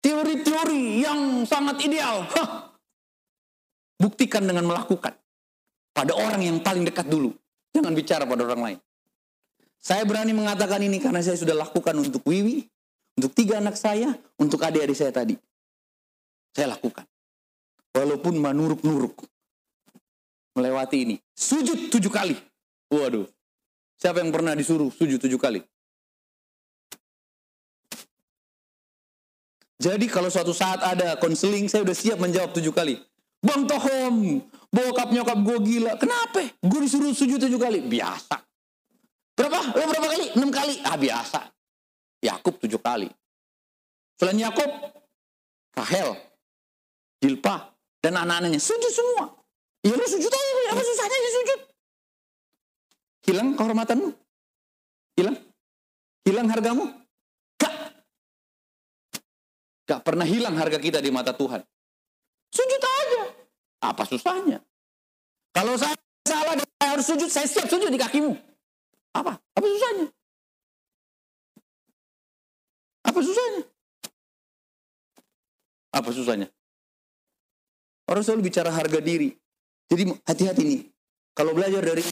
Teori-teori 0.05 1.01
yang 1.01 1.49
sangat 1.49 1.81
ideal. 1.81 2.29
Hah. 2.37 2.77
Buktikan 3.97 4.45
dengan 4.45 4.69
melakukan. 4.69 5.17
Pada 5.97 6.13
orang 6.13 6.45
yang 6.45 6.61
paling 6.61 6.85
dekat 6.85 7.09
dulu. 7.09 7.33
Jangan 7.73 7.97
bicara 7.97 8.29
pada 8.29 8.45
orang 8.45 8.61
lain. 8.61 8.79
Saya 9.81 10.05
berani 10.05 10.37
mengatakan 10.37 10.85
ini 10.85 11.01
karena 11.01 11.25
saya 11.25 11.41
sudah 11.41 11.57
lakukan 11.57 11.97
untuk 11.97 12.21
Wiwi, 12.29 12.69
untuk 13.17 13.33
tiga 13.33 13.59
anak 13.59 13.81
saya, 13.81 14.13
untuk 14.37 14.61
adik-adik 14.61 14.97
saya 14.97 15.11
tadi. 15.11 15.35
Saya 16.53 16.77
lakukan. 16.77 17.05
Walaupun 17.97 18.37
manuruk-nuruk 18.37 19.25
melewati 20.57 21.09
ini. 21.09 21.17
Sujud 21.33 21.89
tujuh 21.89 22.13
kali. 22.13 22.37
Waduh. 22.93 23.25
Siapa 23.97 24.21
yang 24.21 24.29
pernah 24.29 24.53
disuruh 24.53 24.93
sujud 24.93 25.17
tujuh 25.17 25.41
kali? 25.41 25.65
Jadi 29.77 30.09
kalau 30.09 30.33
suatu 30.33 30.57
saat 30.57 30.81
ada 30.81 31.17
konseling, 31.21 31.69
saya 31.69 31.85
udah 31.85 31.97
siap 31.97 32.21
menjawab 32.21 32.53
tujuh 32.53 32.73
kali. 32.73 32.97
Bang 33.45 33.69
Tohom, 33.69 34.41
bokap 34.73 35.13
nyokap 35.13 35.37
gue 35.41 35.59
gila. 35.65 35.93
Kenapa? 36.01 36.45
Gue 36.65 36.81
disuruh 36.85 37.13
sujud 37.13 37.37
tujuh 37.41 37.61
kali. 37.61 37.85
Biasa. 37.85 38.41
Berapa? 39.37 39.61
Lo 39.77 39.85
berapa 39.89 40.09
kali? 40.09 40.27
Enam 40.37 40.49
kali. 40.53 40.81
Ah 40.81 40.97
biasa. 40.97 41.56
Yakub 42.27 42.59
tujuh 42.59 42.83
kali. 42.83 43.07
Selain 44.19 44.39
Yakub, 44.41 44.67
Rahel, 45.77 46.19
Jilpa, 47.23 47.71
dan 48.03 48.19
anak-anaknya 48.19 48.59
sujud 48.59 48.93
semua. 48.93 49.31
Ya 49.87 49.95
lu 49.95 50.03
sujud 50.03 50.33
aja, 50.33 50.53
apa 50.75 50.83
susahnya 50.83 51.19
sih 51.19 51.33
sujud? 51.39 51.61
Hilang 53.31 53.49
kehormatanmu? 53.55 54.09
Hilang? 55.15 55.37
Hilang 56.27 56.47
hargamu? 56.51 56.85
Gak. 57.61 57.75
Gak 59.87 60.01
pernah 60.03 60.27
hilang 60.27 60.59
harga 60.59 60.83
kita 60.83 60.99
di 60.99 61.15
mata 61.15 61.31
Tuhan. 61.31 61.63
Sujud 62.51 62.83
aja. 62.83 63.23
Apa 63.87 64.03
susahnya? 64.09 64.59
Kalau 65.55 65.79
saya 65.79 65.95
salah 66.27 66.59
dan 66.59 66.67
saya 66.67 66.89
harus 66.99 67.07
sujud, 67.07 67.31
saya 67.31 67.47
siap 67.47 67.71
sujud 67.71 67.89
di 67.93 68.01
kakimu. 68.01 68.33
Apa? 69.15 69.39
Apa 69.39 69.67
susahnya? 69.67 70.11
Apa 73.17 73.25
susahnya? 73.25 73.63
Apa 75.89 76.11
susahnya? 76.13 76.49
Orang 78.13 78.21
selalu 78.21 78.53
bicara 78.53 78.69
harga 78.69 79.01
diri. 79.01 79.33
Jadi 79.89 80.13
hati-hati 80.21 80.63
nih. 80.69 80.81
Kalau 81.33 81.57
belajar 81.57 81.81
dari 81.81 82.05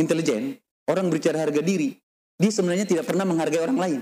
intelijen, 0.00 0.56
orang 0.88 1.12
berbicara 1.12 1.44
harga 1.44 1.60
diri, 1.60 1.92
dia 2.40 2.48
sebenarnya 2.48 2.88
tidak 2.88 3.04
pernah 3.04 3.28
menghargai 3.28 3.60
orang 3.60 3.76
lain. 3.76 4.00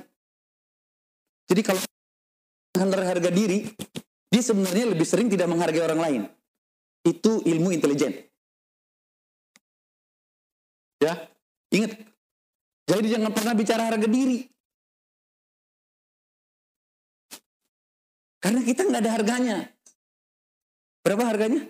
Jadi 1.50 1.60
kalau 1.66 1.82
harga 2.78 3.30
diri, 3.34 3.66
dia 4.30 4.42
sebenarnya 4.46 4.94
lebih 4.94 5.02
sering 5.10 5.26
tidak 5.26 5.50
menghargai 5.50 5.82
orang 5.82 5.98
lain. 5.98 6.22
Itu 7.02 7.42
ilmu 7.42 7.74
intelijen. 7.74 8.14
Ya, 11.02 11.18
ingat. 11.74 11.98
Jadi 12.86 13.06
jangan 13.10 13.34
pernah 13.34 13.58
bicara 13.58 13.90
harga 13.90 14.06
diri. 14.06 14.46
Karena 18.40 18.64
kita 18.64 18.88
nggak 18.88 19.02
ada 19.04 19.12
harganya. 19.12 19.56
Berapa 21.04 21.24
harganya? 21.28 21.62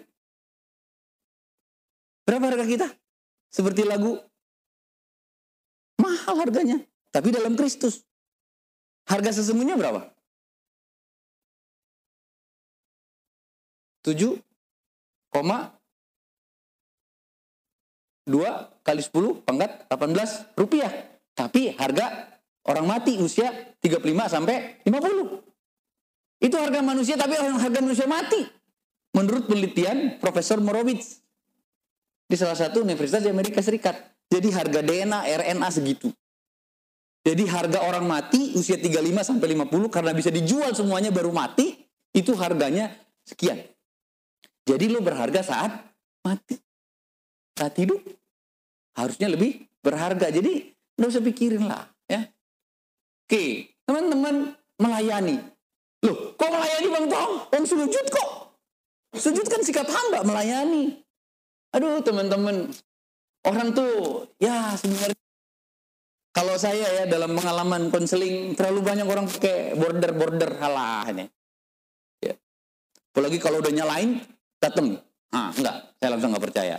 Berapa 2.22 2.46
harga 2.46 2.64
kita? 2.66 2.86
Seperti 3.50 3.82
lagu 3.82 4.14
mahal 5.98 6.38
harganya, 6.38 6.78
tapi 7.10 7.34
dalam 7.34 7.58
Kristus. 7.58 8.06
Harga 9.10 9.34
sesungguhnya 9.34 9.74
berapa? 9.74 10.06
7, 14.06 14.38
2 18.30 18.86
kali 18.86 19.02
10 19.02 19.42
pangkat 19.42 19.90
18 19.90 20.54
rupiah. 20.54 20.90
Tapi 21.34 21.74
harga 21.74 22.38
orang 22.70 22.86
mati 22.86 23.18
usia 23.18 23.50
35 23.82 24.30
sampai 24.30 24.78
50. 24.86 25.49
Itu 26.40 26.56
harga 26.56 26.80
manusia 26.80 27.20
tapi 27.20 27.36
harga 27.36 27.80
manusia 27.84 28.08
mati. 28.08 28.40
Menurut 29.12 29.44
penelitian 29.44 30.16
Profesor 30.16 30.56
Morowitz 30.58 31.20
di 32.24 32.36
salah 32.38 32.56
satu 32.56 32.80
universitas 32.80 33.20
di 33.20 33.28
Amerika 33.28 33.60
Serikat. 33.60 33.98
Jadi 34.30 34.48
harga 34.54 34.80
DNA, 34.80 35.26
RNA 35.26 35.68
segitu. 35.74 36.08
Jadi 37.20 37.44
harga 37.44 37.84
orang 37.84 38.08
mati 38.08 38.56
usia 38.56 38.80
35 38.80 39.34
sampai 39.34 39.52
50 39.52 39.92
karena 39.92 40.12
bisa 40.16 40.32
dijual 40.32 40.72
semuanya 40.72 41.12
baru 41.12 41.34
mati, 41.34 41.76
itu 42.16 42.32
harganya 42.38 42.96
sekian. 43.26 43.60
Jadi 44.64 44.86
lo 44.88 45.04
berharga 45.04 45.44
saat 45.44 45.72
mati. 46.24 46.56
Saat 47.58 47.76
hidup 47.76 48.00
harusnya 48.96 49.28
lebih 49.28 49.66
berharga. 49.84 50.32
Jadi 50.32 50.72
nggak 50.96 51.10
usah 51.10 51.24
pikirin 51.26 51.66
lah 51.66 51.84
ya. 52.06 52.24
Oke, 53.26 53.74
teman-teman 53.84 54.54
melayani. 54.80 55.42
Loh, 56.06 56.32
kok 56.36 56.48
melayani 56.48 56.88
Bang 56.88 57.06
Tong? 57.12 57.32
Om 57.52 57.64
sujud 57.68 58.06
kok. 58.08 58.30
Sujud 59.16 59.46
kan 59.46 59.60
sikap 59.60 59.88
hamba 59.90 60.24
melayani. 60.24 60.96
Aduh, 61.76 62.00
teman-teman. 62.00 62.72
Orang 63.44 63.72
tuh 63.72 64.28
ya 64.36 64.76
sebenarnya 64.76 65.16
kalau 66.30 66.54
saya 66.54 66.86
ya 67.02 67.04
dalam 67.10 67.34
pengalaman 67.34 67.90
konseling 67.90 68.54
terlalu 68.54 68.80
banyak 68.86 69.06
orang 69.08 69.26
pakai 69.26 69.74
border-border 69.74 70.62
halah 70.62 71.02
ini. 71.10 71.26
Ya. 72.22 72.38
Apalagi 73.10 73.42
kalau 73.42 73.58
udah 73.58 73.72
nyalain 73.74 74.22
datang. 74.62 75.00
Ah, 75.34 75.50
enggak, 75.54 75.94
saya 75.98 76.08
langsung 76.14 76.30
nggak 76.30 76.44
percaya. 76.46 76.76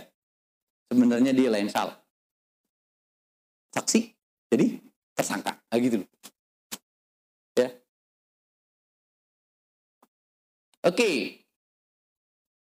Sebenarnya 0.88 1.32
dia 1.36 1.48
lain 1.52 1.68
salah. 1.68 1.96
Saksi, 3.72 4.12
jadi 4.52 4.76
tersangka, 5.16 5.56
nah, 5.56 5.78
gitu. 5.80 6.04
Oke. 10.82 11.38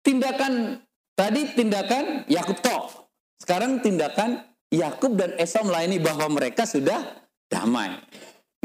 Tindakan 0.02 0.82
tadi 1.14 1.54
tindakan 1.54 2.26
Yakub 2.26 2.58
toh. 2.62 3.10
Sekarang 3.38 3.78
tindakan 3.80 4.42
Yakub 4.74 5.14
dan 5.16 5.38
Esau 5.38 5.64
melayani 5.64 6.02
bahwa 6.02 6.28
mereka 6.34 6.66
sudah 6.66 7.00
damai. 7.48 7.96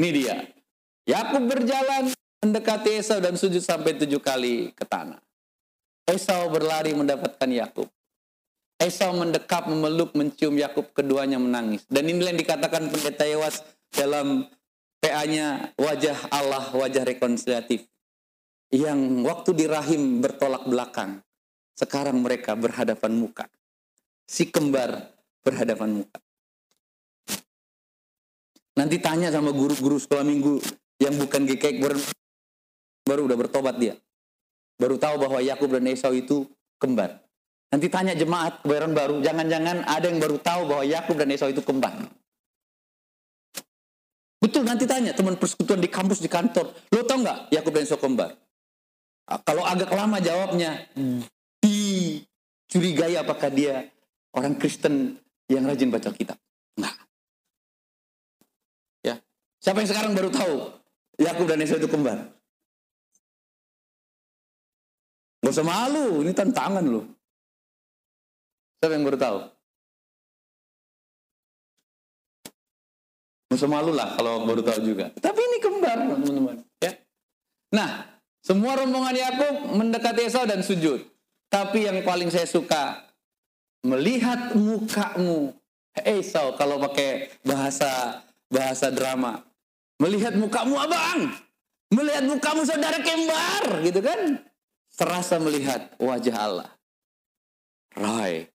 Ini 0.01 0.09
dia. 0.09 0.35
Yakub 1.05 1.45
berjalan 1.45 2.09
mendekati 2.43 2.99
Esau 2.99 3.21
dan 3.21 3.37
sujud 3.37 3.61
sampai 3.61 3.95
tujuh 3.95 4.19
kali 4.19 4.73
ke 4.73 4.83
tanah. 4.83 5.21
Esau 6.03 6.51
berlari 6.51 6.91
mendapatkan 6.91 7.47
Yakub. 7.47 7.87
Esau 8.75 9.15
mendekap, 9.15 9.71
memeluk, 9.71 10.11
mencium 10.11 10.59
Yakub, 10.59 10.91
keduanya 10.91 11.39
menangis. 11.39 11.87
Dan 11.87 12.11
inilah 12.11 12.35
yang 12.35 12.41
dikatakan 12.43 12.91
pendeta 12.91 13.23
Yewas 13.23 13.63
dalam 13.95 14.43
PA-nya 14.99 15.71
wajah 15.79 16.17
Allah, 16.27 16.67
wajah 16.75 17.07
rekonsiliatif. 17.07 17.87
Yang 18.73 18.99
waktu 19.21 19.49
di 19.53 19.65
rahim 19.69 20.17
bertolak 20.17 20.65
belakang. 20.65 21.21
Sekarang 21.77 22.25
mereka 22.25 22.57
berhadapan 22.57 23.13
muka. 23.13 23.45
Si 24.25 24.49
kembar 24.49 25.13
berhadapan 25.45 26.01
muka. 26.01 26.17
Nanti 28.73 28.97
tanya 28.97 29.29
sama 29.29 29.53
guru-guru 29.53 30.01
sekolah 30.01 30.25
minggu 30.25 30.57
yang 30.97 31.13
bukan 31.21 31.45
GKK 31.45 31.77
baru, 31.77 32.01
baru 33.05 33.21
udah 33.29 33.37
bertobat 33.37 33.77
dia. 33.77 33.93
Baru 34.81 34.97
tahu 34.97 35.21
bahwa 35.21 35.37
Yakub 35.37 35.69
dan 35.69 35.85
Esau 35.85 36.17
itu 36.17 36.49
kembar. 36.81 37.21
Nanti 37.69 37.89
tanya 37.93 38.17
jemaat 38.17 38.65
kebayaran 38.65 38.93
baru, 38.97 39.21
jangan-jangan 39.21 39.85
ada 39.85 40.05
yang 40.09 40.17
baru 40.17 40.37
tahu 40.41 40.61
bahwa 40.65 40.83
Yakub 40.85 41.15
dan 41.21 41.29
Esau 41.29 41.49
itu 41.53 41.61
kembar. 41.61 41.93
Betul 44.41 44.65
nanti 44.65 44.89
tanya 44.89 45.13
teman 45.13 45.37
persekutuan 45.37 45.77
di 45.77 45.89
kampus 45.89 46.19
di 46.19 46.29
kantor, 46.29 46.73
lo 46.89 47.01
tau 47.05 47.21
nggak 47.21 47.53
Yakub 47.53 47.71
dan 47.77 47.85
Esau 47.85 48.01
kembar? 48.01 48.42
Kalau 49.23 49.63
agak 49.63 49.87
lama 49.87 50.19
jawabnya, 50.19 50.83
dicurigai 51.63 53.15
apakah 53.15 53.47
dia 53.47 53.87
orang 54.35 54.59
Kristen 54.59 55.15
yang 55.47 55.63
rajin 55.63 55.87
baca 55.87 56.11
kitab. 56.11 56.35
Enggak. 56.75 56.95
Ya. 59.03 59.15
Siapa 59.63 59.79
yang 59.79 59.89
sekarang 59.89 60.11
baru 60.11 60.29
tahu 60.33 60.55
Yakub 61.23 61.47
dan 61.47 61.63
Esau 61.63 61.79
itu 61.79 61.87
kembar? 61.87 62.19
Gak 65.43 65.53
usah 65.59 65.67
malu, 65.67 66.23
ini 66.23 66.31
tantangan 66.31 66.83
loh. 66.87 67.03
Siapa 68.79 68.95
yang 68.95 69.03
baru 69.07 69.19
tahu? 69.19 69.39
Gak 73.51 73.59
usah 73.59 73.71
malu 73.71 73.91
lah 73.91 74.15
kalau 74.15 74.47
baru 74.47 74.63
tahu 74.63 74.79
juga. 74.83 75.11
Tapi 75.19 75.39
ini 75.39 75.57
kembar 75.59 75.97
teman-teman. 75.99 76.55
Ya. 76.79 76.91
Nah, 77.75 78.12
semua 78.43 78.75
rombongan 78.75 79.15
Yakub 79.15 79.55
mendekati 79.71 80.27
Esau 80.27 80.43
dan 80.43 80.59
sujud. 80.59 80.99
Tapi 81.47 81.87
yang 81.87 82.03
paling 82.03 82.27
saya 82.27 82.43
suka 82.43 83.07
melihat 83.87 84.51
mukamu 84.51 85.55
Esau 86.03 86.51
kalau 86.59 86.75
pakai 86.83 87.31
bahasa 87.47 88.19
bahasa 88.51 88.91
drama. 88.91 89.39
Melihat 90.03 90.35
mukamu 90.35 90.75
abang 90.75 91.31
melihat 91.93 92.25
mukamu 92.27 92.67
saudara 92.67 92.99
kembar 92.99 93.79
gitu 93.79 94.03
kan? 94.03 94.43
Serasa 94.91 95.39
melihat 95.39 95.95
wajah 96.01 96.35
Allah. 96.35 96.69
Roy 97.95 98.49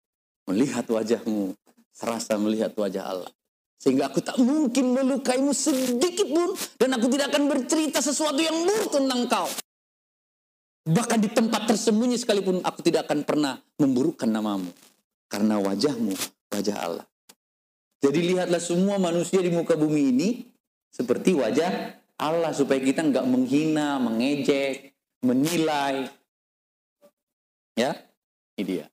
melihat 0.44 0.84
wajahmu 0.84 1.56
serasa 1.96 2.36
melihat 2.36 2.76
wajah 2.76 3.08
Allah. 3.08 3.32
Sehingga 3.78 4.10
aku 4.10 4.20
tak 4.20 4.36
mungkin 4.36 4.90
melukaimu 4.92 5.54
sedikit 5.54 6.28
pun 6.28 6.52
dan 6.76 6.98
aku 6.98 7.08
tidak 7.08 7.32
akan 7.32 7.46
bercerita 7.46 8.02
sesuatu 8.02 8.42
yang 8.42 8.66
buruk 8.66 8.90
tentang 8.90 9.24
kau 9.30 9.48
bahkan 10.88 11.20
di 11.20 11.28
tempat 11.28 11.68
tersembunyi 11.68 12.16
sekalipun 12.16 12.64
aku 12.64 12.80
tidak 12.80 13.04
akan 13.08 13.20
pernah 13.28 13.60
memburukkan 13.76 14.24
namamu 14.24 14.72
karena 15.28 15.60
wajahmu, 15.60 16.16
wajah 16.48 16.76
Allah. 16.80 17.06
Jadi 18.00 18.32
lihatlah 18.32 18.62
semua 18.62 18.96
manusia 18.96 19.44
di 19.44 19.52
muka 19.52 19.76
bumi 19.76 20.08
ini 20.08 20.28
seperti 20.88 21.36
wajah 21.36 22.00
Allah 22.16 22.56
supaya 22.56 22.80
kita 22.80 23.04
nggak 23.04 23.26
menghina, 23.28 24.00
mengejek, 24.00 24.96
menilai. 25.20 26.08
Ya, 27.76 27.94
ini 28.58 28.64
dia. 28.64 28.86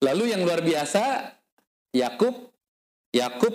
Lalu 0.00 0.32
yang 0.32 0.46
luar 0.46 0.64
biasa, 0.64 1.36
Yakub, 1.92 2.32
Yakub 3.12 3.52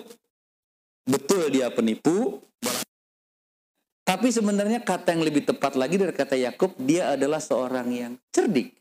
betul 1.10 1.50
dia 1.50 1.74
penipu, 1.74 2.38
tapi 4.06 4.30
sebenarnya 4.30 4.86
kata 4.86 5.18
yang 5.18 5.26
lebih 5.26 5.49
tepat 5.49 5.74
lagi 5.74 5.97
dari 5.97 6.14
kata 6.14 6.38
Yakub, 6.38 6.78
dia 6.78 7.18
adalah 7.18 7.41
seorang 7.41 7.89
yang 7.89 8.14
cerdik. 8.30 8.78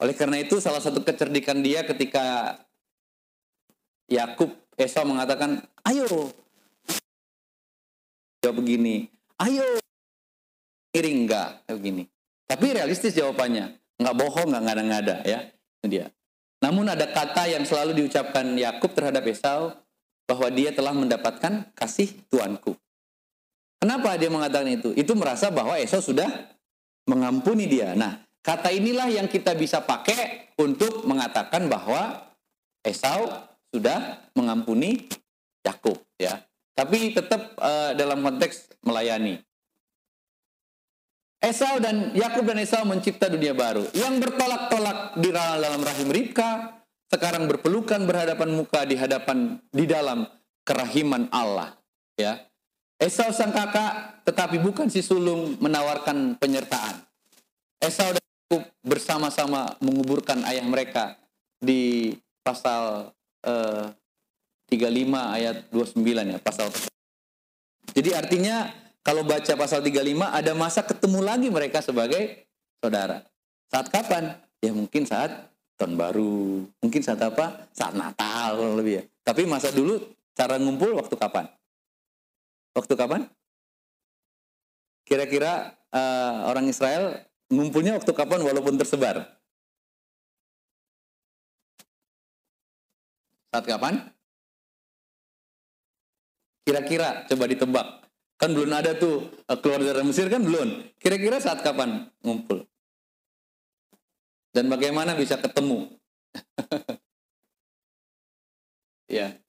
Oleh 0.00 0.16
karena 0.16 0.40
itu 0.40 0.56
salah 0.56 0.80
satu 0.80 1.04
kecerdikan 1.04 1.60
dia 1.60 1.84
ketika 1.84 2.56
Yakub 4.08 4.56
Esau 4.80 5.04
mengatakan, 5.04 5.60
"Ayo." 5.84 6.32
Jawab 8.40 8.64
begini, 8.64 9.12
"Ayo." 9.36 9.78
Miring 10.96 11.28
enggak 11.28 11.48
begini. 11.68 12.08
Tapi 12.48 12.66
realistis 12.72 13.12
jawabannya, 13.12 13.76
enggak 14.00 14.16
bohong, 14.16 14.48
enggak 14.48 14.64
ngada-ngada 14.64 15.16
ya. 15.28 15.44
Itu 15.82 15.86
dia. 15.92 16.06
Namun 16.64 16.88
ada 16.88 17.04
kata 17.04 17.52
yang 17.52 17.68
selalu 17.68 18.00
diucapkan 18.00 18.56
Yakub 18.56 18.96
terhadap 18.96 19.28
Esau 19.28 19.76
bahwa 20.24 20.48
dia 20.48 20.72
telah 20.72 20.96
mendapatkan 20.96 21.68
kasih 21.76 22.16
tuanku. 22.32 22.80
Kenapa 23.84 24.16
dia 24.16 24.32
mengatakan 24.32 24.72
itu? 24.72 24.96
Itu 24.96 25.12
merasa 25.12 25.52
bahwa 25.52 25.76
Esau 25.76 26.00
sudah 26.00 26.24
mengampuni 27.04 27.68
dia. 27.68 27.92
Nah, 27.92 28.24
Kata 28.44 28.68
inilah 28.68 29.08
yang 29.08 29.24
kita 29.24 29.56
bisa 29.56 29.80
pakai 29.80 30.52
untuk 30.60 31.08
mengatakan 31.08 31.64
bahwa 31.64 32.28
Esau 32.84 33.24
sudah 33.72 34.20
mengampuni 34.36 35.08
Yakub 35.64 35.96
ya. 36.20 36.44
tapi 36.76 37.16
tetap 37.16 37.56
uh, 37.56 37.96
dalam 37.96 38.20
konteks 38.20 38.68
melayani. 38.84 39.40
Esau 41.40 41.80
dan 41.80 42.12
Yakub 42.12 42.44
dan 42.44 42.60
Esau 42.60 42.84
mencipta 42.84 43.32
dunia 43.32 43.56
baru 43.56 43.88
yang 43.96 44.20
bertolak-tolak 44.20 45.16
di 45.16 45.32
dalam 45.32 45.80
rahim 45.80 46.12
Ribka 46.12 46.84
sekarang 47.08 47.48
berpelukan 47.48 48.04
berhadapan 48.04 48.52
muka 48.52 48.84
di 48.84 49.00
hadapan 49.00 49.56
di 49.72 49.88
dalam 49.88 50.28
kerahiman 50.68 51.32
Allah 51.32 51.78
ya 52.20 52.42
Esau 52.98 53.34
sang 53.34 53.50
kakak 53.50 54.24
tetapi 54.24 54.62
bukan 54.62 54.86
si 54.88 55.02
sulung 55.02 55.58
menawarkan 55.58 56.38
penyertaan 56.38 57.02
Esau 57.82 58.14
dan 58.14 58.22
Yakub 58.24 58.62
bersama-sama 58.86 59.74
menguburkan 59.82 60.46
ayah 60.46 60.64
mereka 60.64 61.18
di 61.58 62.14
pasal 62.46 63.10
eh, 63.44 63.90
35 64.70 64.78
ayat 65.10 65.56
29 65.74 66.32
ya 66.34 66.38
pasal 66.40 66.70
jadi 67.94 68.10
artinya 68.18 68.84
kalau 69.04 69.20
baca 69.20 69.52
pasal 69.52 69.84
35 69.84 70.16
ada 70.24 70.52
masa 70.56 70.80
ketemu 70.80 71.20
lagi 71.20 71.48
mereka 71.52 71.84
sebagai 71.84 72.48
saudara. 72.80 73.20
Saat 73.68 73.92
kapan? 73.92 74.32
Ya 74.64 74.72
mungkin 74.72 75.04
saat 75.04 75.52
tahun 75.76 76.00
baru, 76.00 76.64
mungkin 76.80 77.00
saat 77.04 77.20
apa? 77.20 77.68
Saat 77.76 77.92
Natal 77.94 78.56
lebih 78.80 78.98
ya. 78.98 79.02
Tapi 79.20 79.44
masa 79.44 79.68
dulu 79.68 80.00
cara 80.32 80.56
ngumpul 80.56 80.96
waktu 80.96 81.14
kapan? 81.20 81.44
Waktu 82.74 82.94
kapan? 82.98 83.30
Kira-kira 85.06 85.78
uh, 85.94 86.50
orang 86.50 86.66
Israel 86.66 87.22
ngumpulnya 87.52 87.94
waktu 87.94 88.10
kapan 88.10 88.42
walaupun 88.42 88.74
tersebar? 88.74 89.38
Saat 93.54 93.70
kapan? 93.70 94.10
Kira-kira 96.66 97.22
coba 97.30 97.44
ditebak. 97.46 97.86
Kan 98.34 98.50
belum 98.50 98.74
ada 98.74 98.98
tuh 98.98 99.30
eh, 99.46 99.58
keluar 99.62 99.78
dari 99.78 100.02
Mesir 100.02 100.26
kan 100.26 100.42
belum. 100.42 100.98
Kira-kira 100.98 101.38
saat 101.38 101.62
kapan 101.62 102.10
ngumpul? 102.26 102.66
Dan 104.50 104.66
bagaimana 104.66 105.14
bisa 105.14 105.38
ketemu? 105.38 105.94
ya. 109.06 109.43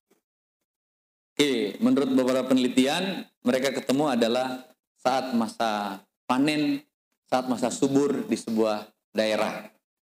Oke, 1.36 1.76
menurut 1.84 2.16
beberapa 2.16 2.48
penelitian, 2.48 3.28
mereka 3.44 3.76
ketemu 3.76 4.16
adalah 4.16 4.72
saat 4.96 5.36
masa 5.36 6.00
panen, 6.24 6.80
saat 7.28 7.52
masa 7.52 7.68
subur 7.68 8.24
di 8.24 8.40
sebuah 8.40 8.88
daerah. 9.12 9.68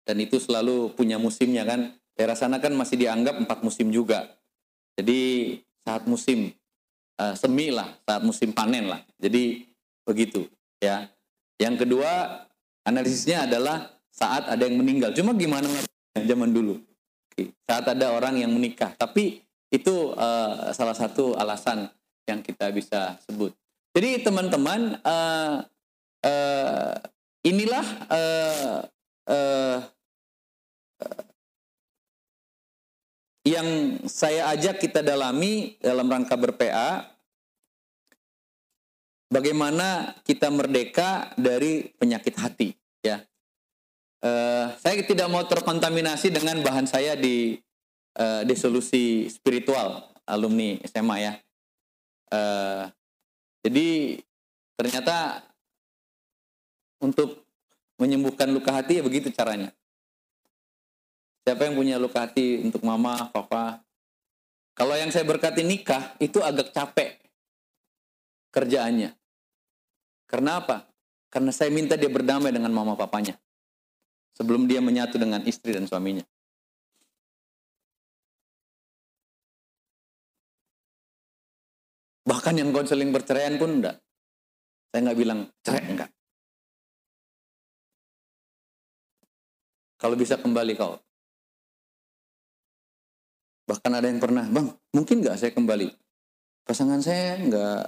Dan 0.07 0.23
itu 0.23 0.39
selalu 0.39 0.95
punya 0.95 1.19
musimnya 1.19 1.67
kan. 1.67 1.91
Daerah 2.15 2.39
sana 2.39 2.63
kan 2.63 2.71
masih 2.71 2.95
dianggap 2.95 3.35
empat 3.35 3.59
musim 3.67 3.91
juga. 3.91 4.31
Jadi 4.95 5.59
saat 5.83 6.07
musim 6.07 6.55
uh, 7.19 7.35
semi 7.35 7.67
lah 7.67 7.99
saat 8.07 8.23
musim 8.23 8.55
panen 8.55 8.87
lah. 8.87 9.03
Jadi 9.19 9.67
begitu 10.07 10.47
ya. 10.79 11.11
Yang 11.59 11.83
kedua 11.83 12.43
analisisnya 12.87 13.43
adalah 13.43 13.91
saat 14.07 14.47
ada 14.47 14.63
yang 14.63 14.79
meninggal. 14.79 15.11
Cuma 15.11 15.35
gimana 15.35 15.67
zaman 16.15 16.55
dulu? 16.55 16.79
Saat 17.67 17.91
ada 17.91 18.15
orang 18.15 18.39
yang 18.39 18.55
menikah. 18.55 18.95
Tapi 18.95 19.43
itu 19.69 20.13
uh, 20.17 20.73
salah 20.73 20.97
satu 20.97 21.37
alasan 21.37 21.89
yang 22.25 22.41
kita 22.41 22.69
bisa 22.73 23.17
sebut. 23.25 23.53
Jadi 23.93 24.21
teman-teman 24.21 25.01
uh, 25.01 25.65
uh, 26.25 26.93
inilah 27.45 27.85
uh, 28.09 28.77
uh, 29.29 29.79
yang 33.47 33.97
saya 34.05 34.51
ajak 34.53 34.77
kita 34.77 35.01
dalami 35.01 35.79
dalam 35.81 36.05
rangka 36.05 36.37
berPA 36.37 37.07
bagaimana 39.31 40.17
kita 40.21 40.53
merdeka 40.53 41.33
dari 41.33 41.89
penyakit 41.97 42.35
hati 42.37 42.69
ya 43.01 43.23
uh, 44.21 44.75
saya 44.77 45.01
tidak 45.01 45.27
mau 45.31 45.41
terkontaminasi 45.45 46.29
dengan 46.29 46.61
bahan 46.61 46.85
saya 46.85 47.15
di 47.17 47.57
uh, 48.19 48.41
di 48.43 48.55
solusi 48.59 49.31
spiritual 49.31 50.11
alumni 50.27 50.75
SMA 50.85 51.15
ya 51.23 51.33
uh, 52.35 52.83
jadi 53.63 54.19
ternyata 54.75 55.43
untuk 56.99 57.47
menyembuhkan 57.99 58.51
luka 58.51 58.75
hati 58.75 58.99
ya 58.99 59.03
begitu 59.03 59.31
caranya 59.31 59.71
Siapa 61.49 61.65
yang 61.65 61.81
punya 61.81 61.97
luka 61.97 62.29
hati 62.29 62.61
untuk 62.61 62.85
mama, 62.85 63.25
papa? 63.33 63.81
Kalau 64.77 64.93
yang 64.93 65.09
saya 65.09 65.25
berkati 65.25 65.65
nikah, 65.65 66.13
itu 66.21 66.37
agak 66.45 66.69
capek 66.69 67.17
kerjaannya. 68.53 69.17
Karena 70.29 70.61
apa? 70.61 70.85
Karena 71.33 71.49
saya 71.49 71.73
minta 71.73 71.97
dia 71.97 72.05
berdamai 72.05 72.53
dengan 72.53 72.69
mama 72.69 72.93
papanya. 72.93 73.33
Sebelum 74.37 74.69
dia 74.69 74.77
menyatu 74.77 75.17
dengan 75.17 75.41
istri 75.49 75.73
dan 75.73 75.89
suaminya. 75.89 76.21
Bahkan 82.39 82.55
yang 82.55 82.71
konseling 82.71 83.11
perceraian 83.11 83.59
pun 83.59 83.83
enggak. 83.83 83.99
Saya 84.95 85.11
nggak 85.11 85.19
bilang 85.19 85.51
cerai 85.59 85.83
enggak. 85.91 86.07
Kalau 89.99 90.15
bisa 90.15 90.39
kembali 90.39 90.71
kau. 90.79 90.95
Bahkan 93.67 93.91
ada 93.91 94.07
yang 94.07 94.23
pernah, 94.23 94.47
bang, 94.47 94.71
mungkin 94.95 95.19
nggak 95.19 95.35
saya 95.35 95.51
kembali? 95.51 95.91
Pasangan 96.63 97.03
saya 97.03 97.43
nggak 97.43 97.83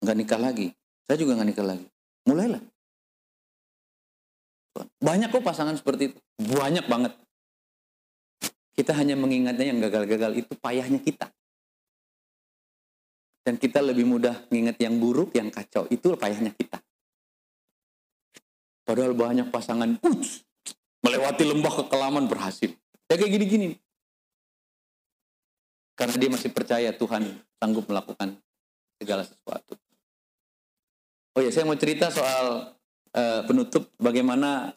nggak 0.00 0.16
nikah 0.16 0.40
lagi. 0.40 0.72
Saya 1.04 1.20
juga 1.20 1.36
nggak 1.36 1.48
nikah 1.52 1.66
lagi. 1.76 1.86
Mulailah. 2.24 2.62
Banyak 4.96 5.28
kok 5.28 5.44
pasangan 5.44 5.76
seperti 5.76 6.16
itu. 6.16 6.18
Banyak 6.40 6.88
banget. 6.88 7.12
Kita 8.72 8.96
hanya 8.96 9.12
mengingatnya 9.12 9.68
yang 9.68 9.84
gagal-gagal 9.84 10.40
itu 10.40 10.56
payahnya 10.56 11.04
kita. 11.04 11.28
Dan 13.42 13.58
kita 13.58 13.82
lebih 13.82 14.06
mudah 14.06 14.46
mengingat 14.48 14.78
yang 14.78 15.02
buruk, 15.02 15.34
yang 15.34 15.50
kacau. 15.50 15.90
Itu 15.90 16.14
payahnya 16.14 16.54
kita. 16.54 16.78
Padahal 18.86 19.14
banyak 19.14 19.50
pasangan, 19.50 19.98
uts, 20.02 20.46
melewati 21.02 21.42
lembah 21.46 21.74
kekelaman 21.82 22.30
berhasil. 22.30 22.70
Ya 23.10 23.14
kayak 23.18 23.34
gini-gini. 23.34 23.78
Karena 25.98 26.14
dia 26.18 26.30
masih 26.30 26.50
percaya 26.54 26.90
Tuhan 26.94 27.42
sanggup 27.58 27.86
melakukan 27.86 28.38
segala 28.98 29.26
sesuatu. 29.26 29.74
Oh 31.34 31.40
ya, 31.42 31.50
saya 31.50 31.66
mau 31.66 31.78
cerita 31.78 32.10
soal 32.10 32.74
uh, 33.14 33.40
penutup 33.46 33.90
bagaimana 33.98 34.70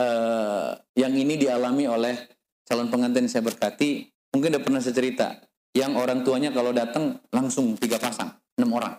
uh, 0.00 0.72
yang 0.96 1.14
ini 1.14 1.36
dialami 1.36 1.86
oleh 1.88 2.16
calon 2.64 2.88
pengantin 2.88 3.28
saya 3.28 3.44
berkati. 3.44 4.08
Mungkin 4.30 4.56
udah 4.56 4.62
pernah 4.62 4.80
saya 4.80 4.94
cerita. 4.94 5.49
Yang 5.70 5.92
orang 5.94 6.20
tuanya 6.26 6.50
kalau 6.50 6.74
datang 6.74 7.22
langsung 7.30 7.78
tiga 7.78 8.02
pasang, 8.02 8.34
enam 8.58 8.70
orang. 8.74 8.94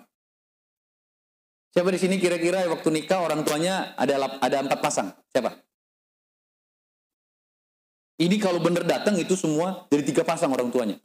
Siapa 1.72 1.88
di 1.92 2.00
sini 2.00 2.16
kira-kira 2.20 2.68
waktu 2.68 2.92
nikah 2.92 3.24
orang 3.24 3.48
tuanya 3.48 3.96
ada 3.96 4.40
ada 4.40 4.58
empat 4.60 4.80
pasang? 4.80 5.12
Siapa? 5.32 5.52
Ini 8.22 8.36
kalau 8.38 8.60
benar 8.62 8.86
datang 8.86 9.18
itu 9.18 9.34
semua 9.34 9.88
dari 9.88 10.04
tiga 10.04 10.22
pasang 10.22 10.52
orang 10.52 10.70
tuanya. 10.70 11.00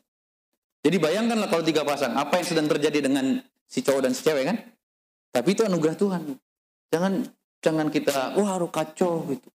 Jadi 0.87 1.03
bayangkanlah 1.03 1.49
kalau 1.51 1.65
tiga 1.67 1.83
pasang, 1.83 2.15
apa 2.15 2.39
yang 2.39 2.47
sedang 2.47 2.69
terjadi 2.71 3.03
dengan 3.03 3.43
si 3.67 3.83
cowok 3.83 4.07
dan 4.07 4.13
si 4.15 4.23
cewek 4.23 4.45
kan? 4.47 4.59
Tapi 5.35 5.49
itu 5.55 5.63
anugerah 5.67 5.97
Tuhan. 5.99 6.23
Jangan 6.95 7.13
jangan 7.59 7.87
kita 7.91 8.39
wah 8.39 8.55
harus 8.55 8.71
kacau 8.71 9.27
gitu. 9.33 9.49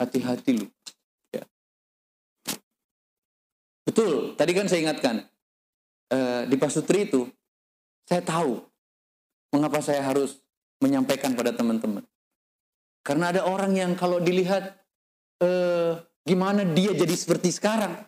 Hati-hati 0.00 0.50
lu. 0.58 0.66
Betul, 3.90 4.38
tadi 4.38 4.54
kan 4.54 4.70
saya 4.70 4.86
ingatkan 4.86 5.26
eh, 6.14 6.46
di 6.46 6.54
pasutri 6.54 7.10
itu 7.10 7.26
saya 8.06 8.22
tahu 8.22 8.62
mengapa 9.50 9.82
saya 9.82 10.06
harus 10.06 10.38
menyampaikan 10.78 11.34
pada 11.34 11.50
teman-teman. 11.50 12.06
Karena 13.02 13.34
ada 13.34 13.42
orang 13.50 13.74
yang 13.74 13.98
kalau 13.98 14.22
dilihat 14.22 14.78
eh, 15.42 15.98
gimana 16.22 16.62
dia 16.62 16.94
jadi 16.94 17.14
seperti 17.18 17.50
sekarang, 17.50 17.98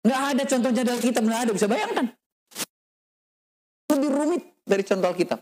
Nggak 0.00 0.20
ada 0.32 0.42
contohnya 0.48 0.82
dalam 0.84 1.00
kitab, 1.00 1.22
nggak 1.28 1.40
ada. 1.44 1.52
Bisa 1.52 1.66
bayangkan. 1.68 2.06
Lebih 3.92 4.08
rumit 4.08 4.42
dari 4.64 4.82
contoh 4.86 5.12
kitab. 5.12 5.40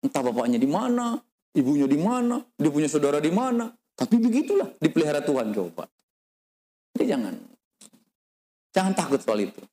Entah 0.00 0.22
bapaknya 0.24 0.56
di 0.56 0.64
mana, 0.64 1.20
ibunya 1.52 1.84
di 1.84 2.00
mana, 2.00 2.40
dia 2.56 2.72
punya 2.72 2.88
saudara 2.88 3.20
di 3.20 3.28
mana. 3.28 3.68
Tapi 3.92 4.16
begitulah 4.16 4.72
dipelihara 4.80 5.20
Tuhan 5.20 5.52
coba. 5.52 5.84
Jadi 7.00 7.16
jangan 7.16 7.32
jangan 8.76 8.92
takut 8.92 9.16
soal 9.24 9.40
itu. 9.40 9.64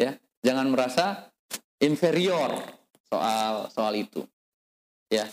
Ya, 0.00 0.16
jangan 0.40 0.72
merasa 0.72 1.28
inferior 1.76 2.56
soal 3.04 3.68
soal 3.68 4.00
itu. 4.00 4.24
Ya. 5.12 5.28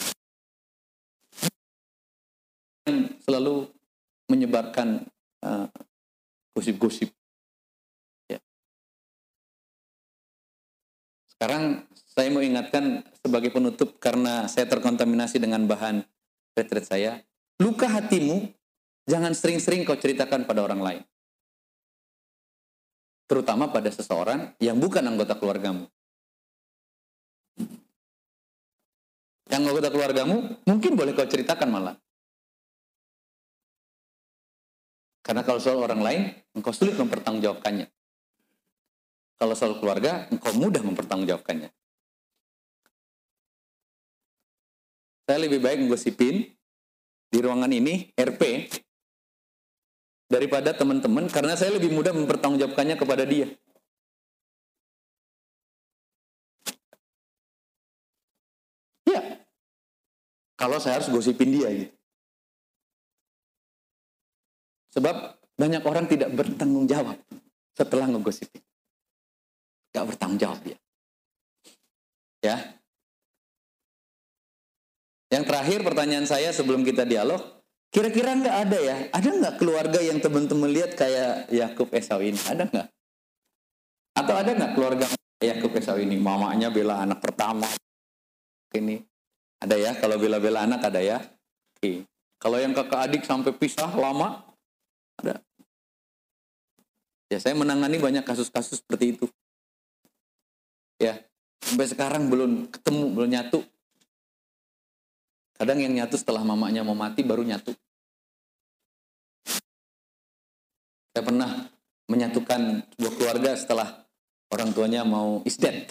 Selalu 3.24 3.72
menyebarkan 4.28 5.08
uh, 5.48 5.72
gosip-gosip. 6.52 7.16
Ya. 8.28 8.44
Sekarang 11.32 11.88
saya 11.96 12.28
mau 12.28 12.44
ingatkan 12.44 13.08
sebagai 13.24 13.56
penutup 13.56 14.04
karena 14.04 14.52
saya 14.52 14.68
terkontaminasi 14.68 15.40
dengan 15.40 15.64
bahan 15.64 16.04
retret 16.60 16.84
saya. 16.84 17.24
Luka 17.64 17.88
hatimu 17.88 18.52
jangan 19.08 19.36
sering-sering 19.36 19.84
kau 19.84 19.98
ceritakan 19.98 20.48
pada 20.48 20.64
orang 20.64 20.82
lain. 20.82 21.04
Terutama 23.28 23.72
pada 23.72 23.90
seseorang 23.90 24.54
yang 24.60 24.78
bukan 24.78 25.04
anggota 25.04 25.34
keluargamu. 25.40 25.88
Yang 29.48 29.62
anggota 29.70 29.90
keluargamu 29.92 30.36
mungkin 30.68 30.92
boleh 30.96 31.12
kau 31.16 31.28
ceritakan 31.28 31.70
malah. 31.72 31.96
Karena 35.24 35.40
kalau 35.48 35.60
soal 35.64 35.80
orang 35.80 36.04
lain, 36.04 36.22
engkau 36.52 36.76
sulit 36.76 37.00
mempertanggungjawabkannya. 37.00 37.88
Kalau 39.40 39.56
soal 39.56 39.80
keluarga, 39.80 40.28
engkau 40.28 40.52
mudah 40.60 40.84
mempertanggungjawabkannya. 40.84 41.72
Saya 45.24 45.40
lebih 45.40 45.64
baik 45.64 45.88
menggosipin 45.88 46.44
di 47.32 47.38
ruangan 47.40 47.72
ini 47.72 48.12
RP 48.12 48.68
daripada 50.28 50.74
teman-teman 50.74 51.30
karena 51.30 51.54
saya 51.54 51.76
lebih 51.76 51.94
mudah 51.94 52.12
mempertanggungjawabkannya 52.16 52.96
kepada 52.98 53.24
dia. 53.28 53.48
Ya, 59.08 59.44
kalau 60.56 60.80
saya 60.80 61.00
harus 61.00 61.12
gosipin 61.12 61.52
dia 61.52 61.70
gitu. 61.72 61.94
Sebab 64.94 65.42
banyak 65.58 65.84
orang 65.86 66.06
tidak 66.06 66.30
bertanggung 66.38 66.86
jawab 66.86 67.18
setelah 67.74 68.06
ngegosipin. 68.10 68.62
Gak 69.94 70.06
bertanggung 70.10 70.42
jawab 70.42 70.60
dia. 70.62 70.78
Ya. 72.42 72.58
Yang 75.34 75.44
terakhir 75.50 75.80
pertanyaan 75.82 76.30
saya 76.30 76.54
sebelum 76.54 76.86
kita 76.86 77.10
dialog, 77.10 77.42
kira-kira 77.94 78.34
nggak 78.34 78.58
ada 78.68 78.78
ya? 78.82 78.98
Ada 79.14 79.30
nggak 79.30 79.56
keluarga 79.62 80.00
yang 80.02 80.18
teman-teman 80.18 80.74
lihat 80.74 80.98
kayak 80.98 81.54
Yakub 81.54 81.94
Esau 81.94 82.20
ini? 82.26 82.42
Ada 82.50 82.66
nggak? 82.66 82.88
Atau 84.18 84.34
ada 84.34 84.50
nggak 84.50 84.74
keluarga 84.74 85.06
Yakub 85.38 85.72
Esau 85.78 86.02
ini? 86.02 86.18
Mamanya 86.18 86.74
bela 86.74 87.06
anak 87.06 87.22
pertama. 87.22 87.70
Ini 88.74 88.98
ada 89.62 89.78
ya? 89.78 89.94
Kalau 89.94 90.18
bela-bela 90.18 90.66
anak 90.66 90.90
ada 90.90 91.00
ya? 91.00 91.22
Oke. 91.78 92.10
Kalau 92.42 92.58
yang 92.60 92.76
kakak 92.76 93.08
adik 93.08 93.24
sampai 93.24 93.56
pisah 93.56 93.88
lama, 93.94 94.44
ada. 95.16 95.40
Ya 97.32 97.40
saya 97.40 97.56
menangani 97.56 98.02
banyak 98.02 98.26
kasus-kasus 98.28 98.84
seperti 98.84 99.16
itu. 99.16 99.26
Ya, 101.00 101.24
sampai 101.64 101.88
sekarang 101.88 102.28
belum 102.28 102.68
ketemu, 102.68 103.06
belum 103.16 103.30
nyatu. 103.32 103.60
Kadang 105.54 105.80
yang 105.80 105.94
nyatu 105.94 106.18
setelah 106.18 106.42
mamanya 106.42 106.82
mau 106.82 106.98
mati 106.98 107.22
baru 107.22 107.46
nyatu. 107.46 107.72
Saya 111.14 111.22
pernah 111.22 111.70
menyatukan 112.10 112.90
sebuah 112.98 113.14
keluarga 113.16 113.52
setelah 113.54 113.88
orang 114.50 114.74
tuanya 114.74 115.06
mau 115.06 115.46
isdet. 115.46 115.86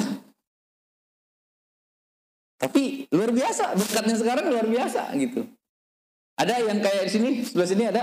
Tapi 2.58 3.06
luar 3.10 3.30
biasa, 3.30 3.74
berkatnya 3.74 4.16
sekarang 4.18 4.46
luar 4.50 4.66
biasa 4.66 5.14
gitu. 5.18 5.46
Ada 6.38 6.62
yang 6.62 6.78
kayak 6.78 7.06
di 7.06 7.10
sini, 7.10 7.30
sebelah 7.42 7.68
sini 7.70 7.84
ada 7.90 8.02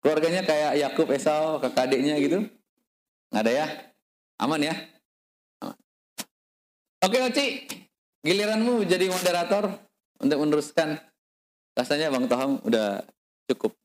keluarganya 0.00 0.44
kayak 0.44 0.80
Yakub, 0.80 1.08
Esau, 1.12 1.60
kakak 1.60 1.92
adiknya 1.92 2.20
gitu. 2.20 2.44
Nggak 3.32 3.42
ada 3.44 3.52
ya? 3.52 3.66
Aman 4.40 4.60
ya? 4.64 4.74
Aman. 5.60 5.76
Oke 7.04 7.18
Oci, 7.20 7.46
giliranmu 8.24 8.84
jadi 8.88 9.08
moderator 9.12 9.85
untuk 10.20 10.38
meneruskan. 10.40 11.00
Rasanya 11.76 12.08
Bang 12.08 12.24
Toham 12.24 12.56
udah 12.64 13.04
cukup. 13.52 13.76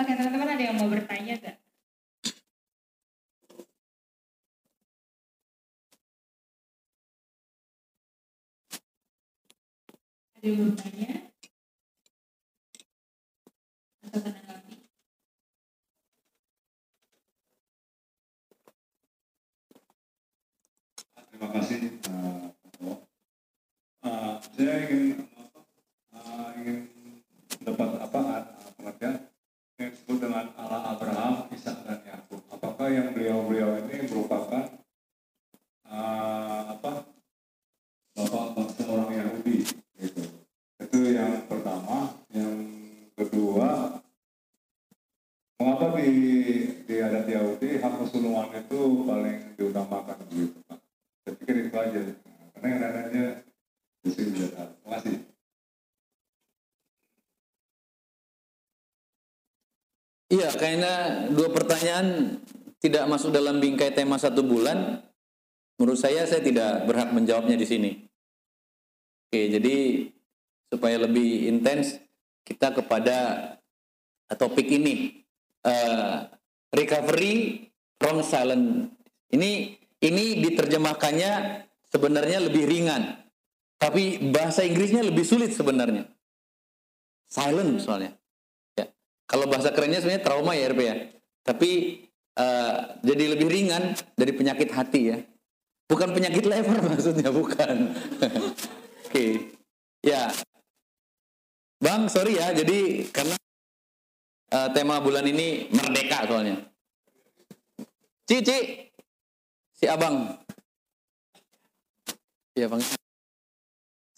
Oke 0.00 0.12
teman-teman 0.16 0.56
ada 0.56 0.62
yang 0.62 0.76
mau 0.80 0.88
bertanya 0.88 1.34
gak? 1.36 1.56
Ada 10.38 10.44
yang 10.46 10.56
mau 10.56 10.66
bertanya? 10.72 11.10
Atau 14.08 14.18
menanggapi? 14.24 14.74
Terima 21.28 21.48
kasih. 21.54 21.76
Pak. 22.00 22.48
Eh, 23.98 24.34
saya 24.56 24.74
ingin 24.86 25.26
eh, 26.28 26.48
ingin 26.60 26.78
dapat 27.64 27.88
apa 28.04 28.20
eh, 28.20 28.70
pengertian 28.76 29.16
yang 29.80 29.90
disebut 29.96 30.18
dengan 30.20 30.44
Allah 30.60 30.82
Abraham, 30.92 31.48
Ishak 31.48 31.88
dan 31.88 32.04
Yakub. 32.04 32.44
Apakah 32.52 32.86
yang 32.92 33.16
beliau-beliau 33.16 33.80
ini 33.88 33.96
merupakan 34.12 34.64
eh, 35.88 36.62
apa 36.68 36.92
bapak 38.12 38.44
bangsa 38.52 38.82
orang 38.92 39.10
Yahudi? 39.16 39.64
Gitu. 39.96 40.22
Itu 40.84 40.98
yang 41.08 41.48
pertama. 41.48 42.12
Yang 42.28 42.56
kedua, 43.16 43.98
mengapa 45.58 45.98
di 45.98 46.10
di 46.86 46.94
adat 47.02 47.26
Yahudi 47.26 47.82
hak 47.82 47.94
kesulungan 47.98 48.54
itu 48.54 48.80
paling 49.02 49.38
diutamakan 49.58 50.16
begitu 50.30 50.58
saya 51.26 51.32
pikir 51.44 51.54
itu 51.66 51.76
aja 51.76 52.00
karena 52.56 52.68
yang 53.12 53.36
justru 54.06 54.32
tidak 54.32 54.50
tahu 54.56 54.70
terima 54.80 54.98
Iya, 60.28 60.52
kayaknya 60.52 60.94
dua 61.32 61.48
pertanyaan 61.48 62.36
tidak 62.84 63.04
masuk 63.08 63.32
dalam 63.32 63.64
bingkai 63.64 63.96
tema 63.96 64.20
satu 64.20 64.44
bulan. 64.44 65.00
Menurut 65.80 65.96
saya, 65.96 66.28
saya 66.28 66.44
tidak 66.44 66.84
berhak 66.84 67.16
menjawabnya 67.16 67.56
di 67.56 67.64
sini. 67.64 67.90
Oke, 69.28 69.48
jadi 69.48 69.76
supaya 70.68 71.00
lebih 71.00 71.48
intens, 71.48 71.96
kita 72.44 72.76
kepada 72.76 73.16
topik 74.36 74.68
ini. 74.68 75.24
Eh, 75.64 76.16
recovery 76.76 77.64
from 77.96 78.20
silent. 78.20 78.92
Ini 79.32 79.80
ini 80.04 80.24
diterjemahkannya 80.44 81.32
sebenarnya 81.88 82.52
lebih 82.52 82.68
ringan. 82.68 83.16
Tapi 83.78 84.28
bahasa 84.28 84.66
Inggrisnya 84.66 85.06
lebih 85.06 85.24
sulit 85.24 85.56
sebenarnya. 85.56 86.04
Silent 87.30 87.80
soalnya. 87.80 88.12
Ya. 89.28 89.36
Kalau 89.36 89.44
bahasa 89.44 89.68
kerennya 89.76 90.00
sebenarnya 90.00 90.24
trauma 90.24 90.56
ya 90.56 90.72
RP 90.72 90.80
ya. 90.80 90.96
Tapi 91.44 91.70
eh, 92.32 92.76
jadi 93.04 93.24
lebih 93.36 93.48
ringan 93.52 93.92
dari 94.16 94.32
penyakit 94.32 94.72
hati 94.72 95.12
ya. 95.12 95.18
Bukan 95.88 96.16
penyakit 96.16 96.48
lever 96.48 96.80
maksudnya, 96.88 97.28
bukan. 97.28 97.92
Oke. 99.04 99.52
Ya. 100.00 100.32
Bang, 101.76 102.08
sorry 102.08 102.40
ya. 102.40 102.56
Jadi 102.56 103.04
karena 103.12 103.36
eh, 104.48 104.68
tema 104.72 104.96
bulan 105.04 105.28
ini 105.28 105.68
merdeka 105.76 106.24
soalnya. 106.24 106.64
Cici, 108.28 108.88
si 109.76 109.84
abang. 109.88 110.36
Iya 112.52 112.68
bang. 112.68 112.82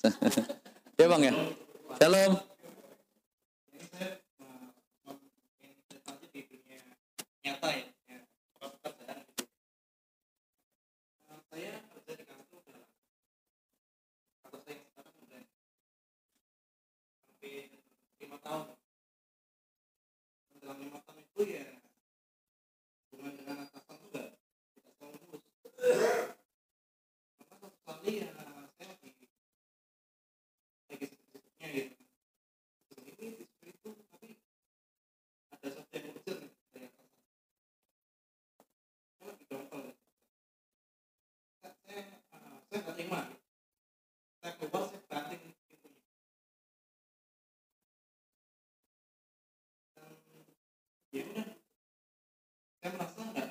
ya 0.99 1.07
bang 1.07 1.23
ya. 1.23 1.35
Shalom. 2.01 2.50
Nyata 7.41 7.69
ya, 7.73 7.87
ya 8.09 8.19
gitu. 9.29 9.45
Eh, 11.31 11.41
saya 11.49 11.73
di 17.41 17.57
lima 18.21 18.37
tahun 18.45 18.77
dalam 20.61 20.77
lima 20.87 21.01
tahun 21.03 21.25
itu 21.25 21.41
ya 21.49 21.65
hubungan 23.11 23.35
dengan 23.41 23.65
atasan 23.65 23.97
juga 24.07 24.37
tidak 24.77 24.93
selalu 24.95 25.17
mulus 25.25 25.45
karena 27.41 27.55
satu 27.57 27.79
kali 27.83 28.23
ya 28.23 28.29
saya 28.77 28.87
lagi 28.93 29.09
lagi 30.87 31.05
sibuk-sibuknya 31.11 31.67
gitu 31.75 31.97
sebelum 32.93 33.17
ini 33.19 33.43
seperti 33.51 33.69
itu 33.73 33.91
tapi 34.15 34.29
ada 35.51 35.69
satu 35.75 35.91
yang 35.97 36.13
urgent 36.13 36.39
nih 36.39 36.53
dari 36.71 36.85
atasan 36.87 37.11
saya 39.17 39.25
lagi 39.27 39.45
gampang 39.49 39.83
ya. 39.89 39.95
saya 41.65 41.73
saya 41.91 41.99
eh, 42.37 42.59
saya 42.69 42.79
nggak 42.85 42.95
terima 43.01 43.21
gitu. 43.27 43.47
saya 44.39 44.53
keluar 44.61 44.83
saya 44.87 45.01
banting 45.11 45.43
pintunya 45.67 46.05
dan 49.99 50.13
ya 51.11 51.27
udah 51.27 51.49
saya 52.81 52.91
merasa 52.95 53.21
nggak 53.27 53.49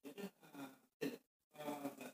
ya 0.00 0.08
udah 0.08 0.24
eh, 0.24 0.68
tidak, 0.96 1.20
eh, 1.52 1.76
nggak 1.92 2.12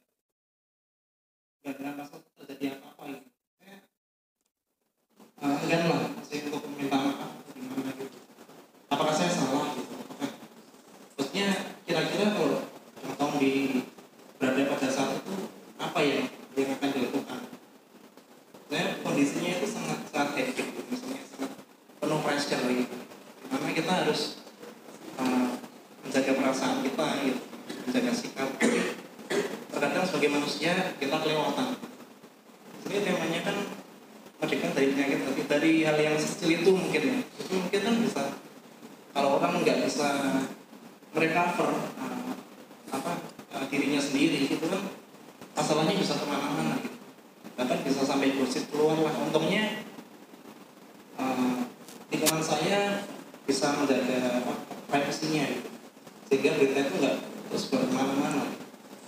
pressure 22.25 22.67
gitu 22.67 22.97
karena 23.47 23.69
kita 23.71 23.93
harus 24.03 24.43
uh, 25.21 25.49
menjaga 26.15 26.39
perasaan 26.39 26.79
kita 26.87 27.07
gitu. 27.27 27.43
Menjaga 27.91 28.13
sikap 28.15 28.47
Tapi 28.55 28.79
terkadang 29.67 30.07
sebagai 30.07 30.31
manusia 30.31 30.95
kita 31.03 31.17
kelewatan. 31.19 31.75
Ini 32.87 33.03
temanya 33.03 33.41
kan 33.43 33.57
merdeka 34.39 34.71
dari 34.79 34.95
penyakit 34.95 35.19
tapi 35.27 35.43
dari 35.51 35.73
hal 35.83 35.99
yang 35.99 36.15
kecil 36.15 36.55
itu 36.55 36.71
mungkin 36.71 37.03
ya. 37.03 37.19
Itu 37.19 37.53
mungkin 37.59 37.81
kan 37.83 37.95
bisa 37.99 38.23
kalau 39.11 39.43
orang 39.43 39.67
nggak 39.67 39.91
bisa 39.91 40.39
merecover 41.19 41.83
uh, 41.99 42.31
apa 42.95 43.19
uh, 43.59 43.67
dirinya 43.67 43.99
sendiri 43.99 44.47
gitu 44.47 44.71
kan 44.71 44.87
masalahnya 45.59 45.99
bisa 45.99 46.15
ke 46.15 46.31
mana-mana 46.31 46.79
gitu. 46.79 46.95
Bahkan 47.59 47.79
bisa 47.83 48.07
sampai 48.07 48.39
gosip 48.39 48.71
keluar 48.71 49.03
lah. 49.03 49.19
Untungnya 49.19 49.83
uh, 51.19 51.59
saya 52.39 53.03
bisa 53.51 53.75
menjaga 53.83 54.47
privasinya 54.87 55.43
gitu 55.51 55.74
sehingga 56.35 56.51
berita 56.59 56.83
itu 56.83 56.95
nggak 56.99 57.17
terus 57.47 57.65
berkemana-mana 57.71 58.43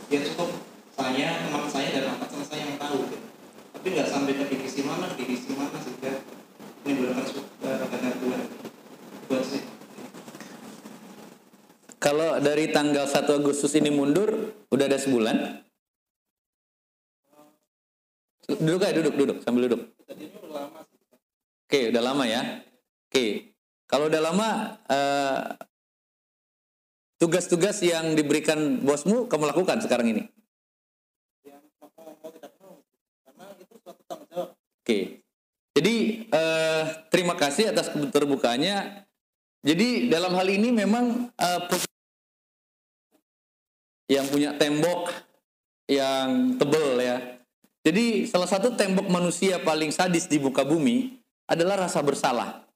ya 0.07 0.23
cukup 0.31 0.63
saya 0.95 1.43
teman 1.43 1.67
saya 1.67 1.89
dan 1.91 2.15
atasan 2.15 2.43
saya 2.47 2.63
yang 2.71 2.79
tahu 2.79 3.03
gitu. 3.11 3.27
tapi 3.75 3.87
nggak 3.99 4.07
sampai 4.07 4.33
ke 4.39 4.45
divisi 4.47 4.87
mana 4.87 5.11
ke 5.11 5.27
divisi 5.27 5.51
mana 5.59 5.75
sehingga 5.83 6.23
menimbulkan 6.87 7.27
kegaduhan 7.59 8.43
buat 9.27 9.43
sih 9.43 9.67
Kalau 11.99 12.39
dari 12.39 12.71
tanggal 12.71 13.11
1 13.11 13.27
Agustus 13.43 13.75
ini 13.75 13.91
mundur, 13.91 14.55
udah 14.71 14.87
ada 14.87 14.95
sebulan? 14.95 15.59
Duduk 18.47 18.87
aja, 18.87 18.95
duduk, 18.95 19.15
duduk, 19.19 19.39
sambil 19.43 19.67
duduk. 19.67 19.83
Oke, 21.67 21.91
udah 21.91 22.03
lama 22.07 22.25
ya. 22.31 22.63
Oke, 23.11 23.59
kalau 23.91 24.07
udah 24.07 24.23
lama, 24.23 24.79
eh, 24.87 25.41
tugas-tugas 27.17 27.81
yang 27.81 28.13
diberikan 28.13 28.81
bosmu 28.85 29.29
kamu 29.29 29.53
lakukan 29.53 29.81
sekarang 29.81 30.13
ini. 30.13 30.25
Oke, 34.87 35.27
jadi 35.75 35.97
eh, 36.31 36.85
terima 37.11 37.35
kasih 37.35 37.75
atas 37.75 37.91
keterbukaannya. 37.91 39.03
Jadi 39.67 40.07
dalam 40.07 40.31
hal 40.39 40.47
ini 40.47 40.71
memang 40.71 41.35
eh, 41.35 41.61
yang 44.07 44.31
punya 44.31 44.55
tembok 44.55 45.11
yang 45.91 46.55
tebel 46.59 47.03
ya. 47.03 47.17
Jadi 47.87 48.27
salah 48.27 48.51
satu 48.51 48.75
tembok 48.75 49.07
manusia 49.07 49.63
paling 49.63 49.95
sadis 49.95 50.27
di 50.27 50.43
muka 50.43 50.67
bumi 50.67 51.19
adalah 51.47 51.87
rasa 51.87 52.03
bersalah. 52.03 52.67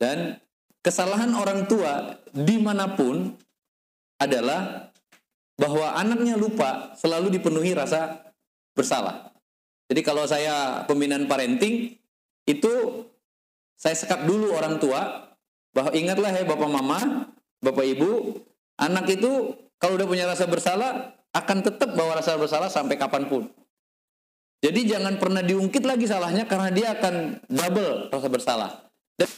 Dan 0.00 0.36
kesalahan 0.80 1.32
orang 1.36 1.68
tua 1.68 2.20
di 2.32 2.56
mana 2.60 2.92
pun 2.96 3.32
adalah 4.20 4.92
bahwa 5.60 5.92
anaknya 5.96 6.40
lupa 6.40 6.96
selalu 6.96 7.32
dipenuhi 7.36 7.76
rasa 7.76 8.32
bersalah. 8.72 9.32
Jadi 9.92 10.00
kalau 10.00 10.24
saya 10.24 10.86
pembinaan 10.88 11.28
parenting 11.28 11.96
itu 12.48 13.04
saya 13.76 13.96
sekat 13.96 14.24
dulu 14.24 14.56
orang 14.56 14.80
tua 14.80 15.32
bahwa 15.72 15.90
ingatlah 15.92 16.30
ya 16.32 16.44
bapak 16.44 16.70
mama, 16.70 16.98
bapak 17.60 17.84
ibu, 17.84 18.40
anak 18.80 19.08
itu 19.08 19.56
kalau 19.80 19.96
udah 19.96 20.08
punya 20.08 20.24
rasa 20.28 20.44
bersalah 20.48 21.16
akan 21.32 21.58
tetap 21.62 21.92
bawa 21.96 22.20
rasa 22.20 22.36
bersalah 22.36 22.68
sampai 22.68 22.96
kapan 22.96 23.28
pun. 23.28 23.48
Jadi 24.60 24.92
jangan 24.92 25.16
pernah 25.16 25.40
diungkit 25.40 25.88
lagi 25.88 26.04
salahnya 26.04 26.44
karena 26.44 26.68
dia 26.68 26.92
akan 26.92 27.40
double 27.48 28.12
rasa 28.12 28.28
bersalah. 28.28 28.70
Dan 29.16 29.28